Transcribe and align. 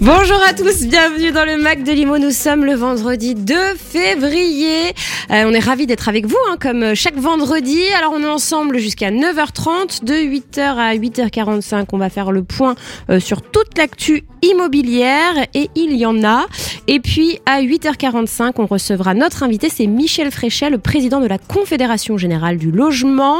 Bonjour 0.00 0.38
à 0.46 0.52
tous, 0.52 0.86
bienvenue 0.86 1.32
dans 1.32 1.44
le 1.44 1.56
Mac 1.56 1.82
de 1.82 1.90
Limo. 1.92 2.18
Nous 2.18 2.30
sommes 2.30 2.64
le 2.64 2.74
vendredi 2.74 3.34
2 3.34 3.54
février. 3.76 4.88
Euh, 5.30 5.44
on 5.46 5.52
est 5.52 5.60
ravis 5.60 5.86
d'être 5.86 6.08
avec 6.08 6.26
vous, 6.26 6.36
hein, 6.50 6.56
comme 6.60 6.94
chaque 6.94 7.16
vendredi. 7.16 7.80
Alors 7.98 8.12
on 8.14 8.22
est 8.22 8.28
ensemble 8.28 8.78
jusqu'à 8.78 9.10
9h30, 9.10 10.04
de 10.04 10.14
8h 10.14 10.60
à 10.60 10.94
8h45. 10.94 11.86
On 11.92 11.98
va 11.98 12.10
faire 12.10 12.30
le 12.30 12.42
point 12.42 12.74
euh, 13.08 13.20
sur 13.20 13.40
toute 13.42 13.78
l'actu 13.78 14.24
immobilière 14.42 15.46
et 15.54 15.70
il 15.74 15.96
y 15.96 16.04
en 16.04 16.24
a. 16.24 16.46
Et 16.88 17.00
puis 17.00 17.38
à 17.46 17.62
8h45, 17.62 18.52
on 18.58 18.66
recevra 18.66 19.14
notre 19.14 19.44
invité, 19.44 19.68
c'est 19.70 19.86
Michel 19.86 20.30
Fréchet, 20.30 20.68
le 20.68 20.78
président 20.78 21.20
de 21.20 21.26
la 21.26 21.38
Confédération 21.38 22.18
Générale 22.18 22.58
du 22.58 22.70
Logement. 22.70 23.38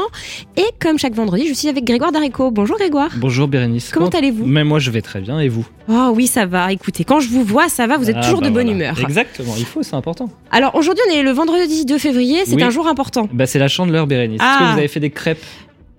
Et 0.55 0.65
comme 0.79 0.97
chaque 0.97 1.13
vendredi, 1.13 1.47
je 1.47 1.53
suis 1.53 1.67
avec 1.67 1.83
Grégoire 1.83 2.11
Darico. 2.11 2.49
Bonjour 2.51 2.77
Grégoire. 2.77 3.11
Bonjour 3.17 3.47
Bérénice. 3.47 3.91
Comment 3.91 4.09
allez-vous? 4.09 4.45
Mais 4.45 4.63
moi 4.63 4.79
je 4.79 4.89
vais 4.89 5.01
très 5.01 5.19
bien 5.19 5.39
et 5.39 5.49
vous? 5.49 5.67
Oh 5.89 6.11
oui, 6.13 6.27
ça 6.27 6.45
va. 6.45 6.71
Écoutez, 6.73 7.03
quand 7.05 7.19
je 7.19 7.29
vous 7.29 7.43
vois, 7.43 7.69
ça 7.69 7.87
va, 7.87 7.97
vous 7.97 8.09
êtes 8.09 8.17
Ah, 8.19 8.23
toujours 8.23 8.41
bah 8.41 8.49
de 8.49 8.53
bonne 8.53 8.67
voilà. 8.69 8.91
humeur. 8.91 8.99
Exactement, 9.01 9.53
il 9.57 9.65
faut, 9.65 9.83
c'est 9.83 9.95
important. 9.95 10.29
Alors 10.51 10.75
aujourd'hui, 10.75 11.03
on 11.09 11.13
est 11.13 11.23
le 11.23 11.31
vendredi 11.31 11.85
2 11.85 11.97
février, 11.97 12.41
c'est 12.45 12.55
Oui. 12.55 12.63
un 12.63 12.69
jour 12.69 12.87
important. 12.87 13.29
Bah, 13.31 13.45
c'est 13.45 13.59
la 13.59 13.67
chandeleur 13.69 14.05
Bérénice. 14.07 14.39
Ah. 14.43 14.45
Est-ce 14.51 14.59
que 14.67 14.71
vous 14.73 14.79
avez 14.79 14.87
fait 14.89 14.99
des 14.99 15.11
crêpes? 15.11 15.43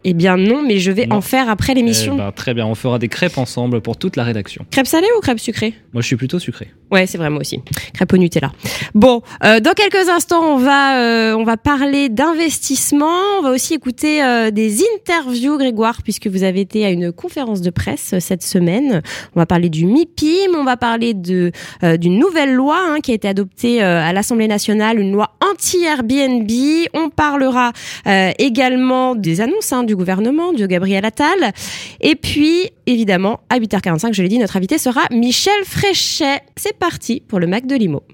Eh 0.05 0.15
bien 0.15 0.37
non, 0.37 0.63
mais 0.63 0.79
je 0.79 0.91
vais 0.93 1.07
Non. 1.07 1.17
en 1.17 1.21
faire 1.21 1.49
après 1.51 1.75
l'émission. 1.75 2.15
Eh 2.15 2.19
ben, 2.19 2.33
Très 2.33 2.55
bien, 2.55 2.67
on 2.67 2.75
fera 2.75 2.99
des 2.99 3.09
crêpes 3.09 3.37
ensemble 3.39 3.81
pour 3.81 3.97
toute 3.97 4.17
la 4.17 4.23
rédaction. 4.25 4.65
Crêpes 4.71 4.87
salées 4.87 5.09
ou 5.17 5.21
crêpes 5.21 5.41
sucrées? 5.41 5.75
Moi 5.93 6.03
je 6.03 6.07
suis 6.07 6.17
plutôt 6.17 6.39
sucré. 6.39 6.69
Ouais, 6.91 7.07
c'est 7.07 7.19
vrai 7.19 7.29
moi 7.31 7.41
aussi. 7.41 7.61
Crêpes 7.95 8.13
au 8.13 8.17
Nutella. 8.17 8.53
Bon, 8.95 9.21
euh, 9.45 9.61
dans 9.61 9.73
quelques 9.73 10.09
instants, 10.09 10.55
on 10.55 10.57
va 10.59 11.01
euh, 11.03 11.35
on 11.37 11.45
va 11.45 11.57
parler 11.57 12.09
d'investissement. 12.09 13.07
On 13.39 13.43
va 13.43 13.51
aussi 13.51 13.75
écouter 13.75 14.23
euh, 14.23 14.51
des 14.51 14.83
interviews, 14.97 15.59
Grégoire, 15.59 16.03
puisque 16.03 16.29
vous 16.29 16.45
avez 16.45 16.61
été 16.61 16.87
à 16.87 16.91
une 16.91 17.13
conférence 17.13 17.61
de 17.61 17.71
presse 17.71 18.13
euh, 18.15 18.21
cette 18.21 18.43
semaine. 18.43 19.03
On 19.35 19.41
va 19.41 19.47
parler 19.47 19.69
du 19.69 19.85
MIPIM, 19.85 20.55
on 20.57 20.65
va 20.65 20.77
parler 20.77 21.13
de 21.13 21.53
euh, 21.83 21.97
d'une 21.97 22.19
nouvelle 22.19 22.55
loi 22.55 22.79
hein, 22.89 23.01
qui 23.03 23.11
a 23.11 23.15
été 23.15 23.29
adoptée 23.29 23.83
euh, 23.83 24.01
à 24.03 24.13
l'Assemblée 24.13 24.49
nationale, 24.49 24.99
une 24.99 25.13
loi 25.13 25.31
anti-Airbnb. 25.51 26.51
On 26.95 27.11
parlera 27.11 27.73
euh, 28.07 28.31
également 28.39 29.15
des 29.15 29.41
annonces 29.41 29.73
hein, 29.73 29.85
du 29.89 29.97
gouvernement, 29.97 30.53
de 30.53 30.67
Gabriel 30.67 31.05
Attal. 31.05 31.53
Et 32.01 32.15
puis, 32.15 32.71
évidemment, 32.87 33.41
à 33.51 33.59
8h45, 33.59 34.13
je 34.13 34.23
l'ai 34.23 34.29
dit, 34.29 34.39
notre 34.39 34.57
invité 34.57 34.79
sera 34.79 35.01
Michel 35.11 35.65
Fréchet. 35.65 36.41
C'est 36.57 36.79
parti 36.79 37.21
pour 37.27 37.41
le 37.41 37.49
Mac 37.49 37.67
de 37.67 37.75
Limo. 37.75 38.05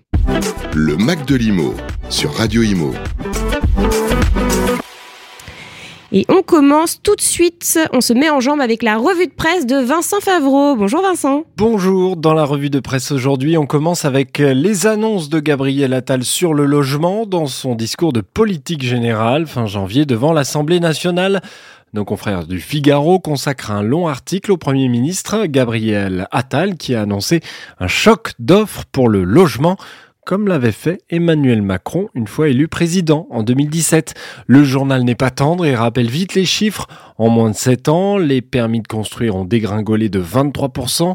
Le 0.75 0.97
Mac 0.97 1.27
de 1.27 1.34
l'Imo 1.34 1.75
sur 2.08 2.33
Radio 2.33 2.62
Imo. 2.62 2.92
Et 6.17 6.25
on 6.29 6.43
commence 6.43 7.03
tout 7.03 7.17
de 7.17 7.20
suite. 7.20 7.77
On 7.93 8.01
se 8.01 8.12
met 8.12 8.31
en 8.31 8.39
jambe 8.39 8.61
avec 8.61 8.84
la 8.84 8.98
revue 8.98 9.27
de 9.27 9.33
presse 9.33 9.67
de 9.67 9.75
Vincent 9.75 10.21
Favreau. 10.21 10.77
Bonjour 10.77 11.03
Vincent. 11.03 11.43
Bonjour, 11.56 12.17
dans 12.17 12.34
la 12.34 12.45
revue 12.45 12.71
de 12.71 12.79
presse 12.79 13.11
aujourd'hui, 13.11 13.59
on 13.59 13.67
commence 13.67 14.05
avec 14.05 14.39
les 14.39 14.87
annonces 14.87 15.29
de 15.29 15.41
Gabriel 15.41 15.93
Attal 15.93 16.23
sur 16.23 16.55
le 16.55 16.67
logement 16.67 17.27
dans 17.27 17.47
son 17.47 17.75
discours 17.75 18.12
de 18.12 18.21
politique 18.21 18.84
générale 18.84 19.48
fin 19.48 19.67
janvier 19.67 20.06
devant 20.06 20.33
l'Assemblée 20.33 20.79
nationale. 20.79 21.43
Nos 21.95 22.05
confrères 22.05 22.47
du 22.47 22.61
Figaro 22.61 23.19
consacrent 23.19 23.73
un 23.73 23.83
long 23.83 24.06
article 24.06 24.53
au 24.53 24.56
Premier 24.56 24.89
ministre 24.89 25.47
Gabriel 25.47 26.28
Attal 26.31 26.77
qui 26.77 26.95
a 26.95 27.03
annoncé 27.03 27.41
un 27.81 27.89
choc 27.89 28.34
d'offres 28.39 28.84
pour 28.93 29.09
le 29.09 29.25
logement 29.25 29.77
comme 30.25 30.48
l'avait 30.48 30.72
fait 30.72 31.03
Emmanuel 31.11 31.62
Macron 31.62 32.08
une 32.14 32.27
fois 32.27 32.48
élu 32.48 32.69
président 32.69 33.27
en 33.30 33.42
2017. 33.42 34.14
Le 34.47 34.64
journal 34.64 35.05
n'est 35.05 35.14
pas 35.14 35.31
tendre 35.31 35.66
et 35.66 35.75
rappelle 35.75 36.08
vite 36.08 36.34
les 36.34 36.44
chiffres. 36.44 36.86
En 37.17 37.29
moins 37.29 37.51
de 37.51 37.55
7 37.55 37.89
ans, 37.89 38.19
les 38.19 38.43
permis 38.43 38.81
de 38.81 38.89
construire 38.89 39.37
ont 39.37 39.45
dégringolé 39.45 40.09
de 40.09 40.20
23%. 40.20 41.15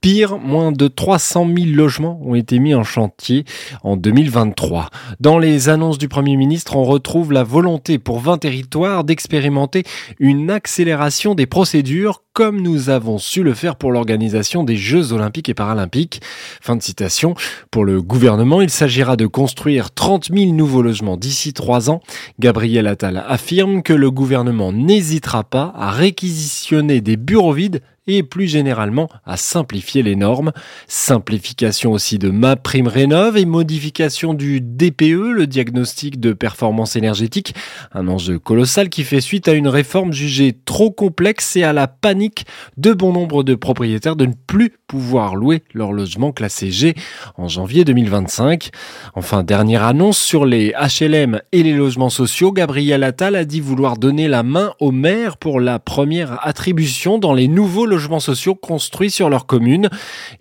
Pire, 0.00 0.38
moins 0.38 0.72
de 0.72 0.88
300 0.88 1.46
000 1.46 1.68
logements 1.74 2.20
ont 2.24 2.34
été 2.34 2.58
mis 2.58 2.74
en 2.74 2.84
chantier 2.84 3.44
en 3.82 3.96
2023. 3.96 4.90
Dans 5.20 5.38
les 5.38 5.68
annonces 5.68 5.98
du 5.98 6.08
Premier 6.08 6.36
ministre, 6.36 6.76
on 6.76 6.84
retrouve 6.84 7.32
la 7.32 7.44
volonté 7.44 7.98
pour 7.98 8.20
20 8.20 8.38
territoires 8.38 9.04
d'expérimenter 9.04 9.84
une 10.18 10.50
accélération 10.50 11.34
des 11.34 11.46
procédures 11.46 12.22
comme 12.36 12.60
nous 12.60 12.90
avons 12.90 13.16
su 13.16 13.42
le 13.42 13.54
faire 13.54 13.76
pour 13.76 13.92
l'organisation 13.92 14.62
des 14.62 14.76
Jeux 14.76 15.14
olympiques 15.14 15.48
et 15.48 15.54
paralympiques. 15.54 16.20
Fin 16.60 16.76
de 16.76 16.82
citation. 16.82 17.34
Pour 17.70 17.86
le 17.86 18.02
gouvernement, 18.02 18.60
il 18.60 18.68
s'agira 18.68 19.16
de 19.16 19.24
construire 19.24 19.90
30 19.90 20.26
000 20.26 20.52
nouveaux 20.52 20.82
logements 20.82 21.16
d'ici 21.16 21.54
trois 21.54 21.88
ans. 21.88 22.02
Gabriel 22.38 22.88
Attal 22.88 23.24
affirme 23.26 23.82
que 23.82 23.94
le 23.94 24.10
gouvernement 24.10 24.70
n'hésitera 24.70 25.35
pas 25.44 25.72
à 25.76 25.90
réquisitionner 25.90 27.00
des 27.00 27.16
bureaux 27.16 27.52
vides 27.52 27.82
et 28.06 28.22
plus 28.22 28.46
généralement 28.46 29.08
à 29.24 29.36
simplifier 29.36 30.02
les 30.02 30.16
normes. 30.16 30.52
Simplification 30.86 31.92
aussi 31.92 32.18
de 32.18 32.30
ma 32.30 32.56
prime 32.56 32.86
rénov 32.86 33.36
et 33.36 33.44
modification 33.44 34.34
du 34.34 34.60
DPE, 34.60 35.32
le 35.32 35.46
diagnostic 35.46 36.20
de 36.20 36.32
performance 36.32 36.96
énergétique, 36.96 37.54
un 37.92 38.08
enjeu 38.08 38.38
colossal 38.38 38.88
qui 38.88 39.04
fait 39.04 39.20
suite 39.20 39.48
à 39.48 39.52
une 39.52 39.68
réforme 39.68 40.12
jugée 40.12 40.56
trop 40.64 40.90
complexe 40.90 41.56
et 41.56 41.64
à 41.64 41.72
la 41.72 41.88
panique 41.88 42.46
de 42.76 42.92
bon 42.92 43.12
nombre 43.12 43.42
de 43.42 43.54
propriétaires 43.54 44.16
de 44.16 44.26
ne 44.26 44.34
plus 44.46 44.72
pouvoir 44.86 45.34
louer 45.34 45.64
leur 45.74 45.92
logement 45.92 46.30
classé 46.30 46.70
G 46.70 46.94
en 47.36 47.48
janvier 47.48 47.84
2025. 47.84 48.70
Enfin, 49.14 49.42
dernière 49.42 49.82
annonce 49.82 50.18
sur 50.18 50.46
les 50.46 50.72
HLM 50.72 51.40
et 51.50 51.62
les 51.64 51.72
logements 51.72 52.10
sociaux, 52.10 52.52
Gabriel 52.52 53.02
Attal 53.02 53.34
a 53.34 53.44
dit 53.44 53.60
vouloir 53.60 53.96
donner 53.96 54.28
la 54.28 54.44
main 54.44 54.72
aux 54.78 54.92
maires 54.92 55.36
pour 55.38 55.58
la 55.58 55.78
première 55.78 56.46
attribution 56.46 57.18
dans 57.18 57.32
les 57.32 57.48
nouveaux 57.48 57.86
logements 57.86 57.95
sociaux 58.20 58.54
construits 58.54 59.10
sur 59.10 59.28
leur 59.28 59.46
commune. 59.46 59.88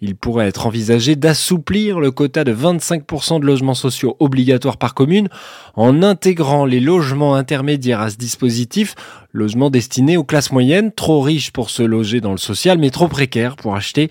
Il 0.01 0.15
pourrait 0.15 0.47
être 0.47 0.67
envisagé 0.67 1.15
d'assouplir 1.15 1.99
le 1.99 2.11
quota 2.11 2.43
de 2.43 2.53
25% 2.53 3.39
de 3.39 3.45
logements 3.45 3.73
sociaux 3.73 4.15
obligatoires 4.19 4.77
par 4.77 4.93
commune 4.93 5.29
en 5.75 6.03
intégrant 6.03 6.65
les 6.65 6.79
logements 6.79 7.35
intermédiaires 7.35 8.01
à 8.01 8.09
ce 8.09 8.17
dispositif, 8.17 8.95
logements 9.35 9.69
destinés 9.69 10.17
aux 10.17 10.23
classes 10.23 10.51
moyennes, 10.51 10.91
trop 10.91 11.21
riches 11.21 11.51
pour 11.51 11.69
se 11.69 11.83
loger 11.83 12.21
dans 12.21 12.31
le 12.31 12.37
social 12.37 12.77
mais 12.77 12.89
trop 12.89 13.07
précaires 13.07 13.55
pour 13.55 13.75
acheter. 13.75 14.09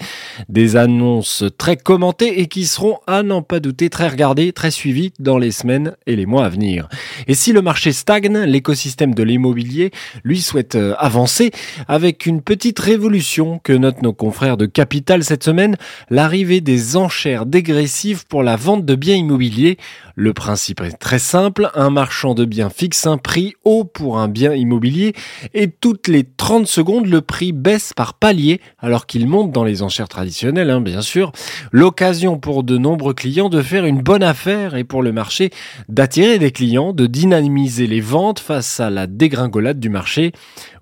Des 0.49 0.77
annonces 0.77 1.45
très 1.59 1.77
commentées 1.77 2.41
et 2.41 2.47
qui 2.47 2.67
seront, 2.67 2.99
à 3.07 3.23
n'en 3.23 3.43
pas 3.43 3.61
douter, 3.61 3.91
très 3.91 4.09
regardées, 4.09 4.53
très 4.53 4.71
suivies 4.71 5.13
dans 5.19 5.39
les 5.39 5.51
semaines 5.51 5.97
et 6.07 6.17
les 6.17 6.27
mois 6.27 6.45
à 6.45 6.49
venir. 6.49 6.89
Et 7.27 7.35
si 7.35 7.53
le 7.53 7.63
marché 7.63 7.93
stagne, 7.93 8.39
l'écosystème 8.45 9.15
de 9.15 9.23
l'immobilier, 9.23 9.91
lui, 10.23 10.41
souhaite 10.41 10.75
euh, 10.75 10.95
avancer 10.99 11.51
avec 11.89 12.27
une 12.27 12.43
petite 12.43 12.79
révolution 12.79 13.59
que 13.63 13.73
notent 13.73 14.03
nos 14.03 14.13
confrères 14.13 14.57
de 14.57 14.67
Capital 14.67 15.25
cette 15.25 15.45
semaine, 15.45 15.77
l'arrivée 16.11 16.61
des 16.61 16.97
enchères 16.97 17.47
dégressives 17.47 18.27
pour 18.27 18.43
la 18.43 18.57
vente 18.57 18.85
de 18.85 18.95
biens 18.95 19.17
immobiliers. 19.17 19.79
Le 20.15 20.33
principe 20.33 20.81
est 20.81 20.99
très 20.99 21.19
simple, 21.19 21.71
un 21.75 21.91
marchand 21.91 22.35
de 22.35 22.45
biens 22.45 22.71
fixe 22.71 23.07
un 23.07 23.19
prix 23.19 23.55
haut 23.65 23.85
pour 23.85 24.19
un 24.19 24.29
bien 24.29 24.55
immobilier 24.55 25.14
et 25.53 25.69
toutes 25.69 26.09
les 26.09 26.25
30 26.25 26.67
secondes, 26.67 27.07
le 27.07 27.21
prix 27.21 27.53
baisse 27.53 27.93
par 27.95 28.15
palier 28.15 28.61
alors 28.79 29.07
qu'il 29.07 29.27
monte 29.27 29.53
dans 29.53 29.65
les 29.65 29.83
enchères 29.83 30.09
traditionnelles, 30.09 30.71
hein, 30.71 30.81
bien 30.81 31.03
sûr. 31.03 31.33
L'occasion 31.73 32.39
pour 32.39 32.65
de 32.65 32.79
nombreux 32.79 33.15
clients 33.15 33.49
de 33.49 33.63
faire 33.63 33.85
une 33.85 34.01
bonne 34.01 34.23
affaire 34.23 34.75
et 34.75 34.85
pour 34.85 35.03
le 35.03 35.13
marché 35.13 35.51
d'attirer 35.89 36.39
des 36.39 36.51
clients, 36.51 36.93
de 36.93 37.07
dynamiser 37.07 37.87
les 37.87 38.01
ventes 38.01 38.41
face 38.41 38.81
à 38.81 38.91
la 38.91 39.07
dégringolade 39.07 39.81
du 39.81 39.89
marché. 39.89 40.33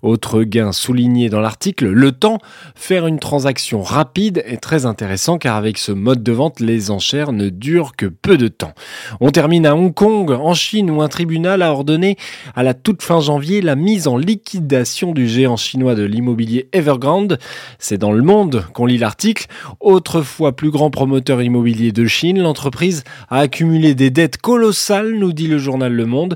Autre 0.01 0.43
gain 0.43 0.73
souligné 0.73 1.29
dans 1.29 1.39
l'article, 1.39 1.87
le 1.87 2.11
temps. 2.11 2.39
Faire 2.75 3.07
une 3.07 3.19
transaction 3.19 3.81
rapide 3.81 4.43
est 4.45 4.57
très 4.57 4.85
intéressant 4.85 5.37
car 5.37 5.55
avec 5.55 5.77
ce 5.77 5.93
mode 5.93 6.23
de 6.23 6.31
vente, 6.31 6.59
les 6.59 6.91
enchères 6.91 7.31
ne 7.31 7.49
durent 7.49 7.95
que 7.95 8.07
peu 8.07 8.37
de 8.37 8.49
temps. 8.49 8.73
On 9.21 9.31
termine 9.31 9.65
à 9.65 9.75
Hong 9.75 9.93
Kong, 9.93 10.31
en 10.31 10.53
Chine, 10.53 10.91
où 10.91 11.01
un 11.01 11.07
tribunal 11.07 11.61
a 11.61 11.71
ordonné 11.71 12.17
à 12.55 12.63
la 12.63 12.73
toute 12.73 13.01
fin 13.01 13.21
janvier 13.21 13.61
la 13.61 13.75
mise 13.75 14.07
en 14.07 14.17
liquidation 14.23 15.11
du 15.11 15.27
géant 15.27 15.57
chinois 15.57 15.95
de 15.95 16.03
l'immobilier 16.03 16.69
Evergrande. 16.71 17.39
C'est 17.79 17.97
dans 17.97 18.11
le 18.11 18.23
monde 18.23 18.65
qu'on 18.73 18.85
lit 18.85 18.97
l'article. 18.97 19.47
Autrefois 19.79 20.55
plus 20.55 20.71
grand 20.71 20.89
promoteur 20.89 21.41
immobilier 21.41 21.91
de 21.91 22.05
Chine, 22.05 22.41
l'entreprise 22.41 23.03
a 23.29 23.39
accumulé 23.39 23.95
des 23.95 24.09
dettes 24.09 24.37
colossales, 24.37 25.15
nous 25.15 25.33
dit 25.33 25.47
le 25.47 25.57
journal 25.57 25.93
Le 25.93 26.05
Monde. 26.05 26.35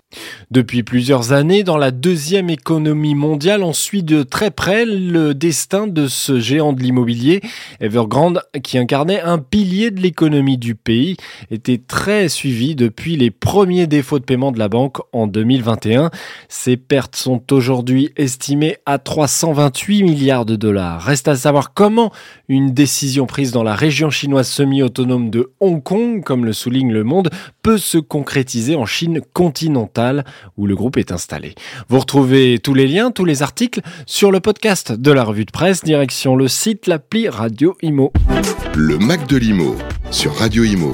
Depuis 0.51 0.83
plusieurs 0.83 1.33
années, 1.33 1.63
dans 1.63 1.77
la 1.77 1.91
deuxième 1.91 2.49
économie 2.49 3.15
mondiale, 3.15 3.63
on 3.63 3.73
suit 3.73 4.03
de 4.03 4.23
très 4.23 4.51
près 4.51 4.85
le 4.85 5.33
destin 5.33 5.87
de 5.87 6.07
ce 6.07 6.39
géant 6.39 6.73
de 6.73 6.81
l'immobilier. 6.81 7.41
Evergrande, 7.79 8.41
qui 8.63 8.77
incarnait 8.77 9.21
un 9.21 9.37
pilier 9.37 9.91
de 9.91 10.01
l'économie 10.01 10.57
du 10.57 10.75
pays, 10.75 11.17
était 11.51 11.77
très 11.77 12.29
suivi 12.29 12.75
depuis 12.75 13.15
les 13.15 13.31
premiers 13.31 13.87
défauts 13.87 14.19
de 14.19 14.23
paiement 14.25 14.51
de 14.51 14.59
la 14.59 14.69
banque 14.69 14.97
en 15.13 15.27
2021. 15.27 16.11
Ses 16.49 16.77
pertes 16.77 17.15
sont 17.15 17.53
aujourd'hui 17.53 17.76
estimées 18.15 18.77
à 18.85 18.97
328 18.97 20.03
milliards 20.03 20.45
de 20.45 20.55
dollars. 20.55 21.01
Reste 21.01 21.27
à 21.27 21.35
savoir 21.35 21.73
comment 21.73 22.11
une 22.47 22.73
décision 22.73 23.25
prise 23.25 23.51
dans 23.51 23.63
la 23.63 23.75
région 23.75 24.09
chinoise 24.09 24.47
semi-autonome 24.47 25.29
de 25.29 25.51
Hong 25.59 25.81
Kong, 25.81 26.23
comme 26.23 26.45
le 26.45 26.53
souligne 26.53 26.91
Le 26.91 27.03
Monde, 27.03 27.29
peut 27.61 27.77
se 27.77 27.97
concrétiser 27.97 28.75
en 28.75 28.85
Chine 28.85 29.21
continentale 29.33 30.25
où 30.57 30.67
le 30.67 30.75
groupe 30.75 30.97
est 30.97 31.11
installé. 31.11 31.55
Vous 31.89 31.99
retrouvez 31.99 32.59
tous 32.59 32.73
les 32.73 32.87
liens, 32.87 33.11
tous 33.11 33.25
les 33.25 33.43
articles 33.43 33.81
sur 34.05 34.31
le 34.31 34.39
podcast 34.39 34.91
de 34.91 35.11
la 35.11 35.23
revue 35.23 35.45
de 35.45 35.51
presse, 35.51 35.83
direction 35.83 36.35
le 36.35 36.47
site, 36.47 36.87
l'appli 36.87 37.29
Radio 37.29 37.75
Imo. 37.81 38.11
Le 38.75 38.97
Mac 38.97 39.27
de 39.27 39.37
l'Imo 39.37 39.75
sur 40.11 40.33
Radio 40.35 40.63
Imo. 40.63 40.93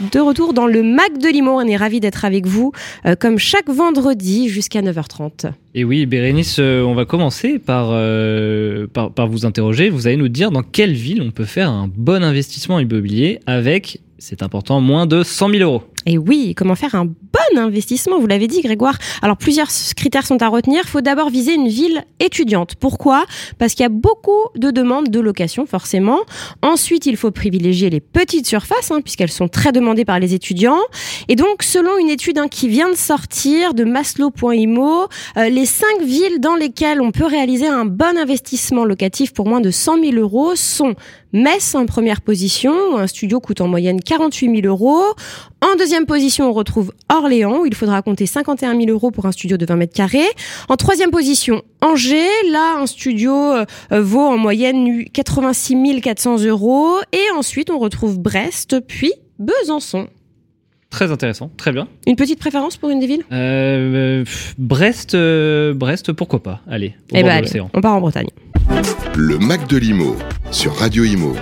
De 0.00 0.18
retour 0.18 0.54
dans 0.54 0.66
le 0.66 0.82
Mac 0.82 1.18
de 1.18 1.28
Limo, 1.28 1.60
on 1.60 1.66
est 1.66 1.76
ravis 1.76 2.00
d'être 2.00 2.24
avec 2.24 2.46
vous, 2.46 2.72
euh, 3.04 3.16
comme 3.16 3.38
chaque 3.38 3.68
vendredi 3.68 4.48
jusqu'à 4.48 4.80
9h30. 4.80 5.52
Et 5.74 5.84
oui, 5.84 6.06
Bérénice, 6.06 6.56
euh, 6.58 6.82
on 6.82 6.94
va 6.94 7.04
commencer 7.04 7.58
par, 7.58 7.88
euh, 7.90 8.86
par, 8.86 9.12
par 9.12 9.28
vous 9.28 9.44
interroger. 9.44 9.90
Vous 9.90 10.06
allez 10.06 10.16
nous 10.16 10.28
dire 10.28 10.52
dans 10.52 10.62
quelle 10.62 10.94
ville 10.94 11.20
on 11.20 11.30
peut 11.32 11.44
faire 11.44 11.68
un 11.68 11.86
bon 11.94 12.24
investissement 12.24 12.78
immobilier 12.78 13.40
avec, 13.44 14.00
c'est 14.16 14.42
important, 14.42 14.80
moins 14.80 15.04
de 15.04 15.22
100 15.22 15.50
000 15.50 15.62
euros. 15.62 15.82
Et 16.06 16.16
oui, 16.16 16.54
comment 16.56 16.76
faire 16.76 16.94
un 16.94 17.06
bon 17.54 17.60
investissement 17.60 18.18
Vous 18.18 18.26
l'avez 18.26 18.46
dit, 18.46 18.60
Grégoire. 18.62 18.96
Alors, 19.22 19.36
plusieurs 19.36 19.68
critères 19.96 20.26
sont 20.26 20.42
à 20.42 20.48
retenir. 20.48 20.82
Il 20.84 20.88
faut 20.88 21.00
d'abord 21.00 21.30
viser 21.30 21.54
une 21.54 21.68
ville 21.68 22.04
étudiante. 22.18 22.74
Pourquoi? 22.74 23.24
Parce 23.58 23.74
qu'il 23.74 23.82
y 23.82 23.86
a 23.86 23.90
beaucoup 23.90 24.48
de 24.56 24.70
demandes 24.70 25.08
de 25.08 25.20
location, 25.20 25.66
forcément. 25.66 26.20
Ensuite, 26.62 27.06
il 27.06 27.16
faut 27.16 27.30
privilégier 27.30 27.90
les 27.90 28.00
petites 28.00 28.46
surfaces, 28.46 28.90
hein, 28.90 29.00
puisqu'elles 29.00 29.30
sont 29.30 29.48
très 29.48 29.72
demandées 29.72 30.04
par 30.04 30.18
les 30.18 30.34
étudiants. 30.34 30.80
Et 31.28 31.36
donc, 31.36 31.62
selon 31.62 31.98
une 31.98 32.08
étude 32.08 32.38
hein, 32.38 32.48
qui 32.48 32.68
vient 32.68 32.90
de 32.90 32.96
sortir 32.96 33.74
de 33.74 33.84
Maslow.imo, 33.84 35.08
euh, 35.36 35.48
les 35.48 35.66
cinq 35.66 36.02
villes 36.02 36.40
dans 36.40 36.54
lesquelles 36.54 37.00
on 37.00 37.10
peut 37.10 37.26
réaliser 37.26 37.66
un 37.66 37.84
bon 37.84 38.18
investissement 38.18 38.84
locatif 38.84 39.32
pour 39.32 39.46
moins 39.46 39.60
de 39.60 39.70
100 39.70 40.02
000 40.02 40.16
euros 40.16 40.56
sont 40.56 40.94
Metz 41.32 41.76
en 41.76 41.86
première 41.86 42.22
position, 42.22 42.72
où 42.92 42.96
un 42.96 43.06
studio 43.06 43.38
coûte 43.38 43.60
en 43.60 43.68
moyenne 43.68 44.00
48 44.00 44.62
000 44.62 44.66
euros. 44.66 45.04
En 45.62 45.76
deuxième 45.76 46.06
position, 46.06 46.48
on 46.48 46.52
retrouve 46.52 46.92
Orléans, 47.08 47.29
où 47.30 47.66
il 47.66 47.74
faudra 47.74 48.02
compter 48.02 48.26
51 48.26 48.76
000 48.76 48.90
euros 48.90 49.10
pour 49.10 49.26
un 49.26 49.32
studio 49.32 49.56
de 49.56 49.64
20 49.64 49.76
mètres 49.76 49.94
carrés. 49.94 50.28
En 50.68 50.76
troisième 50.76 51.10
position, 51.10 51.62
Angers, 51.80 52.28
là, 52.50 52.78
un 52.78 52.86
studio 52.86 53.32
euh, 53.32 53.64
vaut 53.90 54.26
en 54.26 54.36
moyenne 54.36 55.04
86 55.12 56.00
400 56.02 56.44
euros. 56.44 56.96
Et 57.12 57.30
ensuite, 57.36 57.70
on 57.70 57.78
retrouve 57.78 58.18
Brest, 58.18 58.80
puis 58.86 59.12
Besançon. 59.38 60.08
Très 60.90 61.12
intéressant, 61.12 61.50
très 61.56 61.70
bien. 61.70 61.86
Une 62.06 62.16
petite 62.16 62.40
préférence 62.40 62.76
pour 62.76 62.90
une 62.90 62.98
des 62.98 63.06
villes? 63.06 63.24
Euh, 63.30 64.24
pff, 64.24 64.54
Brest, 64.58 65.14
euh, 65.14 65.72
Brest, 65.72 66.12
pourquoi 66.12 66.42
pas? 66.42 66.60
Allez, 66.68 66.94
au 67.12 67.16
Eh 67.16 67.22
bord 67.22 67.30
ben, 67.30 67.42
de 67.42 67.48
allez, 67.48 67.60
on 67.72 67.80
part 67.80 67.94
en 67.94 68.00
Bretagne. 68.00 68.26
Le 69.16 69.38
Mac 69.38 69.68
de 69.68 69.76
l'Imo 69.76 70.16
sur 70.50 70.74
Radio 70.74 71.04
Imo. 71.04 71.34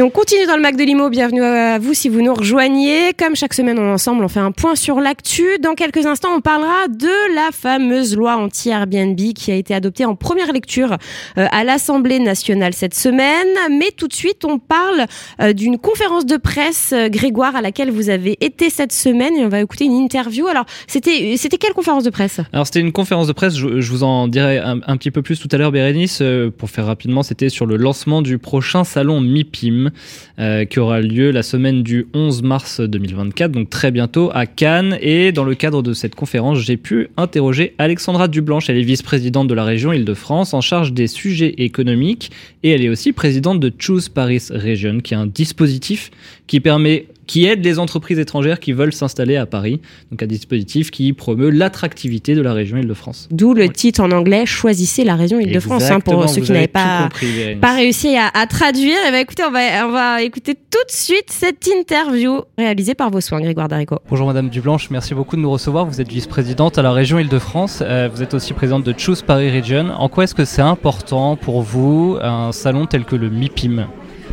Et 0.00 0.02
on 0.02 0.08
continue 0.08 0.46
dans 0.46 0.56
le 0.56 0.62
Mac 0.62 0.76
de 0.78 0.82
Limo. 0.82 1.10
Bienvenue 1.10 1.42
à 1.42 1.78
vous 1.78 1.92
si 1.92 2.08
vous 2.08 2.22
nous 2.22 2.32
rejoignez. 2.32 3.12
Comme 3.18 3.36
chaque 3.36 3.52
semaine, 3.52 3.78
on 3.78 3.92
ensemble, 3.92 4.24
on 4.24 4.28
fait 4.28 4.40
un 4.40 4.50
point 4.50 4.74
sur 4.74 4.98
l'actu. 4.98 5.58
Dans 5.62 5.74
quelques 5.74 6.06
instants, 6.06 6.30
on 6.34 6.40
parlera 6.40 6.88
de 6.88 7.34
la 7.34 7.50
fameuse 7.52 8.16
loi 8.16 8.38
anti-Airbnb 8.38 9.20
qui 9.34 9.52
a 9.52 9.56
été 9.56 9.74
adoptée 9.74 10.06
en 10.06 10.14
première 10.14 10.54
lecture 10.54 10.96
euh, 11.36 11.46
à 11.52 11.64
l'Assemblée 11.64 12.18
nationale 12.18 12.72
cette 12.72 12.94
semaine. 12.94 13.46
Mais 13.70 13.90
tout 13.94 14.08
de 14.08 14.14
suite, 14.14 14.46
on 14.46 14.58
parle 14.58 15.04
euh, 15.42 15.52
d'une 15.52 15.76
conférence 15.76 16.24
de 16.24 16.38
presse, 16.38 16.94
euh, 16.94 17.10
Grégoire, 17.10 17.54
à 17.54 17.60
laquelle 17.60 17.90
vous 17.90 18.08
avez 18.08 18.38
été 18.40 18.70
cette 18.70 18.92
semaine 18.92 19.36
et 19.36 19.44
on 19.44 19.50
va 19.50 19.60
écouter 19.60 19.84
une 19.84 19.98
interview. 19.98 20.46
Alors, 20.46 20.64
c'était, 20.86 21.36
quelle 21.60 21.74
conférence 21.74 22.04
de 22.04 22.10
presse? 22.10 22.40
Alors 22.54 22.64
c'était 22.64 22.80
une 22.80 22.92
conférence 22.92 23.26
de 23.26 23.34
presse, 23.34 23.54
je, 23.54 23.90
vous 23.90 24.02
en 24.02 24.28
dirai 24.28 24.56
un, 24.60 24.80
un 24.86 24.96
petit 24.96 25.10
peu 25.10 25.20
plus 25.20 25.38
tout 25.38 25.48
à 25.52 25.58
l'heure 25.58 25.72
Bérénice, 25.72 26.22
pour 26.56 26.70
faire 26.70 26.86
rapidement, 26.86 27.22
c'était 27.22 27.50
sur 27.50 27.66
le 27.66 27.76
lancement 27.76 28.22
du 28.22 28.38
prochain 28.38 28.84
salon 28.84 29.20
MIPIM 29.20 29.89
euh, 30.38 30.64
qui 30.64 30.78
aura 30.78 31.00
lieu 31.00 31.30
la 31.30 31.42
semaine 31.42 31.82
du 31.82 32.06
11 32.14 32.42
mars 32.42 32.80
2024, 32.80 33.52
donc 33.52 33.70
très 33.70 33.90
bientôt 33.90 34.30
à 34.32 34.46
Cannes. 34.46 34.98
Et 35.00 35.32
dans 35.32 35.44
le 35.44 35.54
cadre 35.54 35.82
de 35.82 35.92
cette 35.92 36.14
conférence, 36.14 36.58
j'ai 36.58 36.76
pu 36.76 37.08
interroger 37.16 37.74
Alexandra 37.78 38.28
Dublanche, 38.28 38.70
elle 38.70 38.78
est 38.78 38.82
vice-présidente 38.82 39.48
de 39.48 39.54
la 39.54 39.64
région 39.64 39.92
Île-de-France 39.92 40.54
en 40.54 40.60
charge 40.60 40.92
des 40.92 41.06
sujets 41.06 41.54
économiques 41.58 42.30
et 42.62 42.70
elle 42.70 42.84
est 42.84 42.88
aussi 42.88 43.12
présidente 43.12 43.60
de 43.60 43.72
Choose 43.78 44.08
Paris 44.08 44.42
Region, 44.50 45.00
qui 45.00 45.14
est 45.14 45.16
un 45.16 45.26
dispositif 45.26 46.10
qui 46.50 46.58
permet 46.58 47.06
qui 47.28 47.44
aide 47.46 47.64
les 47.64 47.78
entreprises 47.78 48.18
étrangères 48.18 48.58
qui 48.58 48.72
veulent 48.72 48.92
s'installer 48.92 49.36
à 49.36 49.46
Paris. 49.46 49.80
Donc 50.10 50.20
un 50.20 50.26
dispositif 50.26 50.90
qui 50.90 51.12
promeut 51.12 51.50
l'attractivité 51.50 52.34
de 52.34 52.42
la 52.42 52.52
région 52.52 52.76
Île-de-France. 52.76 53.28
D'où 53.30 53.54
le 53.54 53.68
titre 53.68 54.00
en 54.00 54.10
anglais 54.10 54.46
Choisissez 54.46 55.04
la 55.04 55.14
région 55.14 55.38
Île-de-France 55.38 55.88
hein, 55.92 56.00
pour 56.00 56.28
ceux 56.28 56.40
qui 56.40 56.50
n'avaient 56.50 56.66
pas 56.66 57.04
compris, 57.04 57.30
Bérénice. 57.30 57.60
pas 57.60 57.76
réussi 57.76 58.16
à, 58.16 58.32
à 58.34 58.48
traduire, 58.48 58.96
et 59.06 59.12
ben 59.12 59.20
écoutez, 59.20 59.44
on 59.44 59.52
va, 59.52 59.86
on 59.86 59.92
va 59.92 60.22
écouter 60.22 60.54
tout 60.54 60.84
de 60.88 60.92
suite 60.92 61.26
cette 61.28 61.64
interview 61.68 62.40
réalisée 62.58 62.96
par 62.96 63.12
vos 63.12 63.20
soins, 63.20 63.40
Grégoire 63.40 63.68
Darico. 63.68 64.00
Bonjour 64.10 64.26
Madame 64.26 64.48
Dublanche, 64.48 64.90
merci 64.90 65.14
beaucoup 65.14 65.36
de 65.36 65.42
nous 65.42 65.52
recevoir. 65.52 65.86
Vous 65.86 66.00
êtes 66.00 66.08
vice-présidente 66.08 66.78
à 66.78 66.82
la 66.82 66.90
région 66.90 67.20
Île-de-France. 67.20 67.80
Euh, 67.80 68.08
vous 68.12 68.24
êtes 68.24 68.34
aussi 68.34 68.54
présidente 68.54 68.82
de 68.82 68.92
Choose 68.98 69.22
Paris 69.22 69.56
Region. 69.56 69.90
En 69.96 70.08
quoi 70.08 70.24
est-ce 70.24 70.34
que 70.34 70.44
c'est 70.44 70.62
important 70.62 71.36
pour 71.36 71.62
vous 71.62 72.18
un 72.20 72.50
salon 72.50 72.86
tel 72.86 73.04
que 73.04 73.14
le 73.14 73.30
MIPIM? 73.30 73.86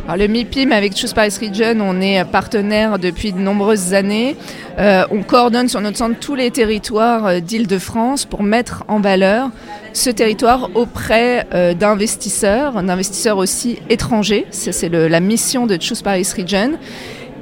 Alors, 0.08 0.26
le 0.26 0.26
MIPIM 0.26 0.72
avec 0.72 0.96
Choose 0.96 1.12
Paris 1.12 1.34
Region, 1.38 1.82
on 1.82 2.00
est 2.00 2.24
partenaire 2.24 2.98
depuis 2.98 3.30
de 3.30 3.38
nombreuses 3.38 3.92
années. 3.92 4.36
Euh, 4.78 5.04
on 5.10 5.22
coordonne 5.22 5.68
sur 5.68 5.82
notre 5.82 5.98
centre 5.98 6.18
tous 6.18 6.34
les 6.34 6.50
territoires 6.50 7.26
euh, 7.26 7.40
d'Île-de-France 7.40 8.24
pour 8.24 8.42
mettre 8.42 8.84
en 8.88 9.00
valeur 9.00 9.50
ce 9.92 10.08
territoire 10.08 10.70
auprès 10.74 11.46
euh, 11.52 11.74
d'investisseurs, 11.74 12.82
d'investisseurs 12.82 13.36
aussi 13.36 13.80
étrangers. 13.90 14.46
C'est 14.50 14.88
la 14.88 15.20
mission 15.20 15.66
de 15.66 15.76
Choose 15.78 16.00
Paris 16.00 16.26
Region. 16.34 16.78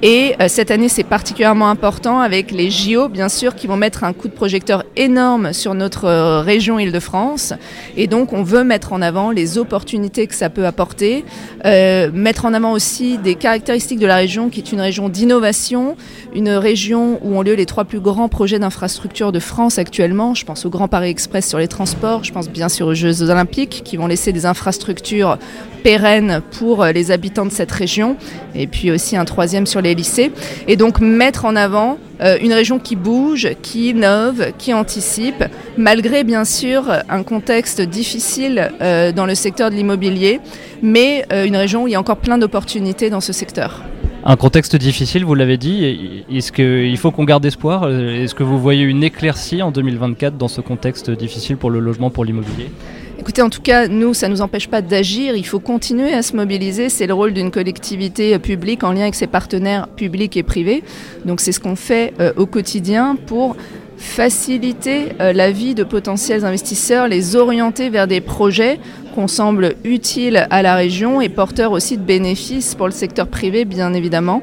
Et 0.03 0.35
euh, 0.41 0.49
cette 0.49 0.71
année, 0.71 0.91
c'est 0.91 1.05
particulièrement 1.05 1.71
important 1.71 2.21
avec 2.21 2.51
les 2.51 2.71
JO, 2.71 3.09
bien 3.09 3.31
sûr, 3.31 3.55
qui 3.55 3.67
vont 3.67 3.79
mettre 3.79 4.05
un 4.05 4.13
coup 4.13 4.29
de 4.29 4.35
projecteur 4.35 4.85
énorme 4.95 5.55
sur 5.55 5.75
notre 5.75 6.05
euh, 6.05 6.43
région 6.43 6.79
Île-de-France. 6.79 7.55
Et 7.97 8.07
donc, 8.07 8.35
on 8.35 8.43
veut 8.43 8.63
mettre 8.63 8.93
en 8.93 9.01
avant 9.01 9.31
les 9.31 9.57
opportunités 9.57 10.27
que 10.27 10.35
ça 10.35 10.51
peut 10.51 10.67
apporter, 10.67 11.25
euh, 11.65 12.11
mettre 12.13 12.45
en 12.45 12.53
avant 12.53 12.73
aussi 12.73 13.17
des 13.17 13.37
caractéristiques 13.37 13.99
de 13.99 14.07
la 14.07 14.17
région, 14.17 14.51
qui 14.51 14.61
est 14.61 14.71
une 14.71 14.83
région 14.83 15.09
d'innovation, 15.09 15.97
une 16.35 16.51
région 16.51 17.19
où 17.23 17.35
ont 17.35 17.43
lieu 17.43 17.55
les 17.55 17.67
trois 17.67 17.85
plus 17.85 18.01
grands 18.01 18.29
projets 18.29 18.59
d'infrastructure 18.59 19.33
de 19.33 19.39
France 19.39 19.79
actuellement. 19.79 20.35
Je 20.35 20.45
pense 20.45 20.67
au 20.67 20.71
Grand 20.71 20.89
Paris 20.89 21.09
Express 21.09 21.49
sur 21.49 21.59
les 21.59 21.69
transports, 21.69 22.23
je 22.23 22.33
pense 22.33 22.51
bien 22.51 22.69
sûr 22.69 22.89
aux 22.89 22.95
Jeux 22.95 23.23
Olympiques, 23.23 23.81
qui 23.83 23.97
vont 23.97 24.07
laisser 24.07 24.33
des 24.33 24.45
infrastructures 24.45 25.39
pérennes 25.87 26.43
pour 26.59 26.83
euh, 26.83 26.91
les 26.91 27.13
habitants 27.13 27.47
de 27.47 27.53
cette 27.53 27.71
région, 27.71 28.17
et 28.57 28.67
puis 28.67 28.91
aussi 28.91 29.17
un 29.17 29.25
troisième 29.25 29.67
sur 29.67 29.81
les 29.81 29.86
lycées. 29.95 30.33
Et 30.69 30.77
donc 30.77 31.01
mettre 31.01 31.45
en 31.45 31.57
avant 31.57 31.99
euh, 32.21 32.39
une 32.41 32.53
région 32.53 32.79
qui 32.79 32.97
bouge, 32.97 33.49
qui 33.63 33.91
innove, 33.91 34.53
qui 34.59 34.73
anticipe, 34.73 35.45
malgré 35.77 36.25
bien 36.25 36.45
sûr 36.45 36.85
un 37.09 37.23
contexte 37.23 37.81
difficile 37.81 38.71
euh, 38.81 39.13
dans 39.13 39.27
le 39.27 39.35
secteur 39.35 39.71
de 39.71 39.77
l'immobilier, 39.77 40.41
mais 40.83 41.27
euh, 41.33 41.45
une 41.45 41.57
région 41.57 41.85
où 41.85 41.89
il 41.89 41.93
y 41.93 41.95
a 41.95 42.01
encore 42.01 42.17
plein 42.17 42.39
d'opportunités 42.39 43.11
dans 43.11 43.21
ce 43.21 43.33
secteur. 43.33 43.83
Un 44.25 44.37
contexte 44.37 44.75
difficile, 44.75 45.25
vous 45.25 45.35
l'avez 45.35 45.57
dit. 45.57 46.25
Est-ce 46.33 46.51
qu'il 46.51 46.99
faut 46.99 47.13
qu'on 47.13 47.25
garde 47.25 47.45
espoir? 47.45 47.89
Est-ce 47.89 48.35
que 48.35 48.43
vous 48.43 48.59
voyez 48.59 48.83
une 48.83 49.05
éclaircie 49.05 49.63
en 49.63 49.71
2024 49.71 50.37
dans 50.37 50.49
ce 50.49 50.61
contexte 50.61 51.13
difficile 51.13 51.57
pour 51.57 51.71
le 51.71 51.79
logement, 51.79 52.11
pour 52.11 52.25
l'immobilier? 52.25 52.69
Écoutez, 53.19 53.41
en 53.41 53.49
tout 53.49 53.63
cas, 53.63 53.89
nous, 53.89 54.13
ça 54.13 54.29
ne 54.29 54.35
nous 54.35 54.43
empêche 54.43 54.69
pas 54.69 54.83
d'agir. 54.83 55.37
Il 55.37 55.47
faut 55.47 55.59
continuer 55.59 56.13
à 56.13 56.23
se 56.23 56.37
mobiliser. 56.37 56.91
C'est 56.91 57.07
le 57.07 57.15
rôle 57.15 57.33
d'une 57.33 57.51
collectivité 57.51 58.39
publique 58.39 58.85
en 58.85 58.93
lien 58.93 59.03
avec 59.03 59.15
ses 59.15 59.27
partenaires 59.27 59.89
publics 59.89 60.37
et 60.37 60.43
privés. 60.43 60.85
Donc 61.25 61.41
c'est 61.41 61.53
ce 61.53 61.61
qu'on 61.61 61.77
fait 61.77 62.13
euh, 62.21 62.33
au 62.37 62.45
quotidien 62.45 63.17
pour 63.27 63.57
faciliter 63.97 65.09
euh, 65.21 65.33
la 65.33 65.51
vie 65.51 65.75
de 65.75 65.83
potentiels 65.83 66.45
investisseurs, 66.45 67.09
les 67.09 67.37
orienter 67.37 67.89
vers 67.89 68.07
des 68.07 68.21
projets 68.21 68.79
qu'on 69.15 69.29
semble 69.29 69.77
utiles 69.85 70.47
à 70.51 70.61
la 70.61 70.75
région 70.75 71.23
et 71.23 71.31
porteurs 71.31 71.73
aussi 71.73 71.97
de 71.97 72.03
bénéfices 72.03 72.75
pour 72.75 72.87
le 72.87 72.93
secteur 72.93 73.29
privé, 73.29 73.65
bien 73.65 73.95
évidemment. 73.95 74.43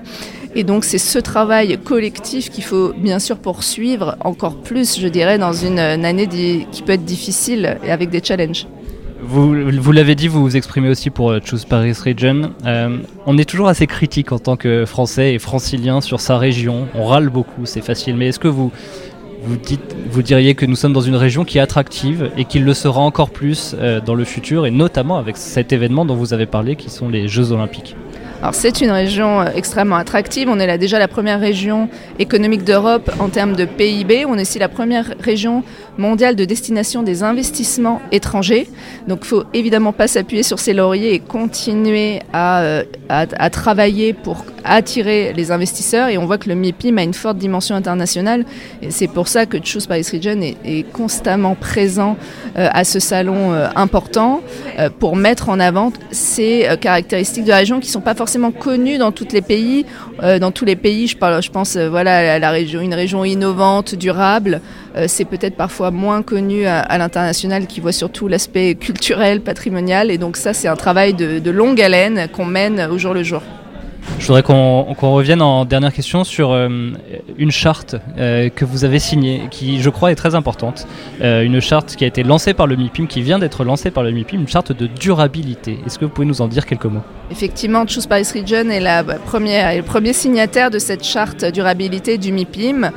Et 0.56 0.64
donc 0.64 0.84
c'est 0.84 1.00
ce 1.00 1.20
travail 1.20 1.78
collectif 1.84 2.50
qu'il 2.50 2.64
faut 2.64 2.94
bien 2.94 3.20
sûr 3.20 3.38
poursuivre 3.38 4.16
encore 4.20 4.56
plus, 4.56 5.00
je 5.00 5.08
dirais, 5.08 5.38
dans 5.38 5.54
une, 5.54 5.80
année 5.80 6.28
qui 6.72 6.82
peut 6.84 6.94
être 6.94 7.06
difficile 7.06 7.78
et 7.84 7.92
avec 7.92 8.10
des 8.10 8.24
challenges. 8.24 8.68
Vous, 9.26 9.54
l'avez 9.94 10.16
dit, 10.16 10.28
vous 10.28 10.42
vous 10.42 10.58
exprimez 10.58 10.90
aussi 10.90 11.10
pour 11.10 11.32
euh, 11.32 11.40
Choose 11.44 11.64
Paris 11.64 11.94
Region. 11.94 12.52
Euh, 12.66 12.98
on 13.26 13.38
est 13.38 13.50
toujours 13.50 13.70
assez 13.70 13.88
critique 13.88 14.34
en 14.34 14.40
tant 14.40 14.58
que 14.58 14.86
Français 14.86 15.34
et 15.34 15.40
Francilien 15.40 16.02
sur 16.02 16.20
sa 16.20 16.38
région. 16.38 16.88
On 16.94 17.06
râle 17.06 17.30
beaucoup, 17.30 17.66
c'est 17.66 17.82
facile. 17.82 18.18
Mais 18.18 18.28
est-ce 18.28 18.40
que 18.40 18.50
vous, 18.50 18.74
vous, 19.44 20.22
diriez 20.22 20.56
que 20.56 20.66
nous 20.66 20.76
sommes 20.76 20.92
dans 20.92 21.02
une 21.02 21.16
région 21.16 21.46
qui 21.46 21.58
est 21.58 21.62
attractive 21.62 22.32
et 22.38 22.44
qui 22.44 22.60
le 22.60 22.74
sera 22.74 23.00
encore 23.00 23.30
plus 23.30 23.76
euh, 23.80 24.02
dans 24.02 24.16
le 24.16 24.26
futur, 24.26 24.66
et 24.66 24.72
notamment 24.72 25.18
avec 25.18 25.38
cet 25.38 25.72
événement 25.72 26.06
dont 26.06 26.16
vous 26.16 26.34
avez 26.34 26.46
parlé, 26.46 26.76
qui 26.76 26.90
sont 26.90 27.08
les 27.08 27.30
Jeux 27.30 27.54
olympiques? 27.54 27.96
Alors 28.44 28.56
c'est 28.56 28.82
une 28.82 28.92
région 28.92 29.40
euh, 29.40 29.46
extrêmement 29.56 29.96
attractive. 29.96 30.50
On 30.50 30.60
est 30.60 30.68
là 30.68 30.78
déjà 30.78 31.00
la 31.00 31.08
première 31.08 31.40
région 31.40 31.88
économique 32.20 32.66
d'Europe 32.66 33.10
en 33.20 33.30
termes 33.30 33.56
de 33.56 33.64
PIB. 33.64 34.26
On 34.26 34.38
est 34.38 34.42
aussi 34.42 34.60
la 34.60 34.68
première 34.68 35.14
région 35.22 35.64
mondiale 35.98 36.36
de 36.36 36.46
destination 36.46 37.04
des 37.04 37.24
investissements 37.24 38.02
étrangers. 38.12 38.68
Donc 39.08 39.20
il 39.24 39.28
faut 39.28 39.44
évidemment 39.54 39.94
pas 39.94 40.08
s'appuyer 40.08 40.44
sur 40.44 40.60
ses 40.60 40.74
lauriers 40.74 41.14
et 41.14 41.20
continuer 41.20 42.22
à, 42.32 42.62
euh, 42.62 42.84
à, 43.10 43.50
travailler 43.50 44.14
pour 44.14 44.46
attirer 44.64 45.34
les 45.34 45.52
investisseurs. 45.52 46.10
Et 46.10 46.18
on 46.18 46.26
voit 46.26 46.38
que 46.38 46.50
le 46.50 46.56
MIPIM 46.56 46.98
a 46.98 47.04
une 47.04 47.14
forte 47.14 47.38
dimension 47.38 47.76
internationale. 47.76 48.46
Et 48.82 48.92
c'est 48.92 49.08
pour 49.08 49.28
ça 49.28 49.46
que 49.46 49.58
Choose 49.64 49.88
Paris 49.88 50.08
Region 50.12 50.42
est, 50.42 50.84
constamment 50.92 51.56
présent 51.56 52.18
euh, 52.58 52.70
à 52.72 52.84
ce 52.84 53.00
salon 53.00 53.54
euh, 53.54 53.68
important 53.76 54.42
pour 55.00 55.16
mettre 55.16 55.50
en 55.50 55.60
avant 55.60 55.92
ces 56.12 56.68
caractéristiques 56.82 57.44
de 57.44 57.50
la 57.50 57.58
région 57.58 57.80
qui 57.80 57.88
ne 57.88 57.92
sont 57.92 58.02
pas 58.02 58.16
forcément 58.16 58.52
connues 58.52 58.98
dans 58.98 59.12
tous 59.12 59.28
les 59.32 59.42
pays. 59.42 59.86
dans 60.22 60.52
tous 60.52 60.66
les 60.66 60.76
pays, 60.76 61.08
je 61.08 61.18
pense 61.52 61.78
voilà, 61.78 62.34
à 62.34 62.40
la 62.40 62.52
région, 62.52 62.82
une 62.82 62.94
région 62.94 63.24
innovante, 63.24 63.96
durable. 63.96 64.62
C'est 65.08 65.26
peut-être 65.26 65.56
parfois 65.56 65.92
moins 65.92 66.22
connu 66.22 66.66
à, 66.66 66.80
à 66.80 66.98
l'international 66.98 67.68
qui 67.68 67.80
voit 67.80 67.92
surtout 67.92 68.28
l'aspect 68.28 68.76
culturel, 68.76 69.42
patrimonial. 69.42 70.12
Et 70.12 70.18
donc 70.18 70.38
ça, 70.38 70.54
c'est 70.54 70.68
un 70.68 70.76
travail 70.76 71.14
de, 71.14 71.40
de 71.40 71.52
longue 71.52 71.82
haleine 71.82 72.28
qu'on 72.32 72.46
mène 72.46 72.88
au 72.92 72.98
jour 72.98 73.14
le 73.14 73.24
jour. 73.24 73.42
Je 74.20 74.28
voudrais 74.28 74.44
qu'on 74.44 74.96
qu 74.98 75.06
revienne 75.06 75.42
en 75.42 75.66
dernière 75.66 75.94
question 75.94 76.24
sur 76.24 76.52
euh, 76.52 76.92
une 77.38 77.52
charte 77.52 77.96
euh, 78.18 78.50
que 78.50 78.66
vous 78.66 78.86
avez 78.86 79.00
signée, 79.00 79.48
qui 79.50 79.82
je 79.82 79.90
crois 79.90 80.12
est 80.12 80.16
très 80.16 80.36
importante. 80.36 80.88
Euh, 81.22 81.42
une 81.42 81.60
charte 81.60 81.96
qui 81.96 82.04
a 82.04 82.08
été 82.08 82.24
lancée 82.24 82.54
par 82.54 82.68
le 82.68 82.76
MIPIM, 82.76 83.08
qui 83.08 83.22
vient 83.22 83.40
d'être 83.40 83.64
lancée 83.64 83.92
par 83.92 84.04
le 84.04 84.12
MIPIM, 84.12 84.42
une 84.42 84.48
charte 84.48 84.72
de 84.72 84.88
durabilité. 84.88 85.80
Est-ce 85.86 86.00
que 86.00 86.06
vous 86.06 86.12
pouvez 86.12 86.28
nous 86.28 86.42
en 86.42 86.48
dire 86.48 86.66
quelques 86.66 86.86
mots? 86.86 87.02
Effectivement, 87.32 87.86
Choose 87.88 88.08
Paris 88.08 88.28
Region 88.34 88.70
est, 88.70 88.80
la 88.80 89.04
première, 89.04 89.70
est 89.70 89.78
le 89.78 89.84
premier 89.84 90.14
signataire 90.14 90.70
de 90.70 90.80
cette 90.80 91.04
charte 91.04 91.46
durabilité 91.46 92.18
du 92.18 92.32
MIPIM. 92.32 92.92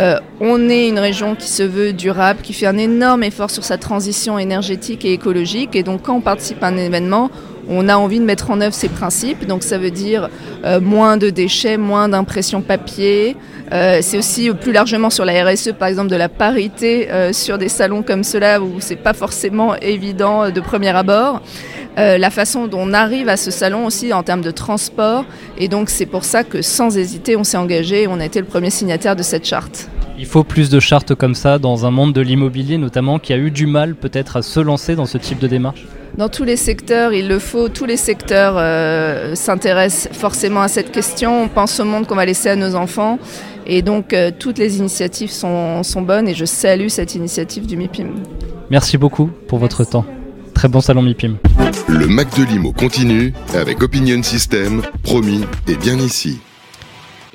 Euh, 0.00 0.18
on 0.40 0.68
est 0.68 0.88
une 0.88 0.98
région 0.98 1.34
qui 1.34 1.48
se 1.48 1.62
veut 1.62 1.92
durable, 1.92 2.40
qui 2.42 2.52
fait 2.52 2.66
un 2.66 2.76
énorme 2.76 3.22
effort 3.22 3.50
sur 3.50 3.64
sa 3.64 3.78
transition 3.78 4.38
énergétique 4.38 5.04
et 5.04 5.12
écologique. 5.12 5.74
Et 5.74 5.82
donc, 5.82 6.02
quand 6.02 6.14
on 6.16 6.20
participe 6.20 6.62
à 6.62 6.66
un 6.66 6.76
événement, 6.76 7.30
on 7.68 7.88
a 7.88 7.96
envie 7.96 8.20
de 8.20 8.24
mettre 8.24 8.50
en 8.50 8.60
œuvre 8.60 8.74
ces 8.74 8.88
principes. 8.88 9.46
Donc, 9.46 9.62
ça 9.62 9.78
veut 9.78 9.90
dire 9.90 10.28
euh, 10.64 10.80
moins 10.80 11.16
de 11.16 11.30
déchets, 11.30 11.76
moins 11.76 12.08
d'impression 12.08 12.62
papier. 12.62 13.36
Euh, 13.72 13.98
c'est 14.02 14.18
aussi 14.18 14.50
plus 14.50 14.72
largement 14.72 15.10
sur 15.10 15.24
la 15.24 15.44
RSE, 15.44 15.72
par 15.72 15.88
exemple, 15.88 16.10
de 16.10 16.16
la 16.16 16.28
parité 16.28 17.10
euh, 17.10 17.32
sur 17.32 17.58
des 17.58 17.68
salons 17.68 18.02
comme 18.02 18.22
cela 18.22 18.60
où 18.60 18.74
c'est 18.78 18.96
pas 18.96 19.14
forcément 19.14 19.74
évident 19.76 20.50
de 20.50 20.60
premier 20.60 20.90
abord. 20.90 21.42
Euh, 21.98 22.18
la 22.18 22.30
façon 22.30 22.66
dont 22.66 22.80
on 22.80 22.92
arrive 22.92 23.28
à 23.28 23.36
ce 23.36 23.50
salon 23.50 23.86
aussi 23.86 24.12
en 24.12 24.22
termes 24.22 24.42
de 24.42 24.50
transport. 24.50 25.24
Et 25.58 25.68
donc 25.68 25.88
c'est 25.88 26.06
pour 26.06 26.24
ça 26.24 26.44
que 26.44 26.62
sans 26.62 26.96
hésiter, 26.98 27.36
on 27.36 27.44
s'est 27.44 27.56
engagé 27.56 28.02
et 28.02 28.08
on 28.08 28.20
a 28.20 28.24
été 28.24 28.38
le 28.40 28.46
premier 28.46 28.70
signataire 28.70 29.16
de 29.16 29.22
cette 29.22 29.46
charte. 29.46 29.88
Il 30.18 30.26
faut 30.26 30.44
plus 30.44 30.70
de 30.70 30.80
chartes 30.80 31.14
comme 31.14 31.34
ça 31.34 31.58
dans 31.58 31.86
un 31.86 31.90
monde 31.90 32.12
de 32.12 32.20
l'immobilier 32.20 32.78
notamment 32.78 33.18
qui 33.18 33.32
a 33.32 33.36
eu 33.36 33.50
du 33.50 33.66
mal 33.66 33.94
peut-être 33.94 34.36
à 34.36 34.42
se 34.42 34.60
lancer 34.60 34.94
dans 34.94 35.06
ce 35.06 35.18
type 35.18 35.38
de 35.38 35.46
démarche? 35.46 35.86
Dans 36.16 36.30
tous 36.30 36.44
les 36.44 36.56
secteurs, 36.56 37.12
il 37.12 37.28
le 37.28 37.38
faut. 37.38 37.68
Tous 37.68 37.84
les 37.84 37.98
secteurs 37.98 38.54
euh, 38.56 39.34
s'intéressent 39.34 40.08
forcément 40.16 40.62
à 40.62 40.68
cette 40.68 40.90
question. 40.90 41.42
On 41.42 41.48
pense 41.48 41.78
au 41.78 41.84
monde 41.84 42.06
qu'on 42.06 42.14
va 42.14 42.24
laisser 42.24 42.48
à 42.48 42.56
nos 42.56 42.74
enfants. 42.74 43.18
Et 43.66 43.82
donc, 43.82 44.14
euh, 44.14 44.30
toutes 44.36 44.56
les 44.56 44.78
initiatives 44.78 45.30
sont, 45.30 45.82
sont, 45.82 46.00
bonnes 46.00 46.28
et 46.28 46.34
je 46.34 46.46
salue 46.46 46.88
cette 46.88 47.14
initiative 47.14 47.66
du 47.66 47.76
MIPIM. 47.76 48.14
Merci 48.70 48.96
beaucoup 48.96 49.30
pour 49.46 49.58
votre 49.58 49.84
temps. 49.84 50.06
Très 50.56 50.68
bon 50.68 50.80
salon 50.80 51.02
MIPIM. 51.02 51.36
Le 51.86 52.06
Mac 52.06 52.34
de 52.34 52.42
Limo 52.42 52.72
continue 52.72 53.34
avec 53.54 53.82
Opinion 53.82 54.22
System, 54.22 54.80
promis 55.02 55.42
et 55.68 55.76
bien 55.76 55.98
ici 55.98 56.38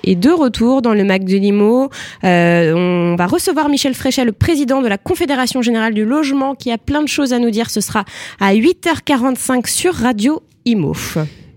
et 0.04 0.16
de 0.16 0.32
retour 0.32 0.82
dans 0.82 0.96
le 0.96 1.04
Mac 1.04 1.24
de 1.26 1.38
Limo. 1.38 1.92
Euh, 2.24 2.74
on 2.74 3.16
va 3.16 3.28
recevoir 3.28 3.70
Michel 3.70 3.94
Fréchet, 3.94 4.26
le 4.26 4.32
président 4.32 4.82
de 4.82 4.88
la 4.88 4.98
Confédération 4.98 5.62
Générale 5.62 5.94
du 5.94 6.06
Logement, 6.06 6.56
qui 6.56 6.72
a 6.72 6.80
plein 6.80 7.04
de 7.04 7.08
choses 7.08 7.34
à 7.34 7.38
nous 7.38 7.52
dire. 7.52 7.70
Ce 7.70 7.82
sera 7.82 8.06
à 8.40 8.56
8h45 8.56 9.70
sur 9.70 9.94
Radio 9.94 10.42
Imo. 10.66 10.96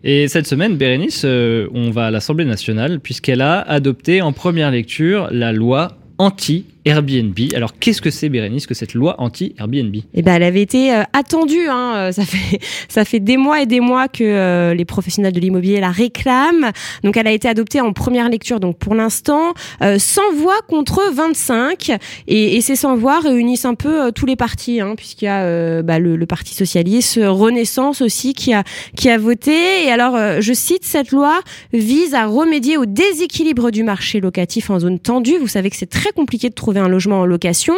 Et 0.03 0.29
cette 0.29 0.47
semaine, 0.47 0.77
Bérénice, 0.77 1.23
euh, 1.25 1.69
on 1.73 1.91
va 1.91 2.09
à 2.09 2.11
l'Assemblée 2.11 2.45
nationale 2.45 3.01
puisqu'elle 3.01 3.41
a 3.41 3.63
adopté 3.63 4.21
en 4.21 4.35
première 4.35 4.71
lecture 4.71 5.29
la 5.31 5.55
loi 5.55 5.97
anti 6.19 6.67
Airbnb. 6.85 7.39
Alors, 7.55 7.79
qu'est-ce 7.79 8.03
que 8.03 8.11
c'est, 8.11 8.29
Bérénice, 8.29 8.67
que 8.67 8.75
cette 8.75 8.95
loi 8.95 9.17
anti-Airbnb? 9.19 9.97
Eh 10.15 10.23
ben, 10.23 10.35
elle 10.35 10.43
avait 10.43 10.63
été 10.63 10.95
euh, 10.95 11.03
attendue. 11.13 11.69
Hein. 11.69 12.11
Ça 12.13 12.25
fait 12.25 12.59
ça 12.89 13.05
fait 13.05 13.21
des 13.21 13.37
mois 13.37 13.63
et 13.63 13.67
des 13.67 13.81
mois 13.81 14.09
que 14.09 14.25
euh, 14.25 14.75
les 14.75 14.85
professionnels 14.85 15.33
de 15.33 15.41
l'immobilier 15.41 15.81
la 15.81 15.91
réclament. 15.91 16.71
Donc, 17.03 17.17
elle 17.17 17.27
a 17.27 17.33
été 17.33 17.49
adoptée 17.49 17.81
en 17.81 17.93
première 17.93 18.29
lecture. 18.29 18.61
Donc, 18.61 18.79
pour 18.79 18.95
l'instant, 18.95 19.55
euh, 19.83 19.99
100 19.99 20.35
voix 20.37 20.61
contre 20.69 21.03
25. 21.13 21.91
Et, 22.27 22.57
et 22.57 22.61
ces 22.61 22.77
100 22.77 22.97
voix 22.97 23.21
réunissent 23.21 23.65
un 23.65 23.75
peu 23.75 24.07
euh, 24.07 24.11
tous 24.11 24.27
les 24.27 24.37
partis, 24.37 24.81
hein, 24.81 24.95
puisqu'il 24.97 25.27
y 25.27 25.29
a 25.29 25.45
euh, 25.45 25.83
bah, 25.83 25.99
le, 25.99 26.17
le, 26.17 26.27
Parti 26.27 26.55
socialiste, 26.55 27.21
Renaissance 27.23 28.01
aussi, 28.01 28.35
qui 28.35 28.53
a 28.53 28.65
qui 28.97 29.09
a 29.11 29.19
voté. 29.19 29.85
Et 29.85 29.91
alors, 29.91 30.17
euh, 30.17 30.41
je 30.41 30.53
cite 30.53 30.85
cette 30.85 31.11
loi 31.11 31.41
vise 31.73 32.15
à 32.15 32.27
remédier 32.27 32.77
au 32.77 32.87
déséquilibre 32.87 33.71
du 33.71 33.83
marché 33.83 34.21
locatif 34.21 34.71
en 34.71 34.81
zone 34.81 34.99
tendue. 34.99 35.39
Vous 35.39 35.49
savez 35.49 35.71
que 35.71 35.77
c'est 35.77 35.91
très 35.91 36.13
compliqué 36.13 36.49
de 36.49 36.55
trouver 36.55 36.74
un 36.81 36.89
logement 36.89 37.21
en 37.21 37.27
location 37.27 37.75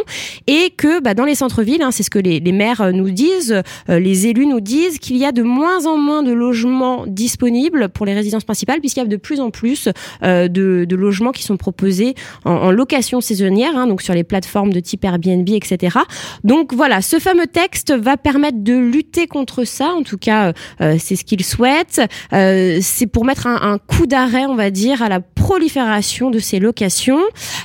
et 0.46 0.70
que 0.76 1.00
bah, 1.00 1.14
dans 1.14 1.24
les 1.24 1.34
centres-villes, 1.34 1.82
hein, 1.82 1.90
c'est 1.90 2.02
ce 2.02 2.10
que 2.10 2.18
les, 2.18 2.40
maires 2.52 2.92
nous 2.92 3.10
disent, 3.10 3.62
euh, 3.88 3.98
les 3.98 4.26
élus 4.26 4.46
nous 4.46 4.60
disent 4.60 4.98
qu'il 4.98 5.16
y 5.16 5.24
a 5.24 5.32
de 5.32 5.42
moins 5.42 5.86
en 5.86 5.96
moins 5.96 6.22
de 6.22 6.32
logements 6.32 7.04
disponibles 7.06 7.88
pour 7.88 8.06
les 8.06 8.14
résidences 8.14 8.44
principales 8.44 8.80
puisqu'il 8.80 9.00
y 9.00 9.02
a 9.02 9.06
de 9.06 9.16
plus 9.16 9.40
en 9.40 9.50
plus 9.50 9.88
euh, 10.22 10.48
de, 10.48 10.86
logements 10.96 11.32
qui 11.32 11.42
sont 11.42 11.56
proposés 11.56 12.14
en, 12.44 12.70
location 12.70 13.20
saisonnière, 13.20 13.76
hein, 13.76 13.86
donc 13.86 14.00
sur 14.02 14.14
les 14.14 14.24
plateformes 14.24 14.72
de 14.72 14.80
type 14.80 15.04
Airbnb, 15.04 15.48
etc. 15.48 15.98
Donc 16.44 16.72
voilà, 16.72 17.02
ce 17.02 17.18
fameux 17.18 17.46
texte 17.46 17.92
va 17.94 18.16
permettre 18.16 18.62
de 18.62 18.74
lutter 18.74 19.26
contre 19.26 19.64
ça. 19.64 19.92
En 19.94 20.02
tout 20.02 20.18
cas, 20.18 20.52
euh, 20.80 20.96
c'est 20.98 21.16
ce 21.16 21.24
qu'il 21.24 21.44
souhaite. 21.44 22.00
Euh, 22.32 22.78
c'est 22.80 23.06
pour 23.06 23.24
mettre 23.24 23.46
un, 23.46 23.78
coup 23.78 24.06
d'arrêt, 24.06 24.46
on 24.46 24.54
va 24.54 24.70
dire, 24.70 25.02
à 25.02 25.08
la 25.08 25.20
prolifération 25.20 26.30
de 26.30 26.38
ces 26.38 26.58
locations 26.58 27.20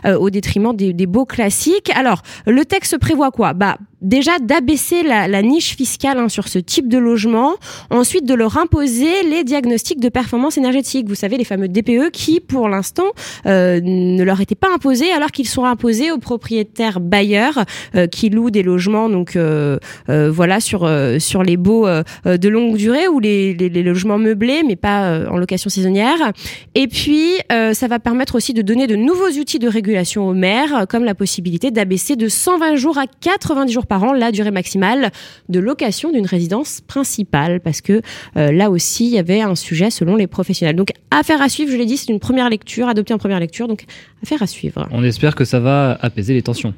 euh, 0.05 0.17
au 0.17 0.29
détriment 0.29 0.75
des 0.75 1.05
beaux 1.05 1.20
classiques. 1.25 1.91
Alors, 1.95 2.21
le 2.45 2.65
texte 2.65 2.97
prévoit 2.97 3.31
quoi? 3.31 3.53
Bah 3.53 3.77
déjà 4.01 4.39
d'abaisser 4.39 5.03
la, 5.03 5.27
la, 5.27 5.41
niche 5.41 5.75
fiscale 5.75 6.17
hein, 6.17 6.29
sur 6.29 6.47
ce 6.47 6.59
type 6.59 6.87
de 6.87 6.97
logement, 6.97 7.55
ensuite 7.89 8.25
de 8.25 8.33
leur 8.33 8.57
imposer 8.57 9.23
les 9.23 9.43
diagnostics 9.43 9.99
de 9.99 10.09
performance 10.09 10.57
énergétique. 10.57 11.07
Vous 11.07 11.15
savez, 11.15 11.37
les 11.37 11.43
fameux 11.43 11.67
DPE 11.67 12.11
qui, 12.11 12.39
pour 12.39 12.69
l'instant, 12.69 13.11
euh, 13.45 13.79
ne 13.83 14.23
leur 14.23 14.41
étaient 14.41 14.55
pas 14.55 14.73
imposés 14.73 15.11
alors 15.11 15.31
qu'ils 15.31 15.47
sont 15.47 15.65
imposés 15.65 16.11
aux 16.11 16.17
propriétaires 16.17 16.99
bailleurs 16.99 17.65
euh, 17.95 18.07
qui 18.07 18.29
louent 18.29 18.51
des 18.51 18.63
logements 18.63 19.09
donc 19.09 19.35
euh, 19.35 19.77
euh 20.09 20.31
voilà 20.31 20.59
sur 20.59 20.83
euh, 20.83 21.19
sur 21.19 21.43
les 21.43 21.57
baux 21.57 21.87
euh, 21.87 22.03
de 22.25 22.49
longue 22.49 22.77
durée 22.77 23.07
ou 23.07 23.19
les, 23.19 23.53
les, 23.53 23.69
les, 23.69 23.83
logements 23.83 24.17
meublés 24.17 24.63
mais 24.67 24.75
pas 24.75 25.27
en 25.29 25.37
location 25.37 25.69
saisonnière. 25.69 26.31
Et 26.75 26.87
puis 26.87 27.33
ça 27.49 27.87
va 27.87 27.99
permettre 27.99 28.35
aussi 28.35 28.53
de 28.53 28.61
donner 28.61 28.87
de 28.87 28.95
nouveaux 28.95 29.29
outils 29.29 29.59
de 29.59 29.67
régulation 29.67 30.27
aux 30.27 30.33
maires 30.33 30.85
comme 30.89 31.03
la 31.03 31.15
possibilité 31.15 31.71
d'abaisser 31.71 32.15
de 32.15 32.27
120 32.27 32.75
jours 32.75 32.97
à 32.97 33.05
90 33.07 33.71
jours 33.71 33.85
par 33.91 34.05
an 34.05 34.13
la 34.13 34.31
durée 34.31 34.51
maximale 34.51 35.11
de 35.49 35.59
location 35.59 36.13
d'une 36.13 36.25
résidence 36.25 36.79
principale 36.79 37.59
parce 37.59 37.81
que 37.81 38.01
euh, 38.37 38.49
là 38.53 38.69
aussi 38.69 39.05
il 39.07 39.11
y 39.11 39.19
avait 39.19 39.41
un 39.41 39.53
sujet 39.53 39.89
selon 39.89 40.15
les 40.15 40.27
professionnels. 40.27 40.77
Donc 40.77 40.93
affaire 41.09 41.41
à 41.41 41.49
suivre, 41.49 41.73
je 41.73 41.75
l'ai 41.75 41.85
dit, 41.85 41.97
c'est 41.97 42.09
une 42.09 42.21
première 42.21 42.49
lecture, 42.49 42.87
adoptée 42.87 43.13
en 43.13 43.17
première 43.17 43.41
lecture, 43.41 43.67
donc 43.67 43.83
affaire 44.23 44.41
à 44.41 44.47
suivre. 44.47 44.87
On 44.91 45.03
espère 45.03 45.35
que 45.35 45.43
ça 45.43 45.59
va 45.59 45.97
apaiser 45.99 46.33
les 46.33 46.41
tensions. 46.41 46.73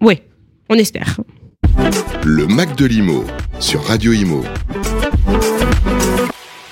Oui, 0.00 0.20
on 0.68 0.76
espère. 0.76 1.18
Le 2.24 2.46
Mac 2.46 2.76
de 2.76 2.86
l'Imo 2.86 3.24
sur 3.58 3.82
Radio 3.82 4.12
Imo. 4.12 4.44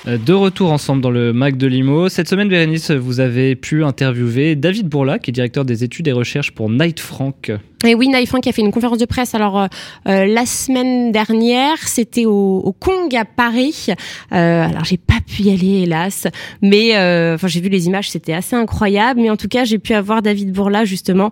De 0.05 0.33
retour 0.33 0.71
ensemble 0.71 1.01
dans 1.01 1.11
le 1.11 1.33
Mac 1.33 1.57
de 1.57 1.67
Limo. 1.67 2.07
Cette 2.07 2.29
semaine, 2.29 2.47
Bérénice, 2.47 2.91
vous 2.91 3.19
avez 3.19 3.57
pu 3.57 3.83
interviewer 3.83 4.55
David 4.55 4.87
Bourla, 4.87 5.19
qui 5.19 5.31
est 5.31 5.33
directeur 5.33 5.65
des 5.65 5.83
études 5.83 6.07
et 6.07 6.13
recherches 6.13 6.51
pour 6.51 6.69
Knight 6.69 7.01
Frank. 7.01 7.51
Et 7.85 7.93
oui, 7.93 8.07
Naïf 8.07 8.29
Frank 8.29 8.45
a 8.47 8.51
fait 8.51 8.63
une 8.63 8.71
conférence 8.71 8.97
de 8.97 9.05
presse. 9.05 9.35
Alors 9.35 9.59
euh, 9.59 9.67
euh, 10.07 10.25
la 10.25 10.45
semaine 10.45 11.11
dernière, 11.11 11.77
c'était 11.87 12.25
au, 12.25 12.61
au, 12.63 12.71
Kong 12.71 13.15
à 13.15 13.25
Paris. 13.25 13.87
Euh, 14.31 14.67
alors 14.67 14.85
j'ai 14.85 14.97
pas 14.97 15.19
pu 15.25 15.43
y 15.43 15.51
aller, 15.51 15.83
hélas, 15.83 16.27
mais 16.61 16.95
euh, 16.95 17.35
enfin 17.35 17.47
j'ai 17.47 17.61
vu 17.61 17.69
les 17.69 17.85
images, 17.87 18.09
c'était 18.09 18.33
assez 18.33 18.55
incroyable. 18.55 19.21
Mais 19.21 19.29
en 19.29 19.37
tout 19.37 19.47
cas, 19.47 19.65
j'ai 19.65 19.77
pu 19.77 19.93
avoir 19.93 20.21
David 20.21 20.51
Bourla 20.51 20.85
justement 20.85 21.31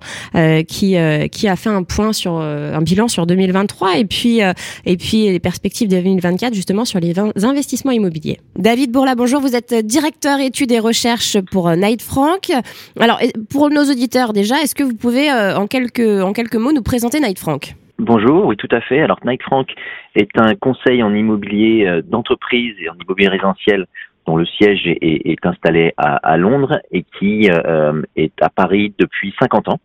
qui 0.68 0.96
qui 1.32 1.48
a 1.48 1.56
fait 1.56 1.70
un 1.70 1.84
point 1.84 2.14
sur 2.14 2.38
un 2.38 2.82
bilan 2.82 3.08
sur 3.08 3.26
2023 3.26 3.98
et 3.98 4.06
puis 4.06 4.40
et 4.86 4.98
puis 4.98 5.32
les 5.32 5.40
perspectives 5.40 5.88
de 5.88 5.98
2024 5.98 6.54
justement 6.54 6.86
sur 6.86 7.00
les 7.00 7.14
investissements 7.44 7.92
immobiliers. 7.92 8.40
David 8.58 8.92
Bourla, 8.92 9.16
bonjour. 9.16 9.42
Vous 9.42 9.56
êtes 9.56 9.74
directeur 9.74 10.40
études 10.40 10.72
et 10.72 10.80
recherches 10.80 11.40
pour 11.52 11.70
Knight 11.76 12.02
Frank. 12.02 12.52
Alors 13.00 13.20
pour 13.50 13.70
nos 13.70 13.84
auditeurs 13.84 14.34
déjà, 14.34 14.62
est-ce 14.62 14.76
que 14.76 14.84
vous 14.84 14.96
pouvez 14.96 15.32
en 15.32 15.68
quelques 15.68 16.22
en 16.22 16.34
quelques 16.34 16.43
quelques 16.44 16.62
mots 16.62 16.74
nous 16.74 16.84
présenter 16.84 17.20
Frank 17.38 17.74
Bonjour, 18.00 18.48
oui 18.48 18.58
tout 18.58 18.68
à 18.72 18.82
fait. 18.82 19.00
Alors 19.00 19.18
Knight 19.24 19.42
Frank 19.44 19.70
est 20.14 20.38
un 20.38 20.56
conseil 20.56 21.02
en 21.02 21.14
immobilier 21.16 21.86
euh, 21.88 22.02
d'entreprise 22.02 22.76
et 22.82 22.90
en 22.90 22.96
immobilier 22.96 23.30
résidentiel 23.30 23.88
dont 24.26 24.36
le 24.36 24.46
siège 24.46 24.82
est, 24.86 25.46
installé 25.46 25.94
à, 25.98 26.38
Londres 26.38 26.80
et 26.92 27.06
qui 27.18 27.50
euh, 27.50 28.02
est 28.16 28.34
à 28.42 28.50
Paris 28.50 28.94
depuis 28.98 29.34
50 29.40 29.70
ans. 29.70 29.80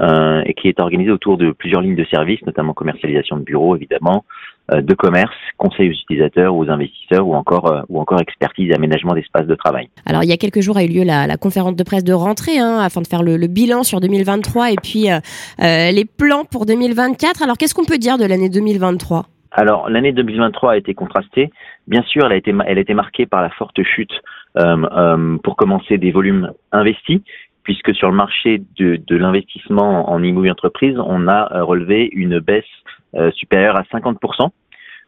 Euh, 0.00 0.42
et 0.44 0.54
qui 0.54 0.68
est 0.68 0.80
organisé 0.80 1.12
autour 1.12 1.38
de 1.38 1.52
plusieurs 1.52 1.80
lignes 1.80 1.94
de 1.94 2.04
services, 2.06 2.42
notamment 2.44 2.72
commercialisation 2.72 3.36
de 3.36 3.42
bureaux 3.42 3.76
évidemment, 3.76 4.24
de 4.70 4.94
commerce, 4.94 5.34
conseil 5.58 5.90
aux 5.90 5.92
utilisateurs, 5.92 6.54
aux 6.54 6.68
investisseurs 6.70 7.26
ou 7.26 7.34
encore 7.34 7.70
euh, 7.70 7.82
ou 7.88 8.00
encore 8.00 8.20
expertise 8.20 8.70
et 8.70 8.74
aménagement 8.74 9.12
d'espace 9.12 9.46
de 9.46 9.54
travail. 9.54 9.88
Alors 10.06 10.22
il 10.22 10.30
y 10.30 10.32
a 10.32 10.36
quelques 10.36 10.60
jours 10.60 10.76
a 10.76 10.84
eu 10.84 10.88
lieu 10.88 11.04
la, 11.04 11.26
la 11.26 11.36
conférence 11.36 11.76
de 11.76 11.82
presse 11.82 12.04
de 12.04 12.12
rentrée 12.12 12.58
hein, 12.58 12.78
afin 12.80 13.02
de 13.02 13.06
faire 13.06 13.22
le, 13.22 13.36
le, 13.36 13.46
bilan 13.46 13.82
sur 13.82 14.00
2023 14.00 14.72
et 14.72 14.76
puis 14.82 15.10
euh, 15.10 15.20
les 15.58 16.04
plans 16.04 16.44
pour 16.44 16.66
2024. 16.66 17.42
Alors 17.42 17.58
qu'est-ce 17.58 17.74
qu'on 17.74 17.84
peut 17.84 17.98
dire 17.98 18.18
de 18.18 18.24
l'année 18.24 18.48
2023 18.48 19.26
alors 19.56 19.88
l'année 19.88 20.10
2023 20.10 20.72
a 20.72 20.76
été 20.78 20.94
contrastée. 20.94 21.48
Bien 21.86 22.02
sûr, 22.02 22.26
elle 22.26 22.32
a 22.32 22.36
été, 22.36 22.52
elle 22.66 22.76
a 22.76 22.80
été 22.80 22.92
marquée 22.92 23.24
par 23.24 23.40
la 23.40 23.50
forte 23.50 23.80
chute 23.84 24.10
euh, 24.58 25.38
pour 25.44 25.54
commencer 25.54 25.96
des 25.96 26.10
volumes 26.10 26.50
investis, 26.72 27.20
puisque 27.62 27.94
sur 27.94 28.10
le 28.10 28.16
marché 28.16 28.62
de, 28.76 28.96
de 28.96 29.16
l'investissement 29.16 30.10
en 30.10 30.24
immobilier 30.24 30.50
entreprise, 30.50 30.96
on 30.98 31.28
a 31.28 31.62
relevé 31.62 32.10
une 32.14 32.40
baisse 32.40 32.64
euh, 33.16 33.30
supérieure 33.32 33.76
à 33.76 33.82
50%. 33.82 34.50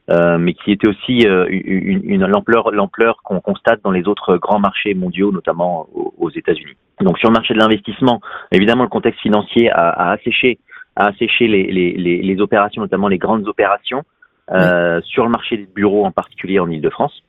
Euh, 0.08 0.38
mais 0.38 0.54
qui 0.54 0.70
était 0.70 0.86
aussi 0.86 1.26
euh, 1.26 1.46
une, 1.50 2.08
une 2.08 2.24
l'ampleur 2.26 2.70
l'ampleur 2.70 3.16
qu'on 3.24 3.40
constate 3.40 3.80
dans 3.82 3.90
les 3.90 4.06
autres 4.06 4.36
grands 4.36 4.60
marchés 4.60 4.94
mondiaux, 4.94 5.32
notamment 5.32 5.88
aux, 5.92 6.30
États-Unis. 6.30 6.76
Donc 7.00 7.18
sur 7.18 7.28
le 7.28 7.32
marché 7.32 7.54
de 7.54 7.58
l'investissement, 7.58 8.20
évidemment 8.52 8.84
le 8.84 8.88
contexte 8.88 9.20
financier 9.20 9.68
a, 9.68 9.88
a 9.88 10.12
asséché 10.12 10.60
a 10.94 11.06
asséché 11.06 11.48
les, 11.48 11.72
les, 11.72 12.22
les, 12.22 12.40
opérations, 12.40 12.82
notamment 12.82 13.08
les 13.08 13.18
grandes 13.18 13.48
opérations, 13.48 14.04
euh, 14.52 15.00
sur 15.02 15.24
le 15.24 15.30
marché 15.30 15.56
des 15.56 15.68
bureaux 15.74 16.04
en 16.04 16.12
particulier 16.12 16.60
en 16.60 16.70
Ile-de-France, 16.70 17.24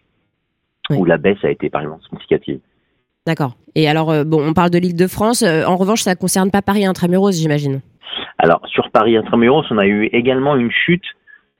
où 0.92 1.04
la 1.04 1.18
baisse 1.18 1.44
a 1.44 1.50
été 1.50 1.72
par 1.72 1.82
exemple 1.82 2.04
significative. 2.08 2.60
D'accord. 3.26 3.56
Et 3.74 3.90
alors, 3.90 4.24
bon, 4.24 4.48
on 4.48 4.54
parle 4.54 4.70
de 4.70 4.78
l'Île-de-France. 4.78 5.42
en 5.42 5.76
revanche, 5.78 6.02
ça 6.02 6.12
ne 6.12 6.16
concerne 6.16 6.52
pas 6.52 6.62
Paris 6.62 6.86
intramuros, 6.86 7.32
j'imagine. 7.32 7.82
Alors 8.38 8.62
sur 8.68 8.90
Paris 8.92 9.18
Intramuros, 9.18 9.66
on 9.72 9.78
a 9.78 9.88
eu 9.88 10.06
également 10.06 10.56
une 10.56 10.72
chute 10.72 11.06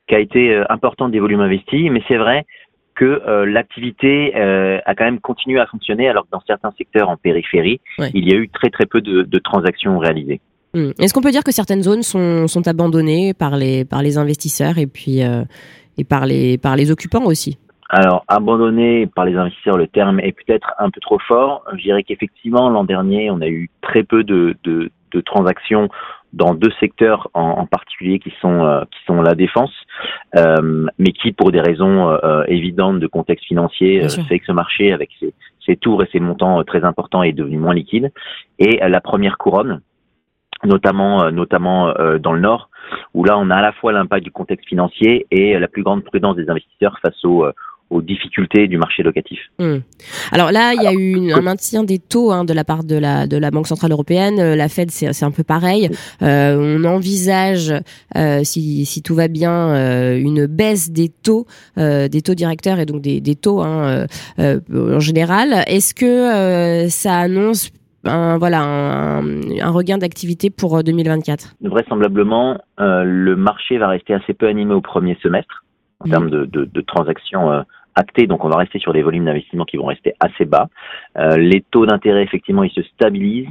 qui 0.08 0.16
a 0.16 0.20
été 0.20 0.54
euh, 0.54 0.64
importante 0.70 1.12
des 1.12 1.20
volumes 1.20 1.42
investis, 1.42 1.90
mais 1.92 2.02
c'est 2.08 2.18
vrai 2.18 2.46
que 2.96 3.06
euh, 3.06 3.46
l'activité 3.46 4.36
euh, 4.36 4.80
a 4.86 4.96
quand 4.96 5.06
même 5.06 5.20
continué 5.20 5.60
à 5.60 5.68
fonctionner 5.68 6.10
alors 6.10 6.24
que 6.24 6.32
dans 6.32 6.42
certains 6.48 6.72
secteurs 6.78 7.10
en 7.10 7.18
périphérie, 7.18 7.80
il 8.14 8.28
y 8.28 8.34
a 8.34 8.38
eu 8.38 8.50
très 8.50 8.70
très 8.70 8.86
peu 8.86 9.02
de, 9.02 9.24
de 9.24 9.40
transactions 9.40 10.00
réalisées. 10.00 10.42
Hmm. 10.74 10.92
Est-ce 11.00 11.14
qu'on 11.14 11.22
peut 11.22 11.32
dire 11.32 11.44
que 11.44 11.52
certaines 11.52 11.84
zones 11.84 12.04
sont, 12.04 12.48
sont 12.48 12.68
abandonnées 12.68 13.34
par 13.34 13.56
les, 13.56 13.86
par 13.86 14.02
les 14.02 14.18
investisseurs 14.18 14.78
et 14.78 14.88
puis 14.88 15.22
et 15.98 16.04
par 16.04 16.26
les, 16.26 16.58
par 16.58 16.76
les 16.76 16.92
occupants 16.92 17.26
aussi? 17.26 17.58
Alors, 17.90 18.26
abandonnées 18.28 19.08
par 19.08 19.26
les 19.26 19.36
investisseurs, 19.36 19.78
le 19.78 19.88
terme 19.88 20.20
est 20.20 20.34
peut-être 20.34 20.74
un 20.78 20.90
peu 20.90 21.00
trop 21.00 21.20
fort. 21.20 21.64
Je 21.74 21.82
dirais 21.84 22.04
qu'effectivement, 22.04 22.70
l'an 22.70 22.84
dernier, 22.84 23.32
on 23.32 23.40
a 23.40 23.48
eu 23.48 23.70
très 23.82 24.04
peu 24.04 24.24
de, 24.24 24.58
de, 24.64 24.92
de 25.12 25.22
transactions 25.22 25.90
dans 26.34 26.54
deux 26.54 26.72
secteurs 26.80 27.30
en, 27.34 27.42
en 27.42 27.66
particulier 27.66 28.20
qui 28.20 28.34
sont 28.42 28.64
euh, 28.64 28.82
qui 28.92 29.00
sont 29.06 29.22
la 29.22 29.36
défense, 29.36 29.74
euh, 30.36 30.86
mais 30.98 31.12
qui 31.12 31.32
pour 31.32 31.52
des 31.52 31.62
raisons 31.62 32.10
euh, 32.10 32.44
évidentes 32.48 33.00
de 33.00 33.08
contexte 33.08 33.46
financier 33.46 34.08
fait 34.28 34.40
que 34.40 34.46
ce 34.46 34.52
marché 34.52 34.92
avec 34.92 35.10
ses, 35.20 35.34
ses 35.66 35.78
tours 35.78 36.04
et 36.04 36.10
ses 36.12 36.20
montants 36.20 36.64
très 36.64 36.84
importants 36.84 37.24
est 37.24 37.34
devenu 37.34 37.58
moins 37.58 37.74
liquide. 37.74 38.12
Et 38.60 38.80
la 38.88 39.02
première 39.02 39.38
couronne, 39.38 39.82
notamment 40.64 41.32
notamment 41.32 41.94
dans 42.20 42.34
le 42.34 42.40
nord, 42.40 42.70
où 43.14 43.24
là 43.24 43.38
on 43.38 43.50
a 43.50 43.56
à 43.56 43.62
la 43.62 43.72
fois 43.74 43.92
l'impact 43.92 44.24
du 44.24 44.32
contexte 44.32 44.68
financier 44.68 45.28
et 45.32 45.58
la 45.58 45.68
plus 45.68 45.84
grande 45.84 46.04
prudence 46.04 46.36
des 46.36 46.50
investisseurs 46.50 47.00
face 47.02 47.24
aux 47.26 47.46
aux 47.90 48.02
difficultés 48.02 48.68
du 48.68 48.78
marché 48.78 49.02
locatif. 49.04 49.40
Hmm. 49.60 49.78
Alors 50.32 50.52
là, 50.52 50.74
il 50.74 50.84
y 50.84 50.88
a 50.88 50.94
eu 50.94 51.32
un 51.32 51.42
maintien 51.42 51.84
des 51.84 52.00
taux 52.00 52.32
hein, 52.32 52.44
de 52.44 52.54
la 52.54 52.64
part 52.64 52.84
de 52.84 52.98
la 52.98 53.28
de 53.28 53.38
la 53.38 53.52
Banque 53.52 53.68
centrale 53.68 53.92
européenne. 53.92 54.40
Euh, 54.40 54.56
la 54.56 54.68
Fed, 54.68 54.92
c'est 54.92 55.24
un 55.24 55.32
peu 55.32 55.44
pareil. 55.44 55.90
Euh, 56.22 56.58
on 56.60 56.84
envisage, 56.86 57.74
euh, 58.16 58.44
si, 58.44 58.86
si 58.86 59.02
tout 59.02 59.16
va 59.16 59.28
bien, 59.28 59.70
euh, 59.70 60.18
une 60.18 60.48
baisse 60.48 60.92
des 60.92 61.10
taux, 61.10 61.46
des 61.78 62.22
taux 62.22 62.34
directeurs 62.34 62.80
et 62.80 62.86
donc 62.86 63.02
des, 63.02 63.22
des 63.22 63.36
taux 63.36 63.62
hein, 63.62 64.06
en 64.38 65.00
général. 65.00 65.64
Est-ce 65.68 65.94
que 65.94 66.90
ça 66.90 67.16
annonce 67.16 67.72
un, 68.04 68.38
voilà, 68.38 68.62
un, 68.62 69.22
un 69.60 69.70
regain 69.70 69.98
d'activité 69.98 70.50
pour 70.50 70.84
2024 70.84 71.56
Vraisemblablement, 71.62 72.58
le 72.78 73.36
marché 73.36 73.78
va 73.78 73.88
rester 73.90 74.14
assez 74.14 74.34
peu 74.34 74.48
animé 74.48 74.74
au 74.74 74.82
premier 74.82 75.18
semestre 75.22 75.64
en 76.00 76.10
termes 76.10 76.30
de, 76.30 76.46
de, 76.46 76.66
de 76.66 76.82
transactions 76.82 77.64
Donc 78.28 78.44
on 78.46 78.50
va 78.50 78.58
rester 78.58 78.80
sur 78.80 78.94
des 78.94 79.02
volumes 79.02 79.26
d'investissement 79.26 79.66
qui 79.66 79.78
vont 79.78 79.86
rester 79.86 80.14
assez 80.20 80.46
bas. 80.46 80.68
Euh, 81.18 81.38
les 81.38 81.62
taux 81.62 81.86
d'intérêt, 81.86 82.24
effectivement, 82.24 82.64
ils 82.64 82.72
se 82.72 82.82
stabilisent. 82.84 83.50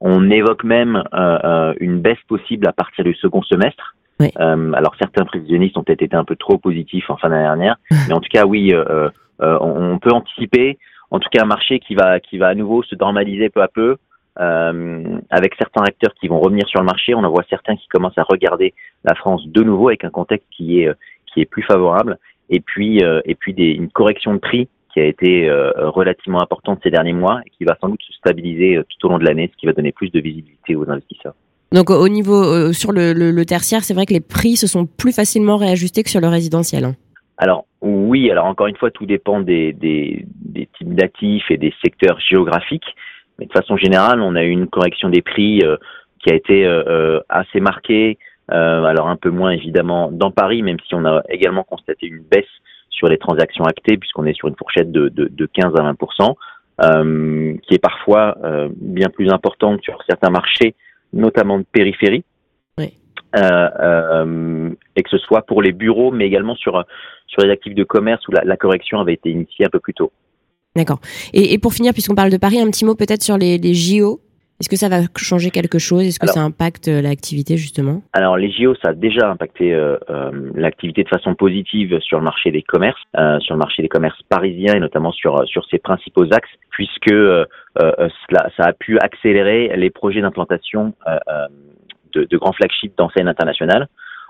On 0.00 0.30
évoque 0.30 0.64
même 0.64 1.02
euh, 1.14 1.38
euh 1.44 1.74
une 1.80 2.00
baisse 2.00 2.22
possible 2.28 2.66
à 2.68 2.72
partir 2.72 3.04
du 3.04 3.14
second 3.14 3.42
semestre. 3.42 3.94
Oui. 4.20 4.30
Euh, 4.38 4.72
alors 4.72 4.94
certains 4.98 5.24
prévisionnistes 5.24 5.76
ont 5.76 5.82
peut-être 5.82 6.02
été 6.02 6.16
un 6.16 6.24
peu 6.24 6.36
trop 6.36 6.58
positifs 6.58 7.08
en 7.10 7.16
fin 7.16 7.28
d'année 7.28 7.42
dernière, 7.42 7.76
mais 8.08 8.14
en 8.14 8.20
tout 8.20 8.30
cas 8.30 8.46
oui, 8.46 8.72
euh, 8.72 9.10
on 9.40 9.98
peut 9.98 10.12
anticiper, 10.12 10.78
en 11.10 11.18
tout 11.18 11.28
cas 11.30 11.42
un 11.42 11.46
marché 11.46 11.78
qui 11.78 11.94
va 11.94 12.20
qui 12.20 12.38
va 12.38 12.48
à 12.48 12.54
nouveau 12.54 12.82
se 12.82 12.94
normaliser 12.94 13.50
peu 13.50 13.62
à 13.62 13.68
peu, 13.68 13.96
avec 14.38 15.54
certains 15.58 15.82
acteurs 15.82 16.14
qui 16.20 16.28
vont 16.28 16.40
revenir 16.40 16.66
sur 16.66 16.80
le 16.80 16.86
marché. 16.86 17.14
On 17.14 17.24
en 17.24 17.30
voit 17.30 17.44
certains 17.48 17.76
qui 17.76 17.88
commencent 17.88 18.18
à 18.18 18.22
regarder 18.22 18.74
la 19.04 19.14
France 19.14 19.46
de 19.46 19.62
nouveau 19.62 19.88
avec 19.88 20.04
un 20.04 20.10
contexte 20.10 20.48
qui 20.50 20.80
est 20.80 20.90
qui 21.26 21.42
est 21.42 21.46
plus 21.46 21.62
favorable, 21.62 22.18
et 22.50 22.60
puis 22.60 23.02
euh, 23.02 23.20
et 23.24 23.34
puis 23.34 23.54
des, 23.54 23.70
une 23.70 23.90
correction 23.90 24.34
de 24.34 24.38
prix 24.38 24.68
qui 24.92 25.00
a 25.00 25.04
été 25.04 25.48
euh, 25.48 25.72
relativement 25.90 26.40
importante 26.40 26.80
ces 26.82 26.90
derniers 26.90 27.12
mois 27.12 27.40
et 27.44 27.50
qui 27.50 27.64
va 27.64 27.76
sans 27.80 27.88
doute 27.88 28.02
se 28.02 28.12
stabiliser 28.14 28.76
euh, 28.76 28.84
tout 28.88 29.06
au 29.06 29.10
long 29.10 29.18
de 29.18 29.24
l'année, 29.24 29.50
ce 29.52 29.56
qui 29.58 29.66
va 29.66 29.72
donner 29.72 29.92
plus 29.92 30.10
de 30.10 30.20
visibilité 30.20 30.74
aux 30.74 30.88
investisseurs. 30.88 31.34
Donc 31.72 31.90
au 31.90 32.08
niveau 32.08 32.72
sur 32.72 32.92
le, 32.92 33.12
le, 33.12 33.32
le 33.32 33.44
tertiaire, 33.44 33.82
c'est 33.82 33.92
vrai 33.92 34.06
que 34.06 34.14
les 34.14 34.20
prix 34.20 34.56
se 34.56 34.66
sont 34.66 34.86
plus 34.86 35.12
facilement 35.14 35.56
réajustés 35.56 36.04
que 36.04 36.10
sur 36.10 36.20
le 36.20 36.28
résidentiel. 36.28 36.84
Hein. 36.84 36.94
Alors 37.38 37.66
oui, 37.82 38.30
alors 38.30 38.46
encore 38.46 38.66
une 38.66 38.76
fois, 38.76 38.90
tout 38.90 39.06
dépend 39.06 39.40
des, 39.40 39.72
des, 39.72 40.24
des 40.40 40.68
types 40.78 40.94
d'actifs 40.94 41.50
et 41.50 41.56
des 41.56 41.74
secteurs 41.82 42.18
géographiques. 42.20 42.94
Mais 43.38 43.46
de 43.46 43.52
façon 43.52 43.76
générale, 43.76 44.20
on 44.20 44.34
a 44.34 44.42
eu 44.42 44.50
une 44.50 44.66
correction 44.66 45.08
des 45.08 45.22
prix 45.22 45.60
euh, 45.62 45.76
qui 46.22 46.30
a 46.30 46.34
été 46.34 46.66
euh, 46.66 47.20
assez 47.28 47.60
marquée 47.60 48.18
euh, 48.52 48.84
alors 48.84 49.08
un 49.08 49.16
peu 49.16 49.30
moins 49.30 49.50
évidemment 49.50 50.10
dans 50.10 50.30
Paris, 50.30 50.62
même 50.62 50.78
si 50.86 50.94
on 50.94 51.04
a 51.04 51.22
également 51.28 51.64
constaté 51.64 52.06
une 52.06 52.22
baisse 52.22 52.44
sur 52.90 53.08
les 53.08 53.18
transactions 53.18 53.64
actées, 53.64 53.96
puisqu'on 53.96 54.24
est 54.24 54.34
sur 54.34 54.48
une 54.48 54.56
fourchette 54.56 54.90
de, 54.90 55.08
de, 55.08 55.28
de 55.28 55.46
15 55.46 55.74
à 55.76 55.92
20% 55.92 56.34
euh, 56.82 57.56
qui 57.66 57.74
est 57.74 57.78
parfois 57.78 58.36
euh, 58.44 58.68
bien 58.76 59.08
plus 59.08 59.30
importante 59.30 59.82
sur 59.82 59.98
certains 60.08 60.30
marchés, 60.30 60.74
notamment 61.12 61.58
de 61.58 61.64
périphérie. 61.70 62.24
Oui. 62.78 62.92
Euh, 63.36 64.70
et 64.94 65.02
que 65.02 65.10
ce 65.10 65.18
soit 65.18 65.42
pour 65.42 65.62
les 65.62 65.72
bureaux, 65.72 66.10
mais 66.10 66.26
également 66.26 66.54
sur 66.54 66.84
sur 67.26 67.42
les 67.42 67.50
actifs 67.50 67.74
de 67.74 67.84
commerce 67.84 68.26
où 68.28 68.32
la, 68.32 68.44
la 68.44 68.56
correction 68.56 69.00
avait 69.00 69.14
été 69.14 69.30
initiée 69.30 69.66
un 69.66 69.70
peu 69.70 69.80
plus 69.80 69.94
tôt. 69.94 70.12
D'accord. 70.76 71.00
Et, 71.32 71.54
et, 71.54 71.58
pour 71.58 71.72
finir, 71.72 71.92
puisqu'on 71.92 72.14
parle 72.14 72.30
de 72.30 72.36
Paris, 72.36 72.60
un 72.60 72.70
petit 72.70 72.84
mot 72.84 72.94
peut-être 72.94 73.22
sur 73.22 73.36
les, 73.36 73.58
les 73.58 73.74
JO. 73.74 74.20
Est-ce 74.58 74.70
que 74.70 74.76
ça 74.76 74.88
va 74.88 75.02
changer 75.16 75.50
quelque 75.50 75.78
chose? 75.78 76.06
Est-ce 76.06 76.18
que 76.18 76.26
ça 76.26 76.40
impacte 76.40 76.88
euh, 76.88 77.02
l'activité 77.02 77.58
justement? 77.58 78.02
Alors 78.14 78.38
les 78.38 78.50
JO, 78.50 78.74
ça 78.82 78.90
a 78.90 78.92
déjà 78.94 79.28
impacté 79.30 79.74
euh, 79.74 79.98
euh, 80.08 80.30
l'activité 80.54 81.04
de 81.04 81.08
façon 81.10 81.34
positive 81.34 82.00
sur 82.00 82.18
le 82.18 82.24
marché 82.24 82.50
des 82.50 82.62
commerces, 82.62 83.00
euh, 83.18 83.38
sur 83.40 83.54
le 83.54 83.58
marché 83.58 83.82
des 83.82 83.88
commerces 83.88 84.20
parisiens 84.30 84.74
et 84.74 84.80
notamment 84.80 85.12
sur 85.12 85.46
sur 85.46 85.66
ses 85.66 85.78
principaux 85.78 86.24
axes, 86.32 86.48
puisque 86.70 87.10
cela, 87.10 88.50
ça 88.56 88.64
a 88.64 88.72
pu 88.72 88.98
accélérer 88.98 89.76
les 89.76 89.90
projets 89.90 90.22
d'implantation 90.22 90.94
de, 92.14 92.24
de, 92.24 92.36
grands 92.38 92.54
flagships 92.54 92.96
d'enseignes 92.96 93.28
internationales. 93.28 93.88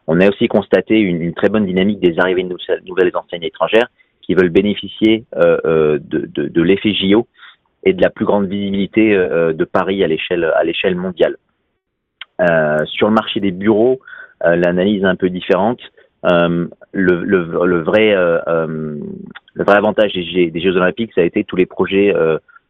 On 0.08 0.20
a 0.20 0.28
aussi 0.28 0.48
constaté 0.48 0.98
une, 0.98 1.22
une, 1.22 1.34
très 1.34 1.48
bonne 1.48 1.66
dynamique 1.66 2.00
des 2.00 2.18
arrivées 2.18 2.42
de 2.42 2.56
nouvelles 2.86 3.12
enseignes 3.14 3.44
étrangères 3.44 3.86
qui 4.22 4.34
veulent 4.34 4.50
bénéficier 4.50 5.24
de, 5.36 6.00
de, 6.02 6.48
de 6.48 6.62
l'effet 6.62 6.92
JO 6.94 7.28
et 7.86 7.94
de 7.94 8.02
la 8.02 8.10
plus 8.10 8.26
grande 8.26 8.48
visibilité 8.48 9.14
euh, 9.14 9.52
de 9.52 9.64
Paris 9.64 10.04
à 10.04 10.08
l'échelle 10.08 10.44
à 10.44 10.64
l'échelle 10.64 10.96
mondiale. 10.96 11.36
sur 12.84 13.06
le 13.08 13.14
marché 13.14 13.40
des 13.40 13.52
bureaux, 13.52 14.00
l'analyse 14.44 15.02
est 15.02 15.12
un 15.14 15.16
peu 15.16 15.30
différente. 15.30 15.80
le, 16.22 16.68
le, 16.92 17.78
vrai, 17.82 18.14
le 18.14 19.64
vrai 19.64 19.76
avantage 19.76 20.12
des, 20.12 20.50
des, 20.50 20.60
Jeux 20.60 20.76
Olympiques, 20.76 21.12
ça 21.14 21.22
a 21.22 21.24
été 21.24 21.44
tous 21.44 21.56
les 21.56 21.64
projets 21.64 22.12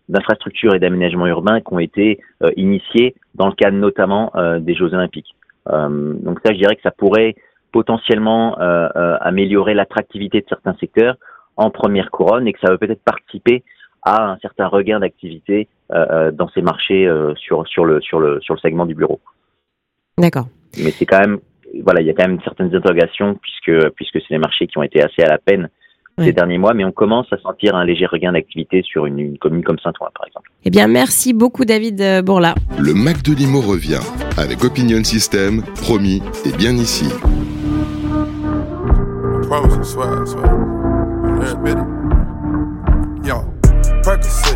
d'infrastructure 0.08 0.74
et 0.74 0.78
d'aménagement 0.78 1.26
urbain 1.26 1.60
qui 1.60 1.72
ont 1.72 1.80
été 1.80 2.20
initiés 2.56 3.16
dans 3.34 3.48
le 3.48 3.54
cadre 3.54 3.76
notamment 3.76 4.30
des 4.60 4.74
Jeux 4.74 4.92
Olympiques. 4.94 5.34
donc 5.68 6.36
ça, 6.44 6.52
je 6.52 6.58
dirais 6.58 6.76
que 6.76 6.82
ça 6.82 6.92
pourrait 6.92 7.34
potentiellement 7.72 8.54
améliorer 9.30 9.74
l'attractivité 9.74 10.42
de 10.42 10.46
certains 10.48 10.76
secteurs 10.78 11.16
en 11.56 11.70
première 11.70 12.10
couronne 12.10 12.46
et 12.46 12.52
que 12.52 12.60
ça 12.60 12.70
va 12.70 12.78
peut-être 12.78 13.02
participer 13.02 13.64
à 14.06 14.30
un 14.30 14.38
certain 14.38 14.68
regain 14.68 15.00
d'activité 15.00 15.68
euh, 15.92 16.06
euh, 16.10 16.30
dans 16.30 16.48
ces 16.50 16.62
marchés 16.62 17.06
euh, 17.06 17.34
sur, 17.34 17.66
sur, 17.66 17.84
le, 17.84 18.00
sur, 18.00 18.20
le, 18.20 18.40
sur 18.40 18.54
le 18.54 18.60
segment 18.60 18.86
du 18.86 18.94
bureau. 18.94 19.20
D'accord. 20.16 20.46
Mais 20.78 20.92
c'est 20.92 21.04
quand 21.04 21.18
même, 21.18 21.38
voilà, 21.82 22.00
il 22.00 22.06
y 22.06 22.10
a 22.10 22.14
quand 22.14 22.26
même 22.26 22.40
certaines 22.44 22.74
interrogations 22.74 23.34
puisque, 23.34 23.90
puisque 23.90 24.20
c'est 24.20 24.30
des 24.34 24.38
marchés 24.38 24.68
qui 24.68 24.78
ont 24.78 24.84
été 24.84 25.02
assez 25.02 25.22
à 25.22 25.28
la 25.28 25.38
peine 25.38 25.68
ces 26.18 26.32
derniers 26.32 26.56
mois, 26.56 26.72
mais 26.72 26.82
on 26.82 26.92
commence 26.92 27.30
à 27.30 27.36
sentir 27.36 27.74
un 27.74 27.84
léger 27.84 28.06
regain 28.06 28.32
d'activité 28.32 28.80
sur 28.80 29.04
une, 29.04 29.36
commune 29.36 29.62
comme 29.62 29.78
Saint-Ouen, 29.78 30.08
par 30.16 30.26
exemple. 30.26 30.50
Eh 30.64 30.70
bien, 30.70 30.88
merci 30.88 31.34
beaucoup, 31.34 31.66
David 31.66 32.24
Bourla. 32.24 32.54
Le 32.78 32.94
Mac 32.94 33.22
de 33.22 33.34
Limo 33.34 33.60
revient 33.60 34.00
avec 34.38 34.64
Opinion 34.64 35.04
System, 35.04 35.62
promis 35.74 36.22
et 36.46 36.56
bien 36.56 36.72
ici. 36.72 37.04
Percocet, 44.06 44.55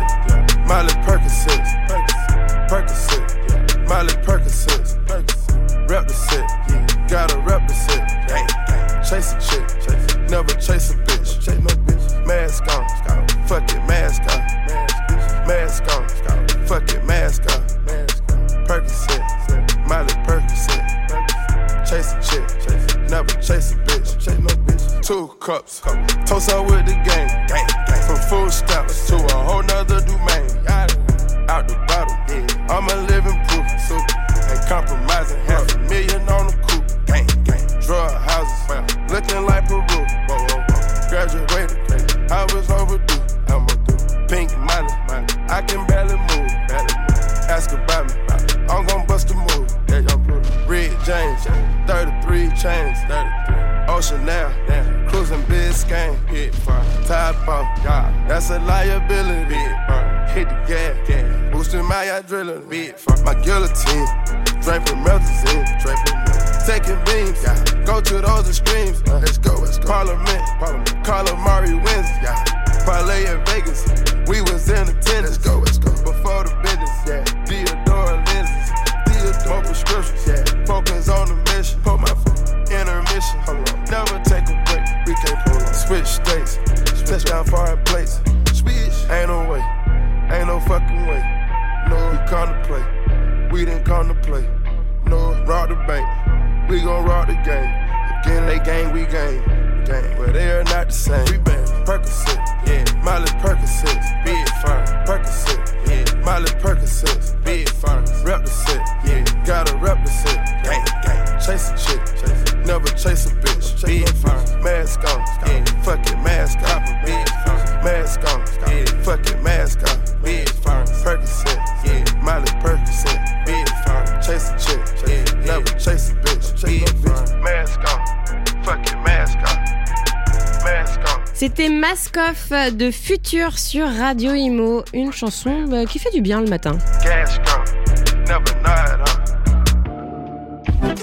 De 132.13 132.91
Futur 132.91 133.57
sur 133.57 133.87
Radio 133.87 134.33
Imo, 134.33 134.83
une 134.93 135.13
chanson 135.13 135.63
bah, 135.69 135.85
qui 135.85 135.97
fait 135.97 136.11
du 136.11 136.19
bien 136.19 136.41
le 136.41 136.47
matin. 136.49 136.77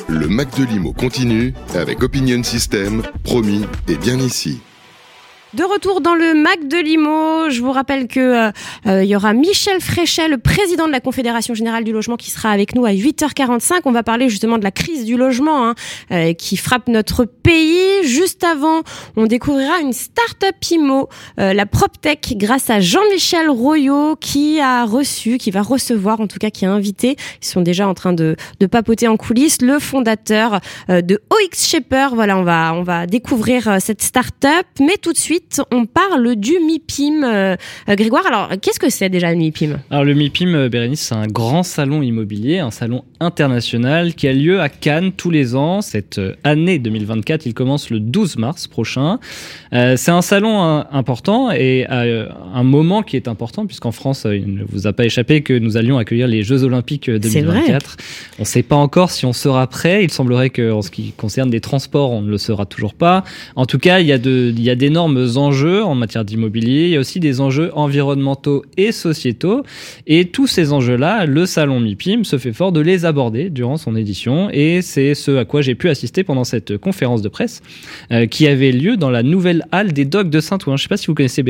Le 0.06 0.28
Mac 0.28 0.54
de 0.58 0.64
Limo 0.64 0.92
continue 0.92 1.54
avec 1.74 2.02
Opinion 2.02 2.42
System, 2.42 3.02
promis 3.24 3.64
et 3.88 3.96
bien 3.96 4.18
ici. 4.18 4.60
De 5.54 5.64
retour 5.64 6.02
dans 6.02 6.14
le 6.14 6.34
Mac 6.34 6.68
de 6.68 6.76
Limo, 6.76 7.48
je 7.48 7.62
vous 7.62 7.72
rappelle 7.72 8.06
que 8.06 8.48
euh, 8.48 8.52
il 8.86 9.04
y 9.04 9.16
aura 9.16 9.32
Michel 9.32 9.80
Fréchet, 9.80 10.28
le 10.28 10.38
président 10.38 10.86
de 10.86 10.92
la 10.92 11.00
Confédération 11.00 11.54
générale 11.54 11.84
du 11.84 11.92
logement, 11.92 12.16
qui 12.16 12.30
sera 12.30 12.50
avec 12.50 12.74
nous 12.74 12.84
à 12.84 12.92
8h45. 12.92 13.80
On 13.84 13.92
va 13.92 14.02
parler 14.02 14.28
justement 14.28 14.58
de 14.58 14.64
la 14.64 14.70
crise 14.70 15.04
du 15.04 15.16
logement 15.16 15.68
hein, 15.68 15.74
euh, 16.10 16.32
qui 16.32 16.56
frappe 16.56 16.88
notre 16.88 17.24
pays. 17.24 18.04
Juste 18.04 18.44
avant, 18.44 18.82
on 19.16 19.26
découvrira 19.26 19.80
une 19.80 19.92
start-up 19.92 20.56
IMO, 20.70 21.08
la 21.36 21.66
PropTech, 21.66 22.34
grâce 22.36 22.70
à 22.70 22.80
Jean-Michel 22.80 23.50
Royot, 23.50 24.16
qui 24.16 24.60
a 24.60 24.84
reçu, 24.84 25.38
qui 25.38 25.50
va 25.50 25.62
recevoir, 25.62 26.20
en 26.20 26.26
tout 26.26 26.38
cas 26.38 26.50
qui 26.50 26.64
a 26.66 26.70
invité, 26.70 27.16
ils 27.42 27.46
sont 27.46 27.60
déjà 27.60 27.88
en 27.88 27.94
train 27.94 28.12
de, 28.12 28.36
de 28.60 28.66
papoter 28.66 29.08
en 29.08 29.16
coulisses, 29.16 29.62
le 29.62 29.78
fondateur 29.78 30.60
de 30.88 31.20
OX 31.30 31.68
Shaper. 31.68 32.14
Voilà, 32.14 32.36
on 32.38 32.44
va, 32.44 32.74
on 32.74 32.82
va 32.82 33.06
découvrir 33.06 33.78
cette 33.80 34.02
start-up, 34.02 34.66
mais 34.80 34.96
tout 34.96 35.12
de 35.12 35.18
suite 35.18 35.60
on 35.72 35.86
parle 35.86 36.36
du 36.36 36.58
MIPIM. 36.58 37.24
Euh, 37.24 37.56
Grégoire, 37.88 38.26
alors 38.26 38.48
qu'est-ce 38.68 38.81
que 38.81 38.90
c'est 38.90 39.09
déjà 39.09 39.31
le 39.31 39.38
MIPIM? 39.38 39.78
Alors 39.90 40.04
le 40.04 40.12
MIPIM, 40.12 40.54
euh, 40.54 40.68
Bérénice, 40.68 41.00
c'est 41.00 41.14
un 41.14 41.26
grand 41.26 41.62
salon 41.62 42.02
immobilier, 42.02 42.59
un 42.59 42.70
salon 42.70 43.02
international 43.20 44.14
qui 44.14 44.28
a 44.28 44.33
lieu 44.33 44.61
à 44.61 44.68
Cannes 44.68 45.12
tous 45.12 45.31
les 45.31 45.54
ans. 45.54 45.81
Cette 45.81 46.18
euh, 46.18 46.35
année 46.44 46.78
2024, 46.78 47.46
il 47.46 47.54
commence 47.54 47.90
le 47.90 48.00
12 48.00 48.38
mars 48.38 48.66
prochain. 48.66 49.18
c'est 49.72 50.11
un 50.11 50.22
salon 50.22 50.61
important 50.92 51.50
et 51.50 51.85
à 51.87 52.04
un 52.54 52.62
moment 52.62 53.02
qui 53.02 53.16
est 53.16 53.28
important 53.28 53.66
puisqu'en 53.66 53.92
France, 53.92 54.26
il 54.31 54.54
ne 54.54 54.64
vous 54.64 54.87
a 54.87 54.92
pas 54.92 55.04
échappé 55.04 55.42
que 55.42 55.52
nous 55.52 55.76
allions 55.76 55.98
accueillir 55.98 56.26
les 56.26 56.42
Jeux 56.42 56.64
Olympiques 56.64 57.11
2024. 57.11 57.96
On 58.38 58.42
ne 58.42 58.46
sait 58.46 58.62
pas 58.62 58.76
encore 58.76 59.11
si 59.11 59.26
on 59.26 59.33
sera 59.33 59.66
prêt. 59.66 60.04
Il 60.04 60.11
semblerait 60.11 60.50
qu'en 60.50 60.83
ce 60.83 60.90
qui 60.90 61.12
concerne 61.12 61.50
les 61.50 61.61
transports, 61.61 62.12
on 62.12 62.22
ne 62.22 62.31
le 62.31 62.38
sera 62.38 62.66
toujours 62.66 62.94
pas. 62.94 63.24
En 63.57 63.66
tout 63.66 63.78
cas, 63.78 64.00
il 64.00 64.07
y 64.07 64.12
a 64.70 64.74
d'énormes 64.74 65.26
enjeux 65.37 65.85
en 65.85 65.94
matière 65.94 66.24
d'immobilier, 66.24 66.85
il 66.85 66.90
y 66.90 66.96
a 66.96 67.00
aussi 67.00 67.20
des 67.20 67.40
enjeux 67.40 67.70
environnementaux 67.74 68.64
et 68.76 68.92
sociétaux. 68.92 69.62
Et 70.07 70.26
tous 70.26 70.46
ces 70.46 70.72
enjeux-là, 70.72 71.26
le 71.26 71.46
salon 71.46 71.81
MIPIM 71.81 72.24
se 72.24 72.38
fait 72.38 72.52
fort 72.52 72.72
de 72.72 72.81
les 72.81 73.04
aborder 73.08 73.50
durant 73.50 73.76
son 73.76 73.96
édition. 73.96 74.48
Et 74.52 74.82
c'est 74.82 75.14
ce 75.14 75.36
à 75.36 75.44
quoi 75.44 75.60
j'ai 75.62 75.74
pu 75.74 75.88
assister 75.88 76.24
pendant 76.24 76.44
cette 76.44 76.78
conférence 76.78 77.22
de 77.22 77.28
presse 77.28 77.62
euh, 78.12 78.26
qui 78.26 78.46
avait 78.46 78.72
lieu 78.72 78.96
dans 78.96 79.10
la 79.10 79.22
nouvelle 79.22 79.66
halle 79.72 79.92
des 79.92 80.04
docks 80.04 80.30
de 80.30 80.40
Saint-Ouen. 80.40 80.76
Je 80.76 80.82
ne 80.82 80.84
sais 80.84 80.88
pas 80.88 80.96
si 80.96 81.08
vous 81.08 81.14
connaissez 81.14 81.42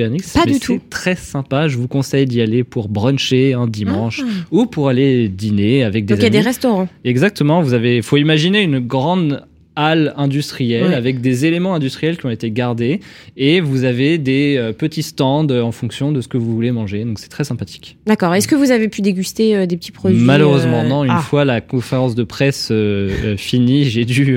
du 0.47 0.61
tout. 0.61 0.75
C'est 0.75 0.91
très 0.91 1.17
sympa. 1.17 1.69
Je 1.69 1.77
vous 1.77 1.89
conseille 1.89 2.27
d'y 2.27 2.41
aller 2.41 2.65
pour 2.65 2.89
bruncher 2.89 3.55
un 3.55 3.67
dimanche 3.67 4.23
ah. 4.25 4.47
ou 4.51 4.67
pour 4.67 4.89
aller 4.89 5.29
dîner 5.29 5.85
avec 5.85 6.05
des 6.05 6.15
Donc 6.15 6.21
il 6.21 6.25
y 6.25 6.27
a 6.27 6.31
des 6.31 6.41
restaurants. 6.41 6.89
Exactement. 7.05 7.63
Vous 7.63 7.75
avez, 7.75 8.03
faut 8.03 8.17
imaginer 8.17 8.63
une 8.63 8.79
grande 8.79 9.45
halle 9.79 10.13
industrielle 10.17 10.89
Ouais. 10.89 10.95
avec 10.95 11.21
des 11.21 11.47
éléments 11.47 11.75
industriels 11.75 12.17
qui 12.19 12.27
ont 12.27 12.31
été 12.31 12.51
gardés 12.51 13.01
et 13.37 13.61
vous 13.61 13.85
avez 13.85 14.19
des 14.19 14.57
euh, 14.59 14.73
petits 14.73 15.05
stands 15.05 15.47
en 15.49 15.71
fonction 15.73 16.11
de 16.11 16.21
ce 16.21 16.27
que 16.29 16.37
vous 16.37 16.53
voulez 16.53 16.73
manger. 16.73 17.05
Donc 17.05 17.19
c'est 17.21 17.29
très 17.29 17.45
sympathique. 17.45 17.97
D'accord. 18.07 18.35
Est-ce 18.35 18.49
que 18.49 18.57
vous 18.57 18.73
avez 18.73 18.89
pu 18.89 19.03
déguster 19.03 19.55
euh, 19.55 19.67
des 19.67 19.77
petits 19.77 19.93
produits 19.93 20.19
Malheureusement, 20.19 20.81
euh, 20.81 20.89
non. 20.89 21.05
Une 21.05 21.11
ah. 21.13 21.21
fois 21.21 21.45
la 21.45 21.61
conférence 21.61 22.15
de 22.17 22.25
presse 22.25 22.73
finie, 23.37 23.85
j'ai 23.85 24.05
dû 24.05 24.37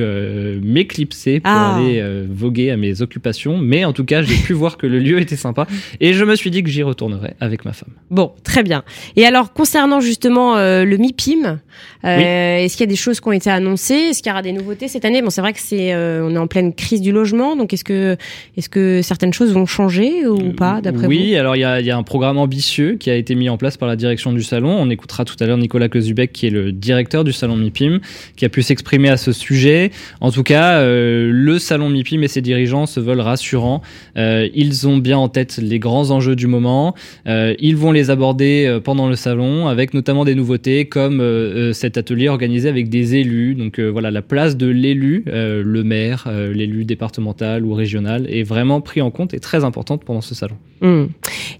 m'éclipser 0.62 1.40
pour 1.40 1.52
Ah. 1.52 1.78
aller 1.78 2.04
voguer 2.30 2.70
à 2.72 2.78
mes 2.78 3.02
occupations. 3.02 3.58
Mais 3.58 3.84
en 3.86 3.94
tout 3.94 4.06
cas, 4.06 4.22
j'ai 4.22 4.36
pu 4.36 4.54
voir 4.62 4.78
que 4.78 4.86
le 4.88 5.00
lieu 5.00 5.20
était 5.20 5.36
sympa 5.36 5.66
et 6.00 6.14
je 6.14 6.24
me 6.24 6.36
suis 6.36 6.52
dit 6.52 6.62
que 6.64 6.70
j'y 6.70 6.84
retournerai 6.84 7.34
avec 7.40 7.66
ma 7.66 7.74
femme. 7.74 7.90
Bon, 8.10 8.32
très 8.44 8.64
bien. 8.64 8.84
Et 9.16 9.26
alors, 9.26 9.54
concernant 9.54 10.02
justement 10.02 10.56
le 10.58 10.98
MIPIM, 10.98 11.60
Oui. 12.04 12.10
est-ce 12.10 12.78
qu'il 12.78 12.86
y 12.86 12.90
a 12.90 12.92
des 12.92 12.96
choses 12.96 13.20
qui 13.20 13.28
ont 13.28 13.32
été 13.32 13.50
annoncées? 13.50 13.94
Est-ce 14.12 14.22
qu'il 14.22 14.30
y 14.30 14.34
aura 14.34 14.42
des 14.44 14.52
nouveautés 14.54 14.88
cette 14.88 15.06
année? 15.06 15.22
Bon, 15.22 15.30
c'est 15.32 15.42
vrai 15.42 15.54
que 15.54 15.60
c'est, 15.60 15.94
euh, 15.94 16.24
on 16.24 16.36
est 16.36 16.38
en 16.38 16.48
pleine 16.48 16.74
crise 16.74 17.02
du 17.02 17.12
logement, 17.12 17.56
donc 17.56 17.74
est-ce 17.74 17.84
que, 17.84 18.18
est-ce 18.58 18.70
que 18.70 19.02
certaines 19.02 19.34
choses 19.34 19.52
vont 19.52 19.66
changer 19.66 20.28
ou 20.28 20.52
pas, 20.52 20.82
d'après 20.82 21.04
vous? 21.04 21.10
Oui, 21.10 21.36
alors 21.36 21.56
il 21.56 21.60
y 21.60 21.86
y 21.86 21.92
a 21.92 21.98
un 21.98 22.04
programme 22.04 22.38
ambitieux 22.38 22.96
qui 22.96 23.10
a 23.10 23.16
été 23.16 23.36
mis 23.36 23.50
en 23.50 23.58
place 23.58 23.78
par 23.78 23.88
la 23.88 23.96
direction 23.96 24.34
du 24.34 24.44
salon. 24.44 24.70
On 24.70 24.90
écoutera 24.90 25.26
tout 25.26 25.36
à 25.40 25.46
l'heure 25.46 25.58
Nicolas 25.58 25.90
Kozubek, 25.90 26.32
qui 26.32 26.48
est 26.48 26.50
le 26.50 26.72
directeur 26.72 27.24
du 27.24 27.32
salon 27.32 27.56
MIPIM, 27.56 28.00
qui 28.36 28.46
a 28.46 28.50
pu 28.50 28.62
s'exprimer 28.62 29.10
à 29.10 29.18
ce 29.18 29.32
sujet. 29.32 29.92
En 30.20 30.32
tout 30.32 30.44
cas, 30.44 30.80
euh, 30.80 31.30
le 31.32 31.60
salon 31.60 31.90
MIPIM 31.90 32.24
et 32.24 32.28
ses 32.28 32.42
dirigeants 32.42 32.86
se 32.86 33.00
veulent 33.00 33.22
rassurants. 33.22 33.82
Euh, 34.18 34.48
ils 34.54 34.88
ont 34.88 34.98
bien 34.98 35.18
en 35.18 35.30
tête 35.30 35.60
les 35.62 35.80
grands 35.80 36.12
enjeux 36.12 36.36
du 36.36 36.48
moment. 36.48 36.94
Euh, 37.28 37.56
ils 37.60 37.76
vont 37.76 37.92
les 37.92 38.10
aborder 38.10 38.66
euh, 38.68 38.80
pendant 38.80 39.08
le 39.08 39.16
salon, 39.16 39.68
avec 39.68 39.94
notamment 39.94 40.26
des 40.26 40.36
nouveautés 40.36 40.86
comme 40.86 41.20
euh, 41.22 41.70
euh, 41.70 41.74
cet 41.74 41.98
atelier 41.98 42.30
organisé 42.30 42.70
avec 42.70 42.90
des 42.90 43.16
élus. 43.16 43.56
Donc 43.56 43.80
euh, 43.80 43.88
voilà, 43.88 44.12
la 44.12 44.22
place 44.22 44.58
de 44.58 44.68
l'élu, 44.68 45.21
euh, 45.28 45.64
le 45.66 45.84
maire, 45.84 46.26
euh, 46.28 46.54
l'élu 46.54 46.86
départemental 46.86 47.66
ou 47.66 47.74
régional, 47.74 48.28
est 48.30 48.44
vraiment 48.44 48.82
pris 48.82 49.02
en 49.02 49.12
compte 49.12 49.34
et 49.34 49.40
très 49.40 49.64
importante 49.64 50.04
pendant 50.04 50.22
ce 50.22 50.36
salon. 50.36 50.58
Hmm. 50.82 51.06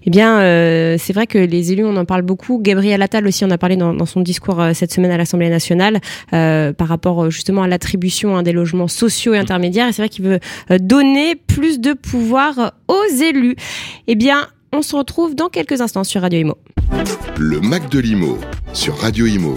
Eh 0.04 0.10
bien, 0.10 0.40
euh, 0.40 0.96
c'est 0.98 1.12
vrai 1.12 1.26
que 1.26 1.38
les 1.38 1.72
élus, 1.72 1.84
on 1.84 1.96
en 1.96 2.04
parle 2.04 2.22
beaucoup. 2.22 2.58
Gabriel 2.60 3.00
Attal 3.02 3.26
aussi 3.26 3.44
en 3.44 3.50
a 3.50 3.58
parlé 3.58 3.76
dans, 3.76 3.94
dans 3.94 4.06
son 4.06 4.20
discours 4.20 4.60
euh, 4.60 4.72
cette 4.74 4.92
semaine 4.92 5.12
à 5.12 5.16
l'Assemblée 5.16 5.48
nationale 5.48 6.00
euh, 6.32 6.72
par 6.72 6.88
rapport 6.88 7.30
justement 7.30 7.62
à 7.62 7.68
l'attribution 7.68 8.36
hein, 8.36 8.42
des 8.42 8.52
logements 8.52 8.88
sociaux 8.88 9.34
et 9.34 9.38
intermédiaires. 9.38 9.88
Et 9.88 9.92
c'est 9.92 10.02
vrai 10.02 10.08
qu'il 10.08 10.24
veut 10.24 10.40
donner 10.80 11.36
plus 11.36 11.80
de 11.80 11.92
pouvoir 11.92 12.72
aux 12.88 13.14
élus. 13.22 13.54
Eh 14.08 14.16
bien, 14.16 14.48
on 14.72 14.82
se 14.82 14.96
retrouve 14.96 15.36
dans 15.36 15.48
quelques 15.48 15.80
instants 15.80 16.04
sur 16.04 16.22
Radio 16.22 16.40
Imo. 16.40 16.58
Le 17.38 17.60
Mac 17.60 17.88
de 17.90 18.00
l'Imo 18.00 18.38
sur 18.72 18.96
Radio 18.96 19.26
Imo. 19.26 19.56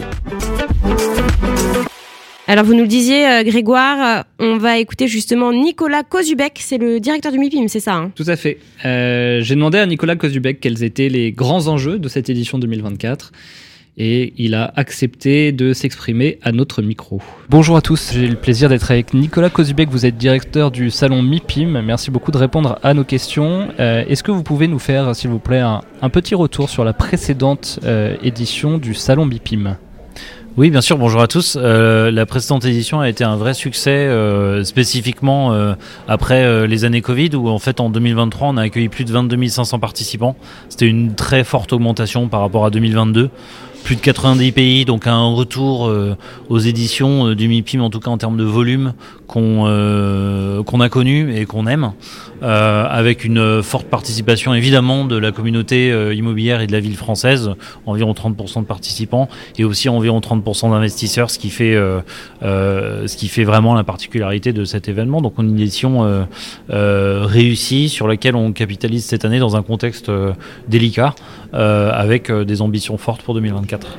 Alors, 2.48 2.64
vous 2.64 2.76
nous 2.76 2.84
le 2.84 2.88
disiez, 2.88 3.28
euh, 3.28 3.44
Grégoire, 3.44 4.20
euh, 4.20 4.24
on 4.40 4.58
va 4.58 4.78
écouter 4.78 5.08
justement 5.08 5.52
Nicolas 5.52 6.04
Kozubek, 6.04 6.60
c'est 6.60 6.78
le 6.78 7.00
directeur 7.00 7.32
du 7.32 7.40
MIPIM, 7.40 7.68
c'est 7.68 7.80
ça 7.80 7.96
hein? 7.96 8.12
Tout 8.14 8.26
à 8.28 8.36
fait. 8.36 8.60
Euh, 8.86 9.42
J'ai 9.42 9.56
demandé 9.56 9.80
à 9.80 9.86
Nicolas 9.88 10.16
Kozubek 10.16 10.60
quels 10.60 10.84
étaient 10.84 11.10
les 11.10 11.32
grands 11.32 11.68
enjeux 11.68 11.98
de 11.98 12.08
cette 12.08 12.30
édition 12.30 12.60
2024 12.60 13.32
et 13.98 14.34
il 14.38 14.54
a 14.54 14.72
accepté 14.76 15.54
de 15.54 15.74
s'exprimer 15.74 16.38
à 16.44 16.52
notre 16.52 16.84
micro. 16.84 17.20
Bonjour 17.50 17.78
à 17.78 17.82
tous, 17.82 18.12
j'ai 18.14 18.28
le 18.28 18.36
plaisir 18.36 18.70
d'être 18.70 18.92
avec 18.92 19.16
Nicolas 19.16 19.50
Kozubek, 19.50 19.90
vous 19.90 20.06
êtes 20.06 20.18
directeur 20.18 20.70
du 20.70 20.92
salon 20.92 21.24
MIPIM. 21.24 21.82
Merci 21.82 22.12
beaucoup 22.12 22.32
de 22.32 22.38
répondre 22.38 22.78
à 22.84 22.94
nos 22.94 23.06
questions. 23.06 23.70
Euh, 23.80 24.04
Est-ce 24.08 24.22
que 24.22 24.32
vous 24.32 24.44
pouvez 24.44 24.68
nous 24.68 24.80
faire, 24.80 25.16
s'il 25.16 25.32
vous 25.32 25.40
plaît, 25.40 25.62
un, 25.62 25.82
un 26.02 26.10
petit 26.10 26.36
retour 26.36 26.70
sur 26.70 26.84
la 26.84 26.94
précédente 26.94 27.80
euh, 27.86 28.16
édition 28.22 28.78
du 28.78 28.94
salon 28.94 29.26
MIPIM? 29.26 29.78
Oui, 30.58 30.70
bien 30.70 30.80
sûr, 30.80 30.98
bonjour 30.98 31.20
à 31.20 31.28
tous. 31.28 31.58
Euh, 31.60 32.12
la 32.12 32.26
précédente 32.26 32.64
édition 32.64 33.02
a 33.02 33.10
été 33.10 33.26
un 33.26 33.36
vrai 33.36 33.54
succès, 33.54 33.90
euh, 33.92 34.64
spécifiquement 34.64 35.52
euh, 35.52 35.74
après 36.08 36.66
les 36.66 36.86
années 36.86 37.02
Covid, 37.02 37.36
où 37.36 37.50
en 37.50 37.60
fait 37.60 37.82
en 37.82 37.90
2023 37.90 38.48
on 38.48 38.56
a 38.56 38.62
accueilli 38.62 38.88
plus 38.88 39.04
de 39.04 39.12
22 39.12 39.50
500 39.50 39.80
participants. 39.80 40.38
C'était 40.70 40.88
une 40.88 41.14
très 41.14 41.44
forte 41.44 41.74
augmentation 41.74 42.30
par 42.30 42.40
rapport 42.40 42.66
à 42.66 42.70
2022. 42.70 43.32
Plus 43.86 43.98
de 43.98 44.02
90 44.02 44.52
pays, 44.52 44.84
donc 44.84 45.06
un 45.06 45.28
retour 45.28 45.88
euh, 45.88 46.18
aux 46.50 46.58
éditions 46.58 47.28
euh, 47.28 47.36
du 47.36 47.48
MIPIM, 47.48 47.82
en 47.82 47.92
tout 47.92 48.00
cas 48.00 48.10
en 48.10 48.18
termes 48.18 48.36
de 48.36 48.44
volume, 48.44 48.94
qu'on 49.28 49.66
euh, 49.68 50.64
qu'on 50.64 50.80
a 50.82 50.90
connu 50.90 51.38
et 51.38 51.46
qu'on 51.46 51.68
aime, 51.68 51.92
avec 52.42 53.26
une 53.26 53.62
forte 53.62 53.86
participation 53.86 54.56
évidemment 54.56 55.06
de 55.06 55.16
la 55.16 55.32
communauté 55.32 55.90
immobilière 56.16 56.62
et 56.62 56.68
de 56.68 56.72
la 56.72 56.80
ville 56.80 56.96
française, 56.96 57.52
environ 57.86 58.14
30% 58.14 58.62
de 58.62 58.66
participants, 58.66 59.30
et 59.58 59.64
aussi 59.64 59.90
environ 59.90 60.20
30% 60.20 60.70
d'investisseurs, 60.72 61.32
ce 61.32 61.40
qui 61.40 61.50
fait 61.50 61.76
ce 62.42 63.18
qui 63.18 63.28
fait 63.28 63.44
vraiment 63.44 63.74
la 63.74 63.84
particularité 63.84 64.54
de 64.54 64.64
cet 64.64 64.90
événement. 64.90 65.22
Donc 65.22 65.34
une 65.40 65.60
édition 65.60 66.28
réussie 66.70 67.90
sur 67.90 68.08
laquelle 68.08 68.36
on 68.36 68.52
capitalise 68.52 69.06
cette 69.06 69.26
année 69.26 69.40
dans 69.40 69.56
un 69.56 69.64
contexte 69.64 70.12
délicat, 70.68 71.16
avec 71.56 72.30
euh, 72.30 72.44
des 72.46 72.62
ambitions 72.62 72.98
fortes 72.98 73.22
pour 73.22 73.34
2024. 73.34 73.98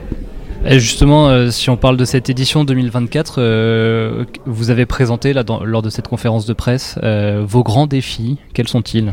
Et 0.69 0.81
justement, 0.81 1.29
euh, 1.29 1.51
si 1.51 1.71
on 1.71 1.77
parle 1.77 1.97
de 1.97 2.05
cette 2.05 2.29
édition 2.29 2.65
2024, 2.65 3.37
euh, 3.39 4.25
vous 4.47 4.71
avez 4.71 4.85
présenté 4.87 5.33
là, 5.33 5.45
dans- 5.45 5.63
lors 5.63 5.83
de 5.83 5.91
cette 5.91 6.09
conférence 6.09 6.45
de 6.47 6.53
presse 6.55 6.99
euh, 7.05 7.45
vos 7.47 7.63
grands 7.63 7.87
défis. 7.87 8.39
Quels 8.53 8.67
sont-ils? 8.69 9.13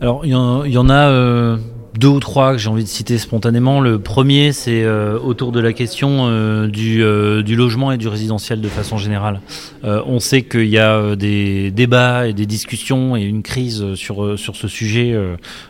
Alors, 0.00 0.24
il 0.24 0.30
y, 0.30 0.34
en- 0.34 0.64
il 0.64 0.72
y 0.72 0.78
en 0.78 0.88
a 0.88 1.08
euh, 1.10 1.56
deux 1.98 2.08
ou 2.08 2.20
trois 2.20 2.52
que 2.52 2.58
j'ai 2.58 2.68
envie 2.68 2.82
de 2.82 2.88
citer 2.88 3.18
spontanément. 3.18 3.80
Le 3.80 3.98
premier, 3.98 4.52
c'est 4.52 4.82
euh, 4.82 5.18
autour 5.18 5.52
de 5.52 5.60
la 5.60 5.72
question 5.72 6.26
euh, 6.26 6.66
du, 6.66 7.02
euh, 7.02 7.42
du 7.42 7.54
logement 7.54 7.92
et 7.92 7.98
du 7.98 8.08
résidentiel 8.08 8.60
de 8.60 8.68
façon 8.68 8.98
générale. 8.98 9.40
On 9.84 10.18
sait 10.18 10.42
qu'il 10.42 10.68
y 10.68 10.78
a 10.78 11.14
des 11.14 11.70
débats 11.70 12.26
et 12.26 12.32
des 12.32 12.46
discussions 12.46 13.16
et 13.16 13.22
une 13.22 13.42
crise 13.42 13.94
sur, 13.94 14.38
sur 14.38 14.56
ce 14.56 14.66
sujet 14.66 15.14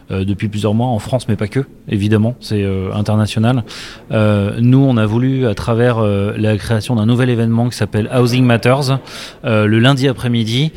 depuis 0.09 0.49
plusieurs 0.49 0.73
mois 0.73 0.87
en 0.87 1.01
France, 1.01 1.27
mais 1.29 1.35
pas 1.35 1.49
que, 1.49 1.65
évidemment, 1.89 2.37
c'est 2.39 2.65
international. 2.93 3.65
Nous, 4.13 4.79
on 4.79 4.97
a 4.97 5.07
voulu, 5.07 5.47
à 5.47 5.55
travers 5.55 6.01
la 6.01 6.57
création 6.57 6.95
d'un 6.95 7.07
nouvel 7.07 7.29
événement 7.29 7.69
qui 7.69 7.77
s'appelle 7.77 8.09
Housing 8.15 8.45
Matters, 8.45 9.01
le 9.43 9.79
lundi 9.81 10.07
après-midi, 10.07 10.71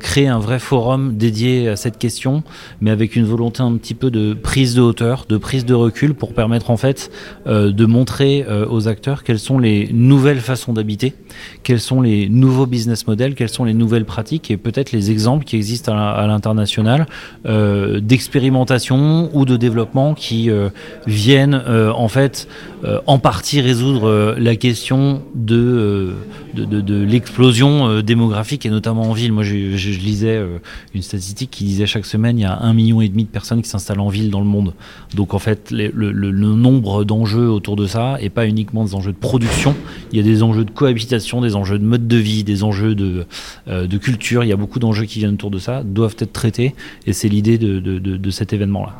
créer 0.00 0.28
un 0.28 0.38
vrai 0.38 0.58
forum 0.58 1.18
dédié 1.18 1.68
à 1.68 1.76
cette 1.76 1.98
question, 1.98 2.42
mais 2.80 2.90
avec 2.90 3.16
une 3.16 3.26
volonté 3.26 3.60
un 3.60 3.76
petit 3.76 3.94
peu 3.94 4.10
de 4.10 4.32
prise 4.32 4.71
de 4.74 4.80
hauteur, 4.82 5.26
de 5.28 5.36
prise 5.36 5.64
de 5.64 5.74
recul 5.74 6.14
pour 6.14 6.34
permettre 6.34 6.70
en 6.70 6.76
fait 6.76 7.10
euh, 7.46 7.72
de 7.72 7.86
montrer 7.86 8.44
euh, 8.48 8.66
aux 8.68 8.88
acteurs 8.88 9.22
quelles 9.24 9.38
sont 9.38 9.58
les 9.58 9.88
nouvelles 9.92 10.40
façons 10.40 10.72
d'habiter, 10.72 11.14
quels 11.62 11.80
sont 11.80 12.00
les 12.00 12.28
nouveaux 12.28 12.66
business 12.66 13.06
models, 13.06 13.34
quelles 13.34 13.48
sont 13.48 13.64
les 13.64 13.74
nouvelles 13.74 14.04
pratiques 14.04 14.50
et 14.50 14.56
peut-être 14.56 14.92
les 14.92 15.10
exemples 15.10 15.44
qui 15.44 15.56
existent 15.56 15.92
à 15.96 16.26
l'international 16.26 17.06
euh, 17.46 18.00
d'expérimentation 18.00 19.30
ou 19.32 19.44
de 19.44 19.56
développement 19.56 20.14
qui 20.14 20.50
viennent 21.06 21.60
en 21.94 22.08
fait 22.08 22.48
en 23.06 23.18
partie 23.18 23.60
résoudre 23.60 24.36
la 24.38 24.56
question 24.56 25.22
de, 25.34 26.12
de, 26.54 27.02
l'explosion 27.04 28.00
démographique 28.02 28.66
et 28.66 28.70
notamment 28.70 29.02
en 29.02 29.12
ville. 29.12 29.32
Moi, 29.32 29.42
je, 29.42 29.76
je- 29.76 29.98
lisais 30.02 30.40
une 30.94 31.02
statistique 31.02 31.50
qui 31.50 31.64
disait 31.64 31.86
chaque 31.86 32.06
semaine 32.06 32.38
il 32.38 32.42
y 32.42 32.44
a 32.44 32.58
un 32.58 32.74
million 32.74 33.00
et 33.00 33.08
demi 33.08 33.24
de 33.24 33.28
personnes 33.28 33.62
qui 33.62 33.68
s'installent 33.68 34.00
en 34.00 34.08
ville 34.08 34.30
dans 34.30 34.40
le 34.40 34.46
monde. 34.46 34.61
Donc 35.14 35.34
en 35.34 35.38
fait, 35.38 35.70
les- 35.70 35.90
le, 35.94 36.12
le- 36.12 36.30
le 36.30 36.48
nombre 36.54 37.04
d'enjeux 37.04 37.48
autour 37.48 37.76
de 37.76 37.86
ça 37.86 38.16
et 38.20 38.28
pas 38.30 38.46
uniquement 38.46 38.84
des 38.84 38.94
enjeux 38.94 39.12
de 39.12 39.16
production. 39.16 39.74
Il 40.12 40.16
y 40.18 40.20
a 40.20 40.24
des 40.24 40.42
enjeux 40.42 40.64
de 40.64 40.70
cohabitation, 40.70 41.40
des 41.40 41.56
enjeux 41.56 41.78
de 41.78 41.84
mode 41.84 42.06
de 42.08 42.16
vie, 42.16 42.44
des 42.44 42.64
enjeux 42.64 42.94
de, 42.94 43.26
euh, 43.68 43.86
de 43.86 43.98
culture. 43.98 44.44
Il 44.44 44.48
y 44.48 44.52
a 44.52 44.56
beaucoup 44.56 44.78
d'enjeux 44.78 45.04
qui 45.04 45.18
viennent 45.18 45.34
autour 45.34 45.50
de 45.50 45.58
ça, 45.58 45.82
doivent 45.84 46.16
être 46.18 46.32
traités 46.32 46.74
et 47.06 47.12
c'est 47.12 47.28
l'idée 47.28 47.58
de, 47.58 47.80
de- 47.80 47.98
de- 47.98 48.16
de 48.16 48.30
cet 48.30 48.52
événement-là. 48.52 48.94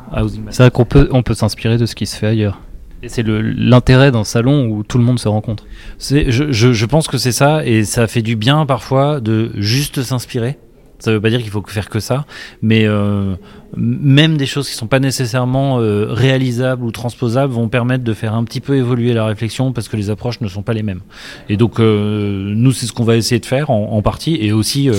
C'est 0.51 0.63
vrai 0.63 0.71
qu'on 0.71 0.85
peut, 0.85 1.07
on 1.11 1.23
peut 1.23 1.33
s'inspirer 1.33 1.77
de 1.77 1.85
ce 1.85 1.95
qui 1.95 2.05
se 2.05 2.15
fait 2.15 2.27
ailleurs. 2.27 2.59
Et 3.05 3.09
c'est 3.09 3.23
l'intérêt 3.27 4.11
d'un 4.11 4.23
salon 4.23 4.67
où 4.67 4.83
tout 4.83 4.97
le 4.97 5.03
monde 5.03 5.19
se 5.19 5.27
rencontre. 5.27 5.65
C'est, 5.97 6.31
je, 6.31 6.53
je, 6.53 6.71
je 6.71 6.85
pense 6.85 7.09
que 7.09 7.17
c'est 7.17 7.33
ça, 7.33 7.65
et 7.65 7.83
ça 7.83 8.07
fait 8.07 8.21
du 8.21 8.37
bien 8.37 8.65
parfois 8.65 9.19
de 9.19 9.51
juste 9.57 10.03
s'inspirer. 10.03 10.57
Ça 11.03 11.11
veut 11.11 11.19
pas 11.19 11.29
dire 11.29 11.41
qu'il 11.41 11.49
faut 11.49 11.61
faire 11.67 11.89
que 11.89 11.99
ça, 11.99 12.25
mais 12.61 12.85
euh, 12.85 13.35
même 13.75 14.37
des 14.37 14.45
choses 14.45 14.69
qui 14.69 14.75
sont 14.75 14.87
pas 14.87 15.01
nécessairement 15.01 15.81
euh, 15.81 16.05
réalisables 16.09 16.81
ou 16.81 16.91
transposables 16.91 17.51
vont 17.51 17.67
permettre 17.67 18.05
de 18.05 18.13
faire 18.13 18.33
un 18.33 18.45
petit 18.45 18.61
peu 18.61 18.77
évoluer 18.77 19.11
la 19.11 19.25
réflexion 19.25 19.73
parce 19.73 19.89
que 19.89 19.97
les 19.97 20.09
approches 20.09 20.39
ne 20.39 20.47
sont 20.47 20.61
pas 20.61 20.71
les 20.71 20.81
mêmes. 20.81 21.01
Et 21.49 21.57
donc 21.57 21.81
euh, 21.81 22.53
nous, 22.55 22.71
c'est 22.71 22.85
ce 22.85 22.93
qu'on 22.93 23.03
va 23.03 23.17
essayer 23.17 23.41
de 23.41 23.45
faire 23.45 23.69
en, 23.69 24.01
partie, 24.01 24.37
et 24.39 24.53
aussi 24.53 24.89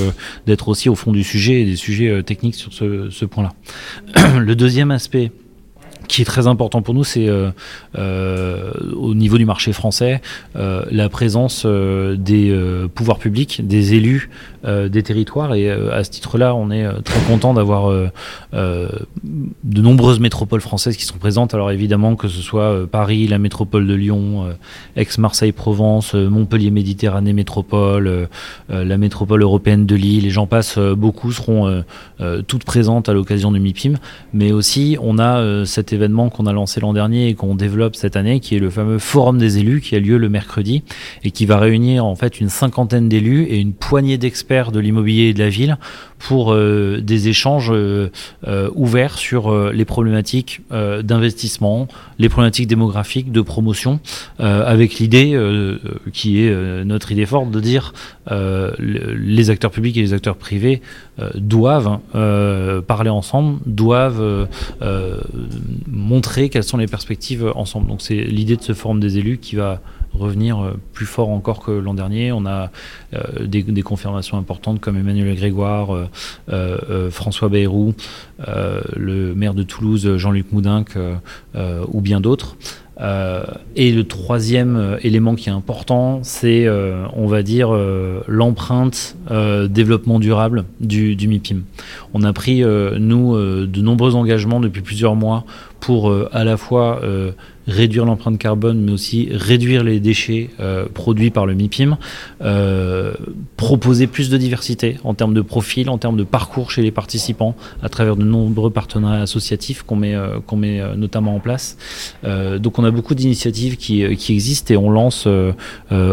d'être 0.47 0.69
aussi 0.69 0.91
au 0.91 0.95
fond 0.95 1.11
du 1.11 1.25
sujet 1.25 1.63
et 1.63 1.65
des 1.65 1.77
sujets 1.77 2.23
techniques 2.23 2.57
sur 2.57 2.71
ce 2.75 3.25
point-là. 3.25 3.55
Le 4.39 4.55
deuxième 4.55 4.91
aspect 4.91 5.33
qui 6.15 6.23
est 6.23 6.25
très 6.25 6.47
important 6.47 6.81
pour 6.81 6.95
nous, 6.95 7.03
c'est 7.03 7.29
euh, 7.29 7.51
euh, 7.99 8.71
au 8.95 9.15
niveau 9.15 9.37
du 9.37 9.45
marché 9.45 9.73
français, 9.73 10.21
euh, 10.55 10.85
la 10.93 11.09
présence 11.09 11.67
des 11.67 12.57
pouvoirs 12.95 13.19
publics, 13.19 13.67
des 13.67 13.95
élus 13.95 14.31
des 14.65 15.03
territoires. 15.03 15.55
Et 15.55 15.71
à 15.71 16.05
ce 16.05 16.11
titre-là, 16.11 16.55
on 16.55 16.71
est 16.71 16.87
très 17.03 17.21
content 17.21 17.53
d'avoir 17.53 17.93
de 18.53 19.81
nombreuses 19.83 20.21
métropoles 20.21 20.63
françaises 20.63 20.97
qui 20.97 21.05
sont 21.05 21.19
présentes. 21.19 21.53
Alors 21.53 21.71
évidemment, 21.71 22.17
que 22.17 22.29
ce 22.29 22.41
soit 22.41 22.87
Paris, 22.91 23.27
la 23.27 23.39
métropole 23.39 23.87
de 23.87 23.95
Lyon, 23.95 24.47
Aix-Marseille-Provence, 24.97 26.15
euh, 26.15 26.29
Montpellier-Méditerranée 26.29 27.33
métropole, 27.33 28.29
la 28.69 28.97
métropole 28.99 29.43
européenne 29.43 29.87
de 29.87 29.95
Lille, 29.95 30.27
et 30.27 30.31
j'en 30.31 30.47
passe 30.47 30.79
euh, 30.79 30.95
beaucoup, 30.95 31.33
seront 31.33 31.85
toutes 32.47 32.65
présentes 32.65 33.09
à 33.09 33.13
l'occasion 33.13 33.53
du 33.53 33.61
MIPIM. 33.61 33.95
Mais 34.33 34.53
aussi, 34.53 34.97
on 35.01 35.19
a 35.19 35.65
cet 35.65 35.93
événement 35.93 36.04
qu'on 36.09 36.47
a 36.47 36.53
lancé 36.53 36.81
l'an 36.81 36.93
dernier 36.93 37.29
et 37.29 37.35
qu'on 37.35 37.55
développe 37.55 37.97
cette 37.97 38.17
année, 38.17 38.41
qui 38.41 38.57
est 38.57 38.59
le 38.59 38.71
fameux 38.71 38.99
Forum 38.99 39.39
des 39.39 39.59
élus, 39.59 39.81
qui 39.81 39.97
a 39.97 40.01
lieu 40.01 40.17
le 40.19 40.29
mercredi 40.29 40.83
et 41.23 41.31
qui 41.31 41.47
va 41.47 41.59
réunir 41.59 42.05
en 42.05 42.15
fait 42.15 42.41
une 42.41 42.49
cinquantaine 42.49 43.09
d'élus 43.09 43.43
et 43.45 43.59
une 43.59 43.73
poignée 43.73 44.19
d'experts 44.19 44.73
de 44.73 44.81
l'immobilier 44.81 45.25
et 45.29 45.35
de 45.35 45.39
la 45.41 45.49
ville 45.49 45.79
pour 46.19 46.53
euh, 46.55 47.01
des 47.03 47.29
échanges 47.29 47.71
euh, 47.71 48.11
euh, 48.49 48.71
ouverts 48.75 49.19
sur 49.19 49.73
les 49.73 49.85
problématiques 49.85 50.63
d'investissement, 50.71 51.87
les 52.19 52.29
problématiques 52.29 52.67
démographiques, 52.69 53.31
de 53.33 53.41
promotion, 53.41 54.01
avec 54.39 54.99
l'idée 54.99 55.39
qui 56.13 56.43
est 56.43 56.85
notre 56.85 57.13
idée 57.13 57.27
forte 57.27 57.51
de 57.51 57.61
dire 57.61 57.93
le- 58.31 59.15
les 59.15 59.51
acteurs 59.51 59.71
publics 59.71 59.97
et 59.97 60.01
les 60.01 60.13
acteurs 60.13 60.37
privés 60.37 60.81
doivent 61.35 61.99
parler 62.87 63.11
ensemble, 63.11 63.59
doivent 63.67 64.49
montrer 65.87 66.49
quelles 66.49 66.65
sont 66.65 66.77
les 66.77 66.87
perspectives 66.87 67.53
ensemble. 67.55 67.89
Donc 67.89 68.03
c'est 68.03 68.17
l'idée 68.17 68.57
de 68.57 68.63
ce 68.63 68.73
forum 68.75 69.01
des 69.01 69.19
élus 69.19 69.39
qui 69.39 69.57
va 69.57 69.81
revenir 70.19 70.59
euh, 70.59 70.79
plus 70.93 71.07
fort 71.07 71.31
encore 71.31 71.61
que 71.61 71.71
l'an 71.71 71.95
dernier. 71.95 72.33
On 72.33 72.47
a 72.47 72.71
euh, 73.15 73.47
des, 73.47 73.83
confirmations 73.83 74.39
importantes 74.39 74.81
comme 74.81 74.97
Emmanuel 74.97 75.35
Grégoire, 75.37 76.09
euh, 76.51 77.11
François 77.11 77.49
Bayrou, 77.49 77.95
le 78.39 79.35
maire 79.35 79.55
de 79.55 79.63
Toulouse, 79.63 80.17
Jean-Luc 80.17 80.47
euh, 80.55 81.85
ou 81.89 82.01
bien 82.01 82.21
d'autres. 82.21 82.57
Et 83.77 83.93
le 83.93 84.05
troisième 84.05 84.99
élément 85.03 85.35
qui 85.35 85.49
est 85.49 85.53
important, 85.53 86.21
c'est, 86.23 86.69
on 86.69 87.27
va 87.27 87.43
dire, 87.43 87.71
l'empreinte 88.29 89.17
développement 89.69 90.21
durable 90.21 90.65
du, 90.81 91.17
MIPIM. 91.27 91.65
On 92.15 92.23
a 92.23 92.33
pris, 92.33 92.63
nous, 92.63 93.37
de 93.37 93.81
nombreux 93.83 94.15
engagements 94.15 94.61
depuis 94.61 94.83
plusieurs 94.83 95.17
mois 95.17 95.45
pour 95.81 96.15
à 96.33 96.45
la 96.45 96.57
fois 96.57 97.01
réduire 97.67 98.05
l'empreinte 98.05 98.39
carbone, 98.39 98.81
mais 98.81 98.93
aussi 98.93 99.29
réduire 99.31 99.85
les 99.85 100.01
déchets 100.01 100.51
euh, 100.61 100.87
produits 100.93 101.31
par 101.31 101.47
le 101.47 101.55
MIPIM, 101.55 101.97
euh, 102.43 103.15
proposer 103.57 104.07
plus 104.07 104.31
de 104.31 104.37
diversité 104.37 104.97
en 105.05 105.15
termes 105.15 105.35
de 105.35 105.41
profil, 105.41 105.89
en 105.89 105.99
termes 105.99 106.17
de 106.17 106.25
parcours 106.25 106.71
chez 106.71 106.83
les 106.83 106.91
participants, 106.91 107.55
à 107.83 107.89
travers 107.89 108.17
de 108.17 108.25
nombreux 108.25 108.71
partenariats 108.71 109.23
associatifs 109.23 109.83
qu'on 109.83 109.97
met, 109.97 110.15
euh, 110.15 110.41
qu'on 110.47 110.57
met 110.57 110.81
euh, 110.81 110.95
notamment 110.95 111.35
en 111.35 111.41
place. 111.41 111.77
Euh, 112.25 112.59
donc 112.59 112.79
on 112.79 112.85
a 112.85 112.91
beaucoup 112.91 113.15
d'initiatives 113.15 113.77
qui, 113.77 114.05
euh, 114.05 114.15
qui 114.15 114.33
existent 114.33 114.73
et 114.73 114.77
on 114.77 114.91
lance 114.91 115.29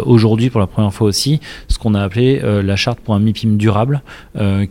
aujourd'hui 0.06 0.50
pour 0.50 0.60
la 0.60 0.68
première 0.68 0.94
fois 0.94 1.08
aussi 1.08 1.40
ce 1.68 1.78
qu'on 1.78 1.94
a 1.94 2.02
appelé 2.02 2.42
la 2.42 2.76
charte 2.76 3.00
pour 3.00 3.14
un 3.14 3.20
MIPIM 3.20 3.58
durable, 3.58 4.02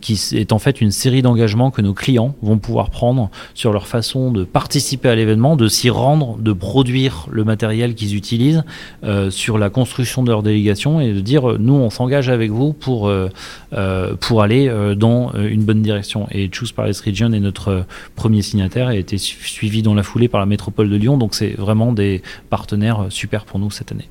qui 0.01 0.19
est 0.33 0.51
en 0.51 0.59
fait 0.59 0.81
une 0.81 0.91
série 0.91 1.21
d'engagements 1.21 1.71
que 1.71 1.81
nos 1.81 1.93
clients 1.93 2.35
vont 2.41 2.57
pouvoir 2.57 2.89
prendre 2.89 3.29
sur 3.53 3.73
leur 3.73 3.87
façon 3.87 4.31
de 4.31 4.43
participer 4.43 5.09
à 5.09 5.15
l'événement, 5.15 5.55
de 5.55 5.67
s'y 5.67 5.89
rendre, 5.89 6.37
de 6.37 6.53
produire 6.71 7.25
le 7.29 7.43
matériel 7.43 7.95
qu'ils 7.95 8.15
utilisent, 8.15 8.63
euh, 9.03 9.29
sur 9.29 9.57
la 9.57 9.69
construction 9.69 10.23
de 10.23 10.29
leur 10.29 10.41
délégation 10.41 11.01
et 11.01 11.11
de 11.11 11.19
dire 11.19 11.59
nous 11.59 11.73
on 11.73 11.89
s'engage 11.89 12.29
avec 12.29 12.49
vous 12.49 12.71
pour, 12.71 13.09
euh, 13.09 13.27
euh, 13.73 14.15
pour 14.17 14.41
aller 14.41 14.71
dans 14.95 15.33
une 15.33 15.63
bonne 15.65 15.81
direction. 15.81 16.27
Et 16.31 16.49
Choose 16.49 16.71
Paris 16.71 16.97
Region 17.05 17.33
est 17.33 17.41
notre 17.41 17.83
premier 18.15 18.41
signataire 18.41 18.89
et 18.89 18.95
a 18.95 18.99
été 18.99 19.17
su- 19.17 19.35
suivi 19.43 19.81
dans 19.81 19.93
la 19.93 20.03
foulée 20.03 20.29
par 20.29 20.39
la 20.39 20.45
métropole 20.45 20.89
de 20.89 20.95
Lyon. 20.95 21.17
Donc 21.17 21.35
c'est 21.35 21.55
vraiment 21.57 21.91
des 21.91 22.21
partenaires 22.49 23.07
super 23.09 23.43
pour 23.43 23.59
nous 23.59 23.69
cette 23.69 23.91
année. 23.91 24.07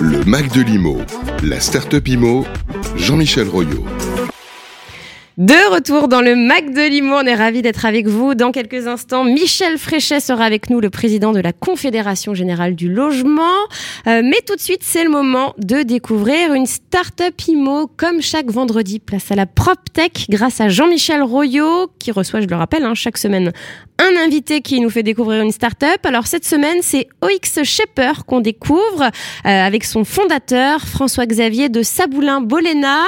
Le 0.00 0.24
Mac 0.24 0.52
de 0.52 0.62
l'IMO, 0.62 0.98
la 1.44 1.60
start-up 1.60 2.08
IMO, 2.08 2.44
Jean-Michel 2.96 3.46
Royot. 3.48 3.84
De 5.40 5.74
retour 5.74 6.08
dans 6.08 6.20
le 6.20 6.36
Mac 6.36 6.70
de 6.74 6.86
Limo, 6.86 7.16
on 7.16 7.24
est 7.24 7.34
ravis 7.34 7.62
d'être 7.62 7.86
avec 7.86 8.06
vous. 8.06 8.34
Dans 8.34 8.52
quelques 8.52 8.86
instants, 8.86 9.24
Michel 9.24 9.78
Fréchet 9.78 10.20
sera 10.20 10.44
avec 10.44 10.68
nous, 10.68 10.80
le 10.80 10.90
président 10.90 11.32
de 11.32 11.40
la 11.40 11.54
Confédération 11.54 12.34
Générale 12.34 12.74
du 12.74 12.92
Logement. 12.92 13.40
Euh, 14.06 14.20
mais 14.22 14.40
tout 14.46 14.54
de 14.54 14.60
suite, 14.60 14.82
c'est 14.82 15.02
le 15.02 15.08
moment 15.08 15.54
de 15.56 15.82
découvrir 15.82 16.52
une 16.52 16.66
start-up 16.66 17.32
IMO 17.48 17.86
comme 17.86 18.20
chaque 18.20 18.50
vendredi. 18.50 18.98
Place 18.98 19.32
à 19.32 19.34
la 19.34 19.46
PropTech 19.46 20.26
grâce 20.28 20.60
à 20.60 20.68
Jean-Michel 20.68 21.22
Royot 21.22 21.90
qui 21.98 22.10
reçoit, 22.12 22.42
je 22.42 22.46
le 22.46 22.56
rappelle, 22.56 22.84
hein, 22.84 22.92
chaque 22.94 23.16
semaine 23.16 23.50
un 24.00 24.16
invité 24.16 24.62
qui 24.62 24.80
nous 24.80 24.88
fait 24.88 25.02
découvrir 25.02 25.42
une 25.42 25.52
start-up. 25.52 26.04
Alors 26.04 26.26
cette 26.26 26.46
semaine, 26.46 26.78
c'est 26.80 27.06
OX 27.22 27.62
Shaper 27.64 28.24
qu'on 28.26 28.40
découvre 28.40 29.02
euh, 29.02 29.08
avec 29.44 29.84
son 29.84 30.04
fondateur 30.04 30.80
François-Xavier 30.80 31.68
de 31.68 31.82
Saboulin-Bolena. 31.82 33.04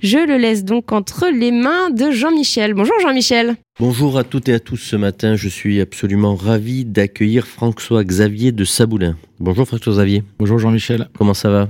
Je 0.00 0.18
le 0.18 0.36
laisse 0.38 0.64
donc 0.64 0.90
entre 0.92 1.28
les 1.28 1.52
mains 1.52 1.71
de 1.94 2.10
Jean-Michel. 2.10 2.74
Bonjour 2.74 2.94
Jean-Michel. 3.02 3.56
Bonjour 3.78 4.18
à 4.18 4.24
toutes 4.24 4.48
et 4.48 4.54
à 4.54 4.60
tous 4.60 4.76
ce 4.76 4.96
matin. 4.96 5.36
Je 5.36 5.48
suis 5.48 5.80
absolument 5.80 6.34
ravi 6.34 6.84
d'accueillir 6.84 7.46
François-Xavier 7.46 8.52
de 8.52 8.64
Saboulin. 8.64 9.16
Bonjour 9.40 9.66
François-Xavier. 9.66 10.22
Bonjour 10.38 10.58
Jean-Michel. 10.58 11.08
Comment 11.16 11.34
ça 11.34 11.50
va? 11.50 11.68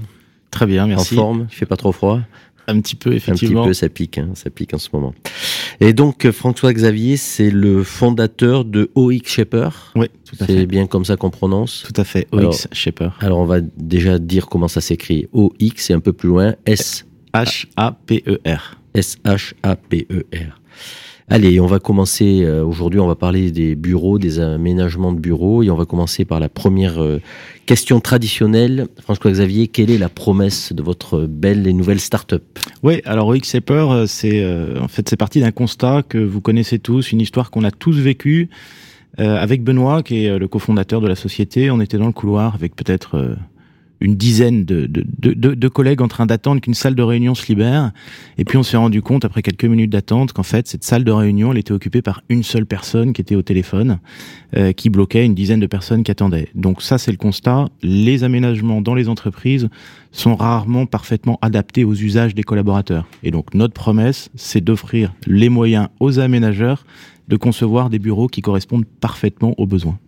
Très 0.50 0.66
bien, 0.66 0.86
merci. 0.86 1.14
En 1.14 1.16
forme? 1.22 1.46
Il 1.50 1.54
fait 1.54 1.66
pas 1.66 1.76
trop 1.76 1.92
froid? 1.92 2.20
Un 2.68 2.80
petit 2.80 2.94
peu, 2.94 3.10
Un 3.10 3.14
effectivement. 3.14 3.62
petit 3.62 3.68
peu, 3.70 3.74
ça 3.74 3.88
pique, 3.88 4.18
hein, 4.18 4.30
ça 4.34 4.48
pique 4.50 4.72
en 4.74 4.78
ce 4.78 4.88
moment. 4.92 5.14
Et 5.80 5.92
donc 5.92 6.24
euh, 6.24 6.32
François-Xavier, 6.32 7.16
c'est 7.16 7.50
le 7.50 7.82
fondateur 7.82 8.64
de 8.64 8.90
OX 8.94 9.28
Shaper. 9.28 9.92
Oui, 9.96 10.06
tout 10.24 10.36
à 10.40 10.46
C'est 10.46 10.58
fait. 10.58 10.66
bien 10.66 10.86
comme 10.86 11.04
ça 11.04 11.16
qu'on 11.16 11.30
prononce? 11.30 11.82
Tout 11.92 12.00
à 12.00 12.04
fait. 12.04 12.28
OX 12.32 12.38
Alors- 12.40 12.54
Shaper. 12.72 13.16
Alors 13.20 13.38
on 13.38 13.46
va 13.46 13.60
déjà 13.60 14.18
dire 14.20 14.46
comment 14.46 14.68
ça 14.68 14.80
s'écrit. 14.80 15.26
OX 15.32 15.90
et 15.90 15.92
un 15.94 16.00
peu 16.00 16.12
plus 16.12 16.28
loin 16.28 16.54
S 16.66 17.04
H-A-P-E-R. 17.34 18.76
S-H-A-P-E-R. 18.94 20.61
Allez, 21.28 21.61
on 21.61 21.66
va 21.66 21.78
commencer 21.78 22.42
euh, 22.42 22.64
aujourd'hui, 22.64 23.00
on 23.00 23.07
va 23.07 23.14
parler 23.14 23.50
des 23.50 23.74
bureaux, 23.74 24.18
des 24.18 24.40
aménagements 24.40 25.12
de 25.12 25.20
bureaux, 25.20 25.62
et 25.62 25.70
on 25.70 25.76
va 25.76 25.87
commencer 25.87 26.24
par 26.24 26.40
la 26.40 26.48
première 26.48 27.02
euh, 27.02 27.20
question 27.64 28.00
traditionnelle. 28.00 28.88
François-Xavier, 29.00 29.68
quelle 29.68 29.90
est 29.90 29.98
la 29.98 30.09
promesse 30.09 30.72
de 30.72 30.83
votre 30.83 31.26
belle 31.26 31.66
et 31.66 31.72
nouvelle 31.72 32.00
start-up? 32.00 32.42
Oui, 32.83 33.00
alors 33.05 33.28
OX 33.28 33.55
euh, 33.70 34.07
c'est 34.07 34.42
euh, 34.42 34.81
en 34.81 34.88
fait 34.88 35.09
c'est 35.09 35.16
parti 35.16 35.40
d'un 35.40 35.52
constat 35.52 36.02
que 36.07 36.18
vous 36.18 36.40
connaissez 36.40 36.78
tous, 36.78 37.12
une 37.12 37.20
histoire 37.20 37.50
qu'on 37.50 37.64
a 37.64 37.70
tous 37.70 37.98
vécue 37.98 38.50
euh, 39.20 39.37
avec 39.37 39.62
Benoît, 39.62 40.02
qui 40.02 40.24
est 40.24 40.31
euh, 40.31 40.38
le 40.38 40.48
cofondateur 40.48 41.00
de 41.02 41.09
la 41.09 41.16
société. 41.16 41.70
On 41.70 41.81
était 41.81 41.98
dans 41.98 42.07
le 42.07 42.12
couloir 42.12 42.55
avec 42.55 42.74
peut-être 42.74 43.37
une 44.02 44.16
dizaine 44.16 44.64
de, 44.64 44.86
de, 44.88 45.68
collègues 45.68 46.02
en 46.02 46.08
train 46.08 46.26
d'attendre 46.26 46.60
qu'une 46.60 46.74
salle 46.74 46.94
de 46.94 47.02
réunion 47.02 47.34
se 47.34 47.46
libère. 47.46 47.92
Et 48.36 48.44
puis 48.44 48.58
on 48.58 48.62
s'est 48.62 48.76
rendu 48.76 49.00
compte, 49.00 49.24
après 49.24 49.42
quelques 49.42 49.64
minutes 49.64 49.90
d'attente, 49.90 50.32
qu'en 50.32 50.42
fait, 50.42 50.66
cette 50.66 50.84
salle 50.84 51.04
de 51.04 51.12
réunion, 51.12 51.52
était 51.54 51.72
occupée 51.72 52.02
par 52.02 52.22
une 52.28 52.42
seule 52.42 52.66
personne 52.66 53.12
qui 53.12 53.20
était 53.20 53.36
au 53.36 53.42
téléphone, 53.42 54.00
euh, 54.56 54.72
qui 54.72 54.90
bloquait 54.90 55.24
une 55.24 55.34
dizaine 55.34 55.60
de 55.60 55.66
personnes 55.66 56.02
qui 56.02 56.10
attendaient. 56.10 56.48
Donc 56.54 56.82
ça, 56.82 56.98
c'est 56.98 57.12
le 57.12 57.16
constat. 57.16 57.68
Les 57.82 58.24
aménagements 58.24 58.80
dans 58.80 58.94
les 58.94 59.08
entreprises 59.08 59.68
sont 60.10 60.34
rarement 60.34 60.86
parfaitement 60.86 61.38
adaptés 61.40 61.84
aux 61.84 61.94
usages 61.94 62.34
des 62.34 62.42
collaborateurs. 62.42 63.06
Et 63.22 63.30
donc 63.30 63.54
notre 63.54 63.74
promesse, 63.74 64.30
c'est 64.34 64.62
d'offrir 64.62 65.14
les 65.26 65.48
moyens 65.48 65.88
aux 66.00 66.18
aménageurs 66.18 66.84
de 67.28 67.36
concevoir 67.36 67.88
des 67.88 68.00
bureaux 68.00 68.26
qui 68.26 68.42
correspondent 68.42 68.84
parfaitement 69.00 69.54
aux 69.58 69.66
besoins. 69.66 69.98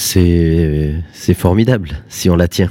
C'est 0.00 0.94
c'est 1.12 1.34
formidable 1.34 2.04
si 2.08 2.30
on 2.30 2.36
la 2.36 2.46
tient. 2.46 2.70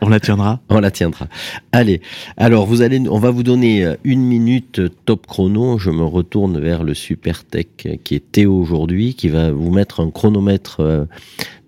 On 0.00 0.08
la 0.08 0.20
tiendra. 0.20 0.58
On 0.70 0.80
la 0.80 0.90
tiendra. 0.90 1.28
Allez, 1.70 2.00
alors 2.38 2.64
vous 2.64 2.80
allez, 2.80 2.98
on 3.10 3.18
va 3.18 3.30
vous 3.30 3.42
donner 3.42 3.84
euh, 3.84 3.94
une 4.04 4.22
minute 4.22 4.78
euh, 4.78 4.88
top 5.04 5.26
chrono. 5.26 5.76
Je 5.76 5.90
me 5.90 6.02
retourne 6.02 6.58
vers 6.58 6.82
le 6.82 6.94
super 6.94 7.44
tech 7.44 7.66
euh, 7.84 7.96
qui 8.02 8.14
est 8.14 8.32
Théo 8.32 8.58
aujourd'hui, 8.58 9.14
qui 9.14 9.28
va 9.28 9.52
vous 9.52 9.70
mettre 9.70 10.00
un 10.00 10.10
chronomètre 10.10 11.06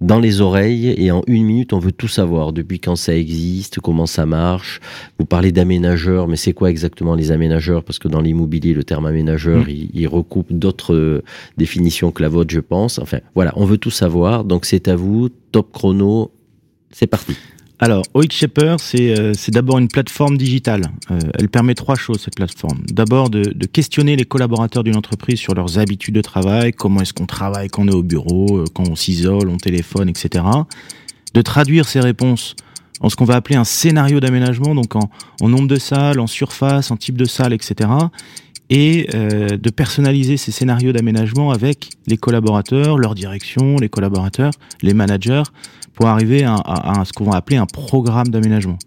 dans 0.00 0.18
les 0.18 0.40
oreilles 0.40 0.94
et 0.96 1.10
en 1.10 1.22
une 1.26 1.44
minute, 1.44 1.72
on 1.72 1.78
veut 1.78 1.92
tout 1.92 2.08
savoir. 2.08 2.52
Depuis 2.52 2.80
quand 2.80 2.96
ça 2.96 3.16
existe, 3.16 3.80
comment 3.80 4.06
ça 4.06 4.26
marche. 4.26 4.80
Vous 5.18 5.26
parlez 5.26 5.52
d'aménageurs, 5.52 6.28
mais 6.28 6.36
c'est 6.36 6.52
quoi 6.52 6.70
exactement 6.70 7.14
les 7.14 7.30
aménageurs? 7.30 7.82
Parce 7.82 7.98
que 7.98 8.08
dans 8.08 8.20
l'immobilier, 8.20 8.74
le 8.74 8.84
terme 8.84 9.06
aménageur, 9.06 9.64
Mm. 9.64 9.70
il, 9.70 9.90
il 9.94 10.08
recoupe 10.08 10.52
d'autres 10.52 10.94
euh, 10.94 11.22
définitions 11.56 12.10
que 12.12 12.22
la 12.22 12.28
vôtre, 12.28 12.52
je 12.52 12.60
pense. 12.60 12.98
Enfin, 12.98 13.20
voilà, 13.34 13.52
on 13.56 13.64
veut 13.64 13.78
tout 13.78 13.90
savoir. 13.90 14.44
Donc 14.44 14.64
c'est 14.66 14.88
à 14.88 14.96
vous, 14.96 15.28
top 15.52 15.72
chrono. 15.72 16.30
C'est 16.90 17.06
parti. 17.06 17.36
Alors, 17.78 18.04
OX 18.14 18.34
Shaper, 18.34 18.76
c'est 18.78 19.18
euh, 19.18 19.34
d'abord 19.48 19.78
une 19.78 19.88
plateforme 19.88 20.38
digitale. 20.38 20.90
Euh, 21.10 21.18
elle 21.38 21.50
permet 21.50 21.74
trois 21.74 21.94
choses, 21.94 22.22
cette 22.22 22.34
plateforme. 22.34 22.78
D'abord, 22.90 23.28
de, 23.28 23.42
de 23.42 23.66
questionner 23.66 24.16
les 24.16 24.24
collaborateurs 24.24 24.82
d'une 24.82 24.96
entreprise 24.96 25.38
sur 25.38 25.54
leurs 25.54 25.78
habitudes 25.78 26.14
de 26.14 26.22
travail, 26.22 26.72
comment 26.72 27.02
est-ce 27.02 27.12
qu'on 27.12 27.26
travaille 27.26 27.68
quand 27.68 27.82
on 27.82 27.88
est 27.88 27.94
au 27.94 28.02
bureau, 28.02 28.60
euh, 28.60 28.64
quand 28.72 28.88
on 28.88 28.96
s'isole, 28.96 29.50
on 29.50 29.58
téléphone, 29.58 30.08
etc. 30.08 30.44
De 31.34 31.42
traduire 31.42 31.86
ces 31.86 32.00
réponses 32.00 32.56
en 33.00 33.10
ce 33.10 33.16
qu'on 33.16 33.26
va 33.26 33.34
appeler 33.34 33.56
un 33.56 33.64
scénario 33.64 34.20
d'aménagement, 34.20 34.74
donc 34.74 34.96
en, 34.96 35.10
en 35.42 35.48
nombre 35.50 35.68
de 35.68 35.76
salles, 35.76 36.18
en 36.18 36.26
surface, 36.26 36.90
en 36.90 36.96
type 36.96 37.18
de 37.18 37.26
salle, 37.26 37.52
etc. 37.52 37.90
Et 38.68 39.08
euh, 39.14 39.56
de 39.56 39.70
personnaliser 39.70 40.36
ces 40.36 40.50
scénarios 40.50 40.92
d'aménagement 40.92 41.52
avec 41.52 41.90
les 42.06 42.16
collaborateurs, 42.16 42.98
leur 42.98 43.14
direction, 43.14 43.76
les 43.76 43.88
collaborateurs, 43.88 44.52
les 44.82 44.92
managers, 44.92 45.44
pour 45.94 46.06
arriver 46.08 46.44
à, 46.44 47.02
ce 47.06 47.12
qu'on 47.12 47.30
va 47.30 47.38
appeler 47.38 47.56
un 47.56 47.66
programme 47.66 48.28
d'aménagement. 48.28 48.78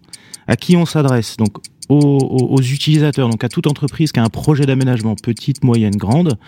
À 0.46 0.56
qui 0.56 0.76
on 0.76 0.86
s'adresse? 0.86 1.36
Donc 1.36 1.56
aux, 1.90 2.18
aux- 2.56 2.60
utilisateurs, 2.60 3.28
donc 3.28 3.42
à 3.44 3.48
toute 3.48 3.66
entreprise 3.66 4.12
qui 4.12 4.20
a 4.20 4.24
un 4.24 4.28
projet 4.28 4.64
d'aménagement, 4.64 5.14
petite, 5.16 5.64
moyenne, 5.64 5.96
grande, 5.96 6.38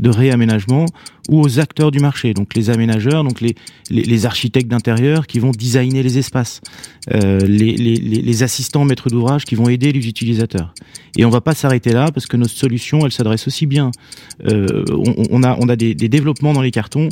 de 0.00 0.10
réaménagement, 0.10 0.86
ou 1.28 1.40
aux 1.40 1.58
acteurs 1.58 1.90
du 1.90 1.98
marché, 1.98 2.32
donc 2.32 2.54
les 2.54 2.70
aménageurs, 2.70 3.24
donc 3.24 3.40
les, 3.40 3.54
les, 3.90 4.02
les 4.02 4.26
architectes 4.26 4.68
d'intérieur 4.68 5.26
qui 5.26 5.40
vont 5.40 5.50
designer 5.50 6.02
les 6.02 6.18
espaces, 6.18 6.60
euh, 7.12 7.40
les, 7.40 7.72
les, 7.76 7.96
les, 7.96 8.42
assistants 8.42 8.84
maîtres 8.84 9.08
d'ouvrage 9.10 9.44
qui 9.44 9.54
vont 9.56 9.68
aider 9.68 9.92
les 9.92 10.06
utilisateurs. 10.08 10.72
Et 11.16 11.24
on 11.24 11.30
va 11.30 11.40
pas 11.40 11.54
s'arrêter 11.54 11.92
là 11.92 12.10
parce 12.12 12.26
que 12.26 12.36
notre 12.36 12.54
solution, 12.54 13.04
elle 13.04 13.12
s'adresse 13.12 13.46
aussi 13.48 13.66
bien. 13.66 13.90
Euh, 14.46 14.84
on, 14.90 15.24
on 15.30 15.42
a, 15.42 15.56
on 15.60 15.68
a 15.68 15.74
des, 15.76 15.94
des 15.94 16.08
développements 16.08 16.52
dans 16.52 16.62
les 16.62 16.70
cartons, 16.70 17.08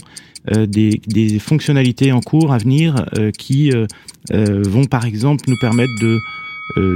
euh, 0.54 0.66
des, 0.66 1.00
des 1.08 1.40
fonctionnalités 1.40 2.12
en 2.12 2.20
cours 2.20 2.52
à 2.52 2.58
venir 2.58 3.04
euh, 3.18 3.32
qui 3.32 3.72
euh, 3.72 3.86
euh, 4.32 4.62
vont 4.62 4.84
par 4.84 5.04
exemple 5.06 5.44
nous 5.48 5.56
permettre 5.60 5.92
de 6.00 6.18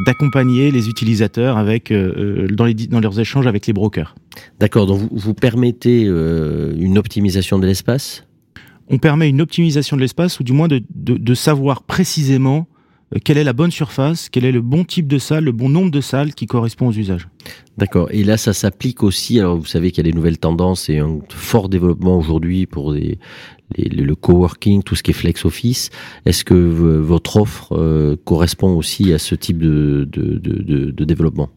d'accompagner 0.04 0.70
les 0.70 0.88
utilisateurs 0.88 1.56
avec 1.56 1.90
euh, 1.90 2.12
euh, 2.16 2.46
dans, 2.48 2.64
les, 2.64 2.74
dans 2.74 3.00
leurs 3.00 3.18
échanges 3.18 3.46
avec 3.46 3.66
les 3.66 3.72
brokers. 3.72 4.14
D'accord, 4.58 4.86
donc 4.86 4.98
vous, 4.98 5.08
vous 5.12 5.34
permettez 5.34 6.04
euh, 6.06 6.74
une 6.78 6.98
optimisation 6.98 7.58
de 7.58 7.66
l'espace? 7.66 8.26
On 8.88 8.98
permet 8.98 9.28
une 9.28 9.40
optimisation 9.40 9.96
de 9.96 10.02
l'espace 10.02 10.40
ou 10.40 10.44
du 10.44 10.52
moins 10.52 10.68
de, 10.68 10.82
de, 10.94 11.16
de 11.16 11.34
savoir 11.34 11.82
précisément 11.84 12.66
euh, 13.14 13.18
quelle 13.24 13.38
est 13.38 13.44
la 13.44 13.52
bonne 13.52 13.70
surface, 13.70 14.28
quel 14.28 14.44
est 14.44 14.52
le 14.52 14.60
bon 14.60 14.84
type 14.84 15.06
de 15.06 15.18
salle, 15.18 15.44
le 15.44 15.52
bon 15.52 15.68
nombre 15.68 15.90
de 15.90 16.00
salles 16.00 16.34
qui 16.34 16.46
correspond 16.46 16.88
aux 16.88 16.92
usages. 16.92 17.28
D'accord. 17.78 18.08
Et 18.10 18.24
là, 18.24 18.36
ça 18.36 18.52
s'applique 18.52 19.02
aussi. 19.02 19.38
Alors, 19.38 19.56
vous 19.56 19.66
savez 19.66 19.92
qu'il 19.92 20.04
y 20.04 20.08
a 20.08 20.10
des 20.10 20.16
nouvelles 20.16 20.38
tendances 20.38 20.90
et 20.90 20.98
un 20.98 21.20
fort 21.28 21.68
développement 21.68 22.18
aujourd'hui 22.18 22.66
pour 22.66 22.92
des, 22.92 23.18
les- 23.76 23.88
le 23.88 24.14
coworking, 24.14 24.82
tout 24.82 24.94
ce 24.96 25.02
qui 25.02 25.10
est 25.10 25.14
flex 25.14 25.44
office. 25.44 25.90
Est-ce 26.26 26.44
que 26.44 26.54
votre 26.54 27.36
offre 27.36 27.72
euh, 27.72 28.16
correspond 28.24 28.76
aussi 28.76 29.12
à 29.12 29.18
ce 29.18 29.34
type 29.34 29.58
de, 29.58 30.08
de, 30.10 30.38
de, 30.38 30.90
de- 30.90 31.04
développement? 31.04 31.48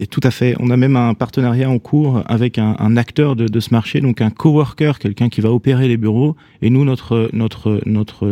Et 0.00 0.06
tout 0.06 0.20
à 0.22 0.30
fait. 0.30 0.54
On 0.60 0.70
a 0.70 0.76
même 0.76 0.96
un 0.96 1.14
partenariat 1.14 1.68
en 1.70 1.78
cours 1.78 2.22
avec 2.26 2.58
un, 2.58 2.76
un 2.78 2.96
acteur 2.96 3.36
de, 3.36 3.60
ce 3.60 3.70
marché, 3.72 4.00
donc 4.00 4.20
un 4.20 4.30
coworker, 4.30 4.98
quelqu'un 4.98 5.28
qui 5.28 5.40
va 5.40 5.50
opérer 5.52 5.88
les 5.88 5.96
bureaux. 5.96 6.36
Et 6.62 6.70
nous, 6.70 6.84
notre 6.84 7.28
notre 7.32 7.80
notre 7.86 8.26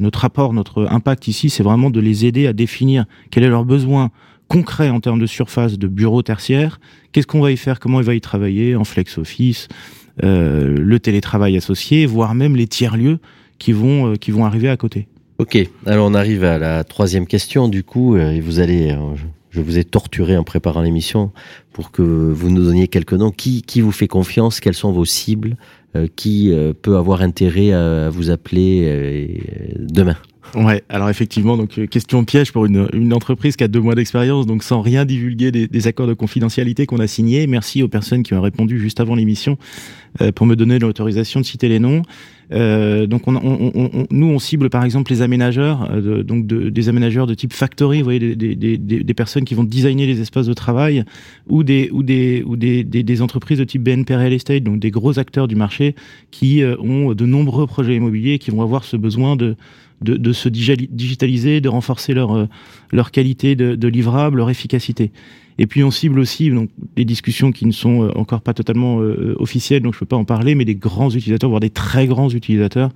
notre 0.00 0.18
rapport, 0.20 0.52
notre 0.52 0.86
impact 0.90 1.28
ici, 1.28 1.50
c'est 1.50 1.62
vraiment 1.62 1.90
de 1.90 2.00
les 2.00 2.26
aider 2.26 2.46
à 2.46 2.52
définir 2.52 3.04
quel 3.30 3.42
est 3.44 3.48
leur 3.48 3.64
besoin 3.64 4.10
concret 4.48 4.88
en 4.88 5.00
termes 5.00 5.20
de 5.20 5.26
surface 5.26 5.78
de 5.78 5.86
bureau 5.88 6.22
tertiaire. 6.22 6.80
Qu'est-ce 7.12 7.26
qu'on 7.26 7.40
va 7.40 7.52
y 7.52 7.56
faire? 7.56 7.80
Comment 7.80 8.00
il 8.00 8.06
va 8.06 8.14
y 8.14 8.20
travailler? 8.20 8.76
En 8.76 8.84
flex 8.84 9.18
office 9.18 9.68
Le 10.22 10.98
télétravail 10.98 11.56
associé, 11.56 12.06
voire 12.06 12.34
même 12.34 12.56
les 12.56 12.66
tiers 12.66 12.96
lieux 12.96 13.18
qui 13.58 13.72
vont 13.72 14.12
euh, 14.12 14.14
qui 14.16 14.30
vont 14.30 14.44
arriver 14.44 14.68
à 14.68 14.76
côté. 14.76 15.08
Ok. 15.38 15.56
Alors, 15.86 16.08
on 16.08 16.14
arrive 16.14 16.42
à 16.44 16.58
la 16.58 16.82
troisième 16.84 17.26
question. 17.26 17.68
Du 17.68 17.84
coup, 17.84 18.16
euh, 18.16 18.30
et 18.32 18.40
vous 18.40 18.58
allez. 18.60 18.90
euh, 18.92 19.14
je- 19.50 19.60
vous 19.60 19.78
ai 19.78 19.82
torturé 19.84 20.36
en 20.36 20.44
préparant 20.44 20.82
l'émission 20.82 21.32
pour 21.72 21.90
que 21.90 22.02
vous 22.02 22.48
nous 22.50 22.62
donniez 22.62 22.86
quelques 22.86 23.14
noms. 23.14 23.32
Qui, 23.32 23.62
qui 23.62 23.80
vous 23.80 23.90
fait 23.90 24.06
confiance? 24.06 24.60
Quelles 24.60 24.74
sont 24.74 24.92
vos 24.92 25.04
cibles? 25.04 25.56
Euh, 25.96 26.06
Qui 26.14 26.52
euh, 26.52 26.72
peut 26.80 26.96
avoir 26.96 27.22
intérêt 27.22 27.72
à, 27.72 28.08
vous 28.10 28.30
appeler 28.30 28.82
euh, 28.84 29.26
demain? 29.78 30.16
Ouais, 30.54 30.82
alors 30.88 31.10
effectivement, 31.10 31.58
donc 31.58 31.78
euh, 31.78 31.86
question 31.86 32.24
piège 32.24 32.52
pour 32.52 32.64
une, 32.64 32.88
une 32.94 33.12
entreprise 33.12 33.54
qui 33.54 33.64
a 33.64 33.68
deux 33.68 33.80
mois 33.80 33.94
d'expérience, 33.94 34.46
donc 34.46 34.62
sans 34.62 34.80
rien 34.80 35.04
divulguer 35.04 35.52
des, 35.52 35.68
des 35.68 35.86
accords 35.86 36.06
de 36.06 36.14
confidentialité 36.14 36.86
qu'on 36.86 37.00
a 37.00 37.06
signés. 37.06 37.46
Merci 37.46 37.82
aux 37.82 37.88
personnes 37.88 38.22
qui 38.22 38.32
ont 38.32 38.40
répondu 38.40 38.80
juste 38.80 38.98
avant 38.98 39.14
l'émission 39.14 39.58
euh, 40.22 40.32
pour 40.32 40.46
me 40.46 40.56
donner 40.56 40.78
l'autorisation 40.78 41.40
de 41.40 41.44
citer 41.44 41.68
les 41.68 41.78
noms. 41.78 42.00
Euh, 42.50 43.06
donc 43.06 43.28
on, 43.28 43.36
on- 43.36 43.72
on- 43.74 44.06
nous 44.10 44.26
on 44.26 44.38
cible 44.38 44.70
par 44.70 44.82
exemple 44.82 45.12
les 45.12 45.20
aménageurs, 45.20 45.90
euh, 45.92 46.22
donc 46.22 46.46
de- 46.46 46.70
des 46.70 46.88
aménageurs 46.88 47.26
de 47.26 47.34
type 47.34 47.52
factory, 47.52 47.98
vous 47.98 48.04
voyez 48.04 48.18
des, 48.34 48.34
des, 48.56 48.78
des, 48.78 49.04
des- 49.04 49.14
personnes 49.14 49.44
qui 49.44 49.54
vont 49.54 49.64
designer 49.64 50.06
les 50.06 50.22
espaces 50.22 50.46
de 50.46 50.54
travail, 50.54 51.04
ou 51.50 51.62
des 51.62 51.90
ou 51.92 52.02
des 52.02 52.42
ou 52.46 52.56
des, 52.56 52.84
des, 52.84 53.20
entreprises 53.20 53.58
de 53.58 53.64
type 53.64 53.82
BNP 53.82 54.16
Real 54.16 54.32
Estate, 54.32 54.62
donc 54.62 54.78
des 54.78 54.90
gros 54.90 55.18
acteurs 55.18 55.46
du 55.46 55.56
marché 55.56 55.94
qui 56.30 56.62
euh, 56.62 56.74
ont 56.80 57.12
de 57.12 57.26
nombreux 57.26 57.66
projets 57.66 57.96
immobiliers 57.96 58.38
qui 58.38 58.50
vont 58.50 58.62
avoir 58.62 58.84
ce 58.84 58.96
besoin 58.96 59.36
de 59.36 59.54
de, 60.02 60.32
se 60.32 60.48
digitali- 60.48 60.88
digitaliser, 60.90 61.60
de 61.60 61.68
renforcer 61.68 62.14
leur, 62.14 62.36
euh, 62.36 62.46
leur 62.92 63.10
qualité 63.10 63.56
de, 63.56 63.88
livrable, 63.88 64.38
leur 64.38 64.50
efficacité. 64.50 65.10
Et 65.58 65.66
puis 65.66 65.82
on 65.82 65.90
cible 65.90 66.20
aussi 66.20 66.50
donc, 66.50 66.70
des 66.94 67.04
discussions 67.04 67.50
qui 67.50 67.66
ne 67.66 67.72
sont 67.72 68.04
euh, 68.04 68.10
encore 68.16 68.42
pas 68.42 68.54
totalement 68.54 69.00
euh, 69.00 69.34
officielles, 69.38 69.82
donc 69.82 69.94
je 69.94 69.98
peux 69.98 70.06
pas 70.06 70.16
en 70.16 70.24
parler, 70.24 70.54
mais 70.54 70.64
des 70.64 70.76
grands 70.76 71.10
utilisateurs, 71.10 71.50
voire 71.50 71.60
des 71.60 71.70
très 71.70 72.06
grands 72.06 72.30
utilisateurs 72.30 72.90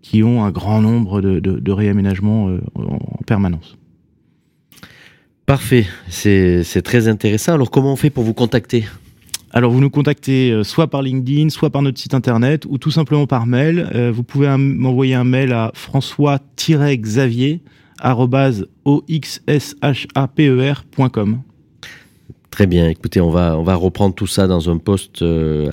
qui 0.00 0.22
ont 0.22 0.44
un 0.44 0.50
grand 0.50 0.80
nombre 0.80 1.20
de, 1.20 1.72
réaménagements 1.72 2.56
en, 2.74 2.82
en 2.84 3.22
permanence. 3.26 3.76
Parfait. 5.46 5.86
C'est 6.08 6.82
très 6.82 7.08
intéressant. 7.08 7.54
Alors, 7.54 7.70
comment 7.70 7.92
on 7.92 7.96
fait 7.96 8.10
pour 8.10 8.22
vous 8.22 8.34
contacter? 8.34 8.84
Alors 9.56 9.72
vous 9.72 9.80
nous 9.80 9.88
contactez 9.88 10.50
euh, 10.50 10.64
soit 10.64 10.88
par 10.88 11.00
LinkedIn, 11.00 11.48
soit 11.48 11.70
par 11.70 11.80
notre 11.80 11.98
site 11.98 12.12
internet, 12.12 12.66
ou 12.68 12.76
tout 12.76 12.90
simplement 12.90 13.26
par 13.26 13.46
mail. 13.46 13.88
Euh, 13.94 14.12
vous 14.14 14.22
pouvez 14.22 14.54
m'envoyer 14.54 15.14
un 15.14 15.24
mail 15.24 15.54
à 15.54 15.70
françois-xavier 15.72 17.62
oxshaper.com. 18.84 21.40
Très 22.50 22.66
bien. 22.66 22.90
Écoutez, 22.90 23.22
on 23.22 23.30
va 23.30 23.74
reprendre 23.74 24.14
tout 24.14 24.26
ça 24.26 24.46
dans 24.46 24.68
un 24.68 24.76
post 24.76 25.22
euh, 25.22 25.70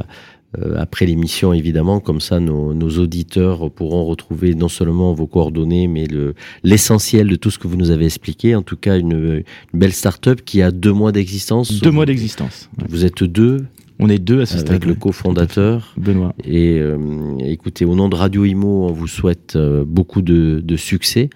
après 0.75 1.05
l'émission 1.05 1.53
évidemment. 1.53 1.99
Comme 1.99 2.21
ça, 2.21 2.39
nos, 2.39 2.73
nos 2.73 2.89
auditeurs 2.99 3.71
pourront 3.71 4.05
retrouver 4.05 4.55
non 4.55 4.69
seulement 4.69 5.13
vos 5.13 5.27
coordonnées, 5.27 5.87
mais 5.87 6.05
le 6.05 6.33
l'essentiel 6.63 7.27
de 7.27 7.35
tout 7.35 7.51
ce 7.51 7.59
que 7.59 7.67
vous 7.67 7.77
nous 7.77 7.91
avez 7.91 8.05
expliqué. 8.05 8.55
En 8.55 8.61
tout 8.61 8.77
cas, 8.77 8.97
une, 8.97 9.43
une 9.73 9.79
belle 9.79 9.93
start-up 9.93 10.41
qui 10.45 10.61
a 10.61 10.71
deux 10.71 10.93
mois 10.93 11.11
d'existence. 11.11 11.81
Deux 11.81 11.91
mois 11.91 12.05
d'existence. 12.05 12.69
Ouais. 12.77 12.85
Vous 12.89 13.05
êtes 13.05 13.23
deux 13.23 13.65
On 13.99 14.09
est 14.09 14.19
deux 14.19 14.41
à 14.41 14.45
ce 14.45 14.57
stade. 14.57 14.69
avec 14.71 14.85
le 14.85 14.95
cofondateur. 14.95 15.93
Benoît. 15.97 16.33
Et 16.43 16.77
euh, 16.79 16.97
écoutez, 17.39 17.85
au 17.85 17.95
nom 17.95 18.09
de 18.09 18.15
Radio 18.15 18.43
Imo, 18.45 18.87
on 18.87 18.91
vous 18.91 19.07
souhaite 19.07 19.55
euh, 19.55 19.83
beaucoup 19.85 20.21
de, 20.21 20.61
de 20.63 20.75
succès 20.75 21.29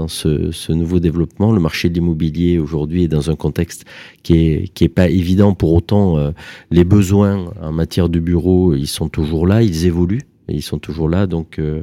dans 0.00 0.08
ce, 0.08 0.50
ce 0.50 0.72
nouveau 0.72 0.98
développement. 0.98 1.52
Le 1.52 1.60
marché 1.60 1.90
de 1.90 1.94
l'immobilier 1.94 2.58
aujourd'hui 2.58 3.04
est 3.04 3.08
dans 3.08 3.30
un 3.30 3.36
contexte 3.36 3.84
qui 4.22 4.34
est 4.36 4.68
qui 4.74 4.84
est 4.84 4.88
pas 4.88 5.08
évident. 5.08 5.52
Pour 5.52 5.74
autant, 5.74 6.16
euh, 6.16 6.30
les 6.70 6.84
besoins 6.84 7.52
en 7.60 7.72
matière 7.72 8.08
de 8.08 8.18
bureaux, 8.18 8.74
ils 8.74 8.86
sont 8.86 9.10
toujours 9.10 9.46
là, 9.46 9.62
ils 9.62 9.84
évoluent, 9.84 10.26
et 10.48 10.54
ils 10.54 10.62
sont 10.62 10.78
toujours 10.78 11.08
là. 11.10 11.26
Donc, 11.26 11.58
euh, 11.58 11.82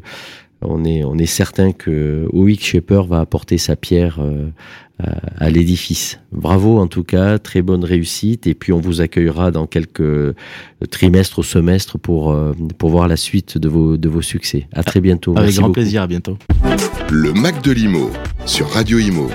on 0.61 0.83
est 0.83 1.03
on 1.03 1.15
est 1.19 1.27
certain 1.27 1.71
que 1.73 2.27
OX 2.33 2.59
Shaper 2.59 3.03
va 3.05 3.19
apporter 3.19 3.59
sa 3.59 3.75
pierre 3.75 4.17
euh, 4.19 4.49
à, 4.97 5.45
à 5.45 5.49
l'édifice. 5.51 6.19
Bravo 6.31 6.79
en 6.79 6.87
tout 6.87 7.03
cas, 7.03 7.37
très 7.37 7.61
bonne 7.61 7.83
réussite. 7.83 8.47
Et 8.47 8.55
puis 8.55 8.73
on 8.73 8.79
vous 8.79 8.99
accueillera 8.99 9.51
dans 9.51 9.67
quelques 9.67 10.33
trimestres 10.89 11.37
ou 11.37 11.43
semestres 11.43 11.99
pour 11.99 12.35
pour 12.79 12.89
voir 12.89 13.07
la 13.07 13.17
suite 13.17 13.59
de 13.59 13.69
vos 13.69 13.95
de 13.97 14.09
vos 14.09 14.23
succès. 14.23 14.67
À 14.73 14.81
très 14.81 15.01
bientôt. 15.01 15.33
Avec 15.33 15.43
Merci 15.43 15.57
grand 15.59 15.67
beaucoup. 15.67 15.81
plaisir, 15.81 16.01
à 16.01 16.07
bientôt. 16.07 16.37
Le 17.09 17.33
Mac 17.33 17.61
de 17.63 17.71
l'Imo 17.71 18.09
sur 18.45 18.67
Radio 18.69 18.99
Imo. 18.99 19.29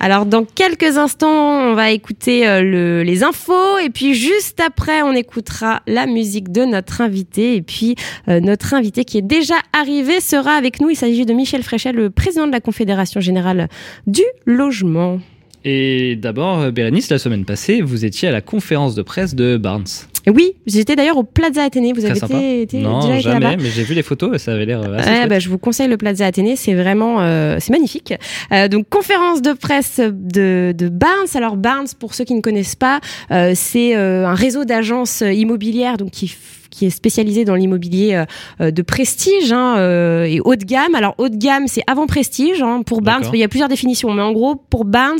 Alors 0.00 0.26
dans 0.26 0.44
quelques 0.44 0.96
instants, 0.96 1.70
on 1.70 1.74
va 1.74 1.90
écouter 1.90 2.46
euh, 2.48 2.62
le- 2.62 3.02
les 3.02 3.24
infos 3.24 3.78
et 3.78 3.90
puis 3.90 4.14
juste 4.14 4.60
après, 4.60 5.02
on 5.02 5.12
écoutera 5.12 5.82
la 5.86 6.06
musique 6.06 6.52
de 6.52 6.64
notre 6.64 7.00
invité 7.00 7.56
et 7.56 7.62
puis 7.62 7.96
euh, 8.28 8.40
notre 8.40 8.74
invité 8.74 9.04
qui 9.04 9.18
est 9.18 9.22
déjà 9.22 9.56
arrivé 9.72 10.20
sera 10.20 10.52
avec 10.52 10.80
nous. 10.80 10.90
Il 10.90 10.96
s'agit 10.96 11.26
de 11.26 11.32
Michel 11.32 11.62
Fréchet, 11.62 11.92
le 11.92 12.10
président 12.10 12.46
de 12.46 12.52
la 12.52 12.60
Confédération 12.60 13.20
générale 13.20 13.68
du 14.06 14.22
logement. 14.46 15.18
Et 15.64 16.16
d'abord, 16.16 16.60
euh, 16.60 16.70
Bérénice, 16.70 17.10
la 17.10 17.18
semaine 17.18 17.44
passée, 17.44 17.80
vous 17.82 18.04
étiez 18.04 18.28
à 18.28 18.32
la 18.32 18.40
conférence 18.40 18.94
de 18.94 19.02
presse 19.02 19.34
de 19.34 19.56
Barnes. 19.56 19.84
Oui, 20.26 20.52
j'étais 20.66 20.94
d'ailleurs 20.94 21.16
au 21.16 21.22
Plaza 21.24 21.62
Athénée. 21.62 21.92
Vous 21.92 22.04
avez 22.04 22.18
été, 22.18 22.62
été- 22.62 22.78
non, 22.80 23.00
déjà 23.00 23.14
été 23.14 23.22
jamais, 23.22 23.56
mais 23.56 23.70
j'ai 23.70 23.82
vu 23.82 23.94
les 23.94 24.02
photos 24.02 24.34
et 24.34 24.38
ça 24.38 24.52
avait 24.52 24.66
l'air 24.66 24.82
euh, 24.82 24.96
assez 24.98 25.26
bah, 25.26 25.38
je 25.38 25.48
vous 25.48 25.58
conseille 25.58 25.88
le 25.88 25.96
Plaza 25.96 26.26
Athénée, 26.26 26.54
c'est 26.56 26.74
vraiment 26.74 27.20
euh, 27.20 27.56
c'est 27.60 27.70
magnifique. 27.70 28.12
Euh, 28.52 28.68
donc 28.68 28.88
conférence 28.88 29.40
de 29.42 29.52
presse 29.52 30.00
de, 30.00 30.74
de 30.76 30.88
Barnes. 30.88 31.28
Alors 31.34 31.56
Barnes, 31.56 31.86
pour 31.98 32.14
ceux 32.14 32.24
qui 32.24 32.34
ne 32.34 32.40
connaissent 32.42 32.76
pas, 32.76 33.00
euh, 33.30 33.52
c'est 33.54 33.94
un 33.94 34.34
réseau 34.34 34.64
d'agences 34.64 35.22
immobilières 35.22 35.96
donc 35.96 36.10
qui 36.10 36.34
qui 36.70 36.86
est 36.86 36.90
spécialisé 36.90 37.44
dans 37.44 37.54
l'immobilier 37.54 38.24
de 38.60 38.82
prestige 38.82 39.52
hein, 39.52 39.76
et 40.24 40.40
haut 40.40 40.56
de 40.56 40.64
gamme. 40.64 40.94
Alors 40.94 41.14
haut 41.18 41.28
de 41.28 41.36
gamme, 41.36 41.66
c'est 41.66 41.82
avant 41.86 42.06
prestige 42.06 42.62
hein, 42.62 42.82
pour 42.84 43.02
Barnes. 43.02 43.24
Il 43.32 43.38
y 43.38 43.44
a 43.44 43.48
plusieurs 43.48 43.68
définitions, 43.68 44.12
mais 44.12 44.22
en 44.22 44.32
gros 44.32 44.56
pour 44.56 44.84
Barnes, 44.84 45.18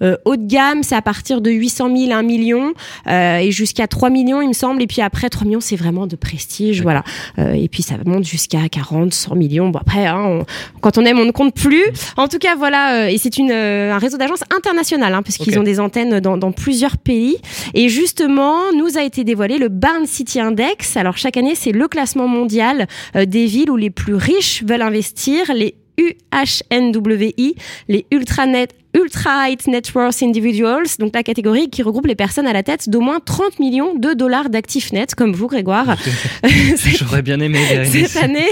haut 0.00 0.36
de 0.36 0.46
gamme, 0.46 0.82
c'est 0.82 0.94
à 0.94 1.02
partir 1.02 1.40
de 1.40 1.50
800 1.50 1.96
000 1.96 2.12
à 2.12 2.16
1 2.16 2.22
million 2.22 2.72
et 3.08 3.50
jusqu'à 3.50 3.86
3 3.86 4.10
millions, 4.10 4.40
il 4.40 4.48
me 4.48 4.52
semble. 4.52 4.82
Et 4.82 4.86
puis 4.86 5.00
après 5.02 5.28
3 5.28 5.46
millions, 5.46 5.60
c'est 5.60 5.76
vraiment 5.76 6.06
de 6.06 6.16
prestige, 6.16 6.82
voilà. 6.82 7.04
et 7.38 7.68
puis 7.68 7.82
ça 7.82 7.94
monte 8.04 8.24
jusqu'à 8.24 8.68
40, 8.68 9.12
100 9.12 9.34
millions. 9.34 9.68
Bon 9.68 9.78
après, 9.78 10.06
hein, 10.06 10.44
quand 10.80 10.98
on 10.98 11.04
aime, 11.04 11.18
on 11.18 11.24
ne 11.24 11.32
compte 11.32 11.54
plus. 11.54 11.84
En 12.16 12.28
tout 12.28 12.38
cas, 12.38 12.56
voilà. 12.56 13.10
et 13.10 13.18
c'est 13.18 13.36
une 13.38 13.52
un 13.52 13.98
réseau 13.98 14.18
d'agences 14.18 14.44
internationales, 14.54 15.14
hein, 15.14 15.22
parce 15.22 15.36
qu'ils 15.36 15.58
ont 15.58 15.62
des 15.62 15.80
antennes 15.80 16.20
dans, 16.20 16.36
dans 16.36 16.52
plusieurs 16.52 16.96
pays. 16.96 17.36
Et 17.74 17.88
justement, 17.88 18.72
nous 18.76 18.98
a 18.98 19.02
été 19.02 19.24
dévoilé 19.24 19.58
le 19.58 19.68
Barn 19.68 20.06
City 20.06 20.40
Index. 20.40 20.93
Alors 20.96 21.16
chaque 21.16 21.36
année, 21.36 21.54
c'est 21.54 21.72
le 21.72 21.88
classement 21.88 22.28
mondial 22.28 22.86
euh, 23.16 23.24
des 23.24 23.46
villes 23.46 23.70
où 23.70 23.76
les 23.76 23.90
plus 23.90 24.14
riches 24.14 24.62
veulent 24.64 24.82
investir, 24.82 25.52
les 25.54 25.74
UHNWI, 25.98 27.54
les 27.88 28.06
ultranet 28.10 28.68
Ultra 28.94 29.48
High 29.48 29.66
Net 29.66 29.92
Worth 29.94 30.22
Individuals, 30.22 30.86
donc 31.00 31.14
la 31.14 31.24
catégorie 31.24 31.68
qui 31.68 31.82
regroupe 31.82 32.06
les 32.06 32.14
personnes 32.14 32.46
à 32.46 32.52
la 32.52 32.62
tête 32.62 32.88
d'au 32.88 33.00
moins 33.00 33.18
30 33.18 33.58
millions 33.58 33.94
de 33.94 34.12
dollars 34.12 34.50
d'actifs 34.50 34.92
nets, 34.92 35.14
comme 35.16 35.32
vous, 35.32 35.48
Grégoire. 35.48 35.96
J'aurais 36.98 37.22
bien 37.22 37.40
aimé. 37.40 37.58
cette 37.86 38.22
année, 38.22 38.48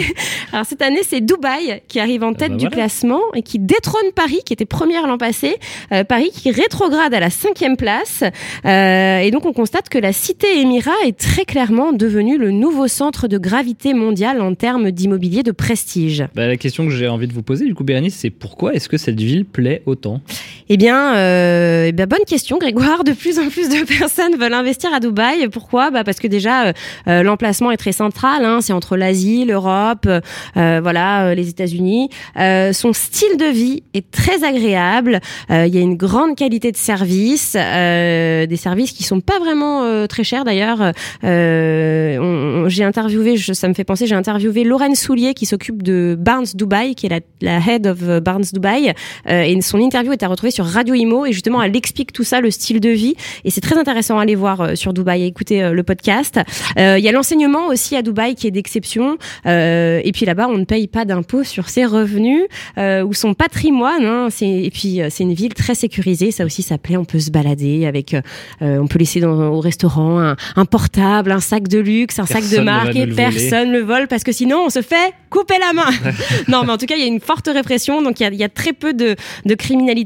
alors 0.52 0.66
cette 0.66 0.82
année, 0.82 1.02
c'est 1.06 1.20
Dubaï 1.20 1.82
qui 1.86 2.00
arrive 2.00 2.24
en 2.24 2.32
ah 2.32 2.36
tête 2.36 2.52
bah 2.52 2.56
du 2.56 2.68
classement 2.68 3.20
et 3.34 3.42
qui 3.42 3.58
détrône 3.58 4.10
Paris, 4.16 4.40
qui 4.44 4.52
était 4.52 4.64
première 4.64 5.06
l'an 5.06 5.16
passé. 5.16 5.56
Euh, 5.92 6.02
Paris 6.02 6.30
qui 6.32 6.50
rétrograde 6.50 7.14
à 7.14 7.20
la 7.20 7.30
cinquième 7.30 7.76
place. 7.76 8.24
Euh, 8.64 9.18
et 9.18 9.30
donc, 9.30 9.46
on 9.46 9.52
constate 9.52 9.88
que 9.88 9.98
la 9.98 10.12
cité 10.12 10.60
émirat 10.60 10.90
est 11.06 11.16
très 11.16 11.44
clairement 11.44 11.92
devenue 11.92 12.36
le 12.36 12.50
nouveau 12.50 12.88
centre 12.88 13.28
de 13.28 13.38
gravité 13.38 13.94
mondiale 13.94 14.40
en 14.40 14.54
termes 14.54 14.90
d'immobilier 14.90 15.42
de 15.42 15.52
prestige. 15.52 16.24
Bah, 16.34 16.48
la 16.48 16.56
question 16.56 16.84
que 16.84 16.90
j'ai 16.90 17.08
envie 17.08 17.28
de 17.28 17.32
vous 17.32 17.42
poser, 17.42 17.64
du 17.64 17.74
coup, 17.74 17.84
Bérénice, 17.84 18.16
c'est 18.16 18.30
pourquoi 18.30 18.74
est-ce 18.74 18.88
que 18.88 18.96
cette 18.96 19.20
ville 19.20 19.44
plaît 19.44 19.82
autant? 19.86 20.20
Eh 20.68 20.76
bien, 20.76 21.16
euh, 21.16 21.86
eh 21.88 21.92
bien, 21.92 22.06
bonne 22.06 22.24
question, 22.26 22.58
Grégoire. 22.58 23.04
De 23.04 23.12
plus 23.12 23.38
en 23.38 23.48
plus 23.48 23.68
de 23.68 23.84
personnes 23.98 24.36
veulent 24.36 24.54
investir 24.54 24.92
à 24.94 25.00
Dubaï. 25.00 25.48
Pourquoi? 25.48 25.90
Bah 25.90 26.04
Parce 26.04 26.18
que 26.18 26.28
déjà, 26.28 26.66
euh, 26.66 26.72
euh, 27.08 27.22
l'emplacement 27.22 27.70
est 27.70 27.76
très 27.76 27.92
central. 27.92 28.44
Hein. 28.44 28.60
C'est 28.60 28.72
entre 28.72 28.96
l'Asie, 28.96 29.44
l'Europe, 29.44 30.08
euh, 30.56 30.80
voilà, 30.82 31.34
les 31.34 31.48
États-Unis. 31.48 32.08
son 32.36 32.92
style 32.92 33.36
de 33.38 33.50
vie 33.50 33.82
est 33.94 34.10
très 34.10 34.44
agréable. 34.44 35.20
Il 35.50 35.74
y 35.74 35.78
a 35.78 35.80
une 35.80 35.96
grande 35.96 36.36
qualité 36.36 36.72
de 36.72 36.76
service, 36.76 37.52
des 37.52 38.56
services 38.56 38.92
qui 38.92 39.02
sont 39.02 39.20
pas 39.20 39.38
vraiment 39.38 40.06
très 40.06 40.24
chers 40.24 40.44
d'ailleurs. 40.44 40.92
j'ai 41.22 42.84
interviewé, 42.84 43.36
je, 43.36 43.52
ça 43.52 43.68
me 43.68 43.74
fait 43.74 43.84
penser, 43.84 44.06
j'ai 44.06 44.14
interviewé 44.14 44.64
Lorraine 44.64 44.94
Soulier 44.94 45.34
qui 45.34 45.46
s'occupe 45.46 45.82
de 45.82 46.16
Barnes 46.18 46.46
Dubaï, 46.54 46.94
qui 46.94 47.06
est 47.06 47.10
la, 47.10 47.20
la 47.40 47.58
head 47.58 47.86
of 47.86 48.00
Barnes 48.20 48.44
Dubaï, 48.52 48.94
et 49.28 49.60
son 49.60 49.78
interview 49.78 50.12
à 50.22 50.28
retrouver 50.28 50.50
sur 50.50 50.64
Radio 50.64 50.94
Imo 50.94 51.26
et 51.26 51.32
justement 51.32 51.62
elle 51.62 51.76
explique 51.76 52.12
tout 52.12 52.24
ça, 52.24 52.40
le 52.40 52.50
style 52.50 52.80
de 52.80 52.88
vie 52.88 53.14
et 53.44 53.50
c'est 53.50 53.60
très 53.60 53.78
intéressant 53.78 54.18
à 54.18 54.22
aller 54.22 54.34
voir 54.34 54.60
euh, 54.60 54.74
sur 54.74 54.92
Dubaï 54.92 55.22
et 55.22 55.26
écouter 55.26 55.62
euh, 55.62 55.72
le 55.72 55.82
podcast. 55.82 56.40
Euh, 56.78 56.98
il 56.98 57.04
y 57.04 57.08
a 57.08 57.12
l'enseignement 57.12 57.68
aussi 57.68 57.96
à 57.96 58.02
Dubaï 58.02 58.34
qui 58.34 58.46
est 58.46 58.50
d'exception 58.50 59.16
et 59.44 60.10
puis 60.12 60.26
là-bas 60.26 60.48
on 60.48 60.58
ne 60.58 60.64
paye 60.64 60.86
pas 60.86 61.04
d'impôts 61.04 61.44
sur 61.44 61.68
ses 61.68 61.84
revenus 61.84 62.42
ou 62.78 63.14
son 63.14 63.34
patrimoine. 63.34 64.04
Hein, 64.04 64.28
et 64.40 64.70
puis 64.70 65.00
c'est 65.10 65.24
une 65.24 65.34
ville 65.34 65.54
très 65.54 65.74
sécurisée, 65.74 66.30
ça 66.30 66.44
aussi 66.44 66.62
ça 66.62 66.78
plaît. 66.78 66.96
On 66.96 67.04
peut 67.04 67.20
se 67.20 67.30
balader 67.30 67.86
avec, 67.86 68.16
on 68.60 68.86
peut 68.86 68.98
laisser 68.98 69.20
dans, 69.20 69.48
au 69.48 69.60
restaurant 69.60 70.34
un, 70.56 70.64
portable, 70.64 71.32
un 71.32 71.40
sac 71.40 71.68
de 71.68 71.78
luxe, 71.78 72.18
un 72.18 72.26
sac 72.26 72.48
de 72.48 72.58
marque 72.58 72.96
et 72.96 73.06
personne 73.06 73.72
le 73.72 73.80
vole 73.80 74.08
parce 74.08 74.24
que 74.24 74.32
sinon 74.32 74.64
on 74.66 74.70
se 74.70 74.82
fait 74.82 75.12
couper 75.30 75.56
la 75.58 75.72
main. 75.72 75.90
non 76.48 76.64
mais 76.64 76.72
en 76.72 76.78
tout 76.78 76.86
cas 76.86 76.96
il 76.96 77.02
y 77.02 77.04
a 77.04 77.08
une 77.08 77.20
forte 77.20 77.48
répression 77.52 78.02
donc 78.02 78.20
il 78.20 78.24
y 78.24 78.26
a, 78.26 78.32
y 78.32 78.44
a 78.44 78.48
très 78.48 78.72
peu 78.72 78.92
de, 78.92 79.16
de 79.44 79.54
criminalité. 79.54 80.01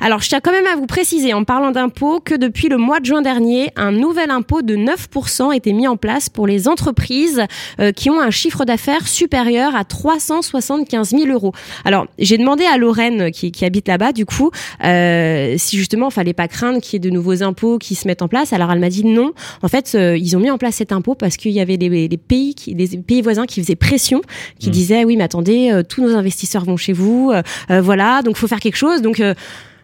Alors, 0.00 0.20
je 0.20 0.28
tiens 0.28 0.40
quand 0.40 0.52
même 0.52 0.66
à 0.66 0.76
vous 0.76 0.86
préciser, 0.86 1.32
en 1.34 1.44
parlant 1.44 1.70
d'impôts, 1.70 2.20
que 2.20 2.34
depuis 2.34 2.68
le 2.68 2.76
mois 2.76 3.00
de 3.00 3.06
juin 3.06 3.22
dernier, 3.22 3.70
un 3.76 3.92
nouvel 3.92 4.30
impôt 4.30 4.62
de 4.62 4.76
9% 4.76 5.52
a 5.52 5.56
été 5.56 5.72
mis 5.72 5.88
en 5.88 5.96
place 5.96 6.28
pour 6.28 6.46
les 6.46 6.68
entreprises 6.68 7.42
euh, 7.80 7.92
qui 7.92 8.10
ont 8.10 8.20
un 8.20 8.30
chiffre 8.30 8.64
d'affaires 8.64 9.08
supérieur 9.08 9.74
à 9.74 9.84
375 9.84 11.10
000 11.10 11.26
euros. 11.26 11.52
Alors, 11.84 12.06
j'ai 12.18 12.38
demandé 12.38 12.64
à 12.64 12.76
Lorraine, 12.78 13.30
qui, 13.30 13.52
habite 13.64 13.88
là-bas, 13.88 14.12
du 14.12 14.26
coup, 14.26 14.50
euh, 14.84 15.54
si 15.58 15.76
justement, 15.76 16.08
il 16.08 16.12
fallait 16.12 16.32
pas 16.32 16.48
craindre 16.48 16.80
qu'il 16.80 16.94
y 16.94 16.96
ait 16.96 17.10
de 17.10 17.10
nouveaux 17.10 17.42
impôts 17.42 17.78
qui 17.78 17.94
se 17.94 18.06
mettent 18.06 18.22
en 18.22 18.28
place. 18.28 18.52
Alors, 18.52 18.70
elle 18.72 18.78
m'a 18.78 18.88
dit 18.88 19.04
non. 19.04 19.32
En 19.62 19.68
fait, 19.68 19.92
euh, 19.94 20.16
ils 20.16 20.36
ont 20.36 20.40
mis 20.40 20.50
en 20.50 20.58
place 20.58 20.76
cet 20.76 20.92
impôt 20.92 21.14
parce 21.14 21.36
qu'il 21.36 21.52
y 21.52 21.60
avait 21.60 21.76
des, 21.76 22.16
pays, 22.16 22.54
qui, 22.54 22.74
des 22.74 22.98
pays 22.98 23.22
voisins 23.22 23.46
qui 23.46 23.60
faisaient 23.60 23.76
pression, 23.76 24.20
qui 24.58 24.68
mmh. 24.68 24.72
disaient 24.72 25.04
oui, 25.04 25.16
mais 25.16 25.24
attendez, 25.24 25.82
tous 25.88 26.02
nos 26.02 26.14
investisseurs 26.14 26.64
vont 26.64 26.76
chez 26.76 26.92
vous, 26.92 27.32
voilà, 27.68 28.22
donc 28.22 28.36
faut 28.36 28.48
faire 28.48 28.60
quelque 28.60 28.76
chose. 28.76 29.02
Donc 29.02 29.22
Leute 29.26 29.36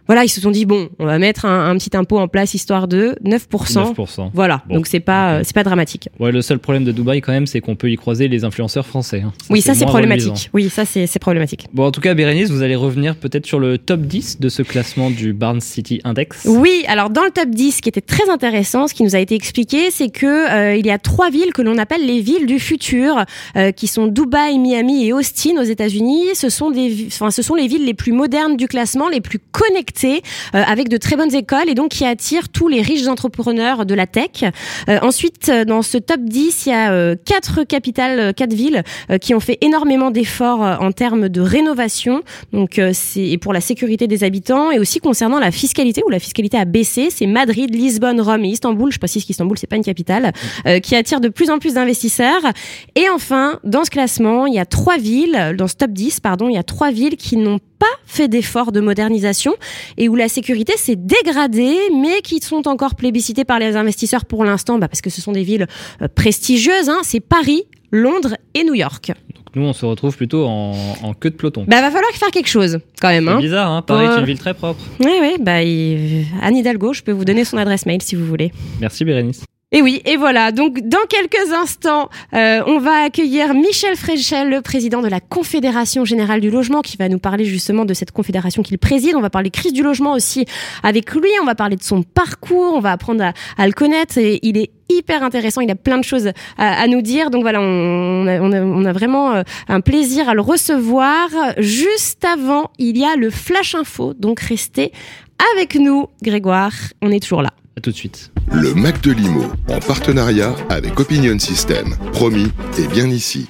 voilà, 0.07 0.25
ils 0.25 0.29
se 0.29 0.41
sont 0.41 0.51
dit 0.51 0.67
bon, 0.67 0.89
on 0.99 1.07
va 1.07 1.19
mettre 1.19 1.47
un, 1.47 1.77
petit 1.77 1.97
impôt 1.97 2.19
en 2.19 2.29
place 2.29 2.55
histoire 2.55 2.89
de 2.89 3.17
9%. 3.25 3.95
9%. 3.95 4.31
Voilà, 4.35 4.63
donc 4.69 4.87
c'est 4.87 5.01
pas 5.01 5.45
c'est 5.45 5.55
pas 5.55 5.63
dramatique. 5.63 6.09
Ouais, 6.19 6.33
le 6.33 6.43
seul 6.43 6.59
problème 6.59 6.85
de 6.85 6.93
Dubaï 6.93 7.21
quand 7.21 7.33
même, 7.33 7.47
c'est 7.47 7.61
qu'on 7.61 7.77
peut 7.77 7.91
y 7.91 7.97
croiser 7.97 8.29
les 8.29 8.45
influenceurs 8.45 8.87
français. 8.87 9.23
Hein. 9.25 9.33
oui, 9.51 9.61
ça 9.61 9.75
c'est 9.75 9.87
problématique. 9.87 10.51
Oui, 10.53 10.69
ça 10.69 10.85
c'est 10.85 11.19
problématique. 11.19 11.67
Bon, 11.73 11.87
en 11.87 11.93
tout 11.93 12.01
cas, 12.01 12.15
Bérénice, 12.15 12.51
vous 12.51 12.63
allez 12.63 12.75
revenir 12.75 13.17
peut-être 13.17 13.47
sur 13.47 13.61
le 13.61 13.79
top 13.79 14.01
10 14.01 14.41
de 14.41 14.49
ce 14.49 14.63
classement 14.63 15.11
du 15.11 15.33
Barnes 15.33 15.61
City 15.61 16.01
Index. 16.05 16.47
Oui, 16.47 16.85
alors 16.89 17.11
dans 17.11 17.25
le 17.25 17.31
top 17.31 17.51
10, 17.51 17.77
ce 17.77 17.83
qui 17.83 17.89
était 17.89 18.01
très 18.01 18.29
intéressant, 18.29 18.89
ce 18.89 18.95
qui 18.95 19.05
nous 19.05 19.15
a 19.15 19.21
été 19.21 19.35
expliqué, 19.35 19.91
c'est 19.91 20.11
que 20.11 20.27
euh, 20.27 20.77
il 20.77 20.87
y 20.87 20.91
a 20.91 20.99
trois 20.99 21.31
villes 21.31 21.53
que 21.53 21.63
l'on 21.63 21.79
appelle 21.79 22.05
les 22.05 22.21
villes 22.21 22.47
du 22.47 22.59
futur, 22.59 23.25
euh, 23.57 23.71
qui 23.71 23.87
sont 23.87 24.09
Dubaï, 24.09 24.59
Miami 24.59 25.07
et 25.07 25.13
Austin 25.13 25.61
aux 25.61 25.65
États-Unis. 25.65 26.35
Ce 26.35 26.49
sont 26.49 26.71
des, 26.71 27.07
enfin, 27.07 27.31
ce 27.31 27.43
sont 27.43 27.55
les 27.55 27.69
villes 27.69 27.85
les 27.85 27.95
plus 27.95 28.13
modernes 28.13 28.57
du 28.57 28.67
classement, 28.67 29.09
les 29.09 29.21
plus 29.21 29.39
connectées 29.39 29.92
euh, 30.05 30.15
avec 30.53 30.89
de 30.89 30.97
très 30.97 31.17
bonnes 31.17 31.35
écoles 31.35 31.69
et 31.69 31.75
donc 31.75 31.91
qui 31.91 32.05
attire 32.05 32.49
tous 32.49 32.69
les 32.69 32.83
riches 32.83 33.07
entrepreneurs 33.07 33.87
de 33.87 33.95
la 33.95 34.07
tech. 34.07 34.45
Euh, 34.89 34.99
ensuite, 35.03 35.49
euh, 35.49 35.65
dans 35.65 35.83
ce 35.83 35.99
top 35.99 36.21
10, 36.23 36.67
il 36.67 36.69
y 36.71 36.73
a 36.73 37.17
quatre 37.17 37.65
capitales, 37.65 38.35
quatre 38.35 38.53
villes 38.53 38.83
qui 39.21 39.35
ont 39.35 39.41
fait 39.41 39.59
énormément 39.61 40.11
d'efforts 40.11 40.61
en 40.61 40.93
termes 40.93 41.29
de 41.29 41.41
rénovation. 41.41 42.23
Donc, 42.53 42.81
c'est 42.93 43.39
pour 43.41 43.53
la 43.53 43.61
sécurité 43.61 44.07
des 44.07 44.25
habitants 44.25 44.71
et 44.71 44.79
aussi 44.79 44.99
concernant 44.99 45.39
la 45.39 45.51
fiscalité 45.51 46.03
où 46.07 46.11
la 46.11 46.19
fiscalité 46.19 46.57
a 46.57 46.65
baissé. 46.65 47.09
C'est 47.11 47.27
Madrid, 47.27 47.75
Lisbonne, 47.75 48.21
Rome 48.21 48.45
et 48.45 48.49
Istanbul. 48.49 48.93
Je 48.93 48.99
précise 48.99 49.25
qu'Istanbul 49.25 49.57
c'est 49.59 49.67
pas 49.67 49.77
une 49.77 49.85
capitale 49.85 50.33
qui 50.83 50.95
attire 50.95 51.21
de 51.21 51.29
plus 51.29 51.51
en 51.51 51.59
plus 51.59 51.75
d'investisseurs. 51.75 52.43
Et 52.95 53.09
enfin, 53.09 53.59
dans 53.65 53.85
ce 53.85 53.91
classement, 53.91 54.47
il 54.47 54.55
y 54.55 54.59
a 54.59 54.67
trois 54.67 54.99
villes, 54.99 55.55
dans 55.57 55.69
ce 55.69 55.75
top 55.75 55.93
10, 55.93 56.21
pardon, 56.21 56.49
il 56.49 56.55
y 56.55 56.59
a 56.59 56.63
trois 56.63 56.91
villes 56.91 57.17
qui 57.17 57.37
n'ont 57.37 57.61
pas 57.83 57.99
fait 58.07 58.29
d'efforts 58.29 58.71
de 58.71 58.79
modernisation 58.79 59.55
et 59.97 60.09
où 60.09 60.15
la 60.15 60.29
sécurité 60.29 60.75
s'est 60.77 60.95
dégradée, 60.95 61.77
mais 62.01 62.23
qui 62.23 62.39
sont 62.39 62.69
encore 62.69 62.95
plébiscitées 62.95 63.45
par 63.45 63.59
les 63.59 63.75
investisseurs 63.75 64.25
pour 64.25 64.45
l'instant, 64.45 64.79
bah 64.79 64.87
parce 64.87 65.01
que 65.01 65.11
ce 65.11 65.21
sont 65.21 65.33
des 65.33 65.43
villes 65.43 65.67
euh, 66.01 66.07
prestigieuses. 66.07 66.89
Hein, 66.89 67.01
c'est 67.03 67.19
Paris, 67.19 67.65
Londres 67.91 68.37
et 68.55 68.63
New 68.63 68.75
York. 68.75 69.09
Donc 69.09 69.57
nous, 69.57 69.63
on 69.63 69.73
se 69.73 69.85
retrouve 69.85 70.17
plutôt 70.17 70.47
en, 70.47 71.13
queue 71.19 71.31
de 71.31 71.35
peloton. 71.35 71.65
Bah, 71.67 71.81
va 71.81 71.91
falloir 71.91 72.13
faire 72.13 72.31
quelque 72.31 72.49
chose, 72.49 72.79
quand 73.01 73.09
même. 73.09 73.25
C'est 73.25 73.31
hein. 73.33 73.41
bizarre, 73.41 73.71
hein 73.73 73.83
Paris 73.83 74.07
est 74.07 74.21
une 74.21 74.27
ville 74.27 74.39
très 74.39 74.55
propre. 74.55 74.81
Oui, 75.01 75.15
oui. 75.21 75.35
Bah, 75.41 75.57
Anne 76.41 76.57
Hidalgo, 76.57 76.93
je 76.93 77.03
peux 77.03 77.13
vous 77.13 77.25
donner 77.25 77.45
son 77.45 77.57
adresse 77.57 77.85
mail 77.85 78.01
si 78.01 78.15
vous 78.15 78.27
voulez. 78.27 78.53
Merci, 78.81 79.05
Bérénice. 79.05 79.43
Et 79.75 79.81
oui, 79.81 80.03
et 80.05 80.19
voilà. 80.19 80.53
Donc, 80.53 80.81
dans 80.81 81.07
quelques 81.09 81.51
instants, 81.51 82.11
euh, 82.35 82.63
on 82.67 82.79
va 82.79 83.05
accueillir 83.05 83.55
Michel 83.55 83.97
Fréchel, 83.97 84.51
le 84.51 84.61
président 84.61 85.01
de 85.01 85.09
la 85.09 85.19
Confédération 85.19 86.05
Générale 86.05 86.43
du 86.43 86.51
Logement, 86.51 86.83
qui 86.83 86.99
va 86.99 87.09
nous 87.09 87.19
parler 87.19 87.47
justement 87.47 87.87
de 87.87 87.95
cette 87.95 88.13
confédération 88.13 88.63
qu'il 88.63 88.77
préside. 88.77 89.15
On 89.17 89.23
va 89.23 89.31
parler 89.31 89.49
crise 89.49 89.73
du 89.73 89.83
logement 89.83 90.13
aussi 90.13 90.45
avec 90.83 91.15
lui. 91.15 91.31
On 91.41 91.47
va 91.47 91.55
parler 91.55 91.77
de 91.77 91.83
son 91.83 92.03
parcours. 92.03 92.75
On 92.75 92.81
va 92.81 92.93
apprendre 92.93 93.33
à, 93.57 93.67
le 93.67 93.73
connaître. 93.73 94.19
Et 94.19 94.41
il 94.43 94.59
est 94.59 94.71
hyper 94.91 95.23
intéressant. 95.23 95.63
Il 95.63 95.71
a 95.71 95.75
plein 95.75 95.97
de 95.97 96.05
choses 96.05 96.31
à, 96.59 96.87
nous 96.87 97.01
dire. 97.01 97.31
Donc 97.31 97.41
voilà, 97.41 97.63
on, 97.63 98.27
a, 98.27 98.41
on 98.43 98.85
a, 98.85 98.93
vraiment 98.93 99.33
euh, 99.33 99.43
un 99.69 99.81
plaisir 99.81 100.29
à 100.29 100.35
le 100.35 100.43
recevoir. 100.43 101.31
Juste 101.57 102.27
avant, 102.27 102.71
il 102.79 102.99
y 102.99 103.07
a 103.07 103.17
le 103.17 103.31
Flash 103.31 103.75
Info. 103.75 104.13
Donc, 104.13 104.41
restez 104.41 104.93
avec 105.57 105.77
nous, 105.77 106.09
Grégoire. 106.23 106.75
On 107.01 107.11
est 107.11 107.21
toujours 107.21 107.41
là. 107.41 107.53
À 107.77 107.81
tout 107.81 107.91
de 107.91 107.97
suite. 107.97 108.33
Le 108.53 108.75
Mac 108.75 109.01
de 109.03 109.13
Limo, 109.13 109.45
en 109.69 109.81
partenariat 109.81 110.55
avec 110.69 111.01
Opinion 111.01 111.39
System. 111.39 111.97
Promis, 112.13 112.49
et 112.79 112.87
bien 112.87 113.07
ici. 113.07 113.49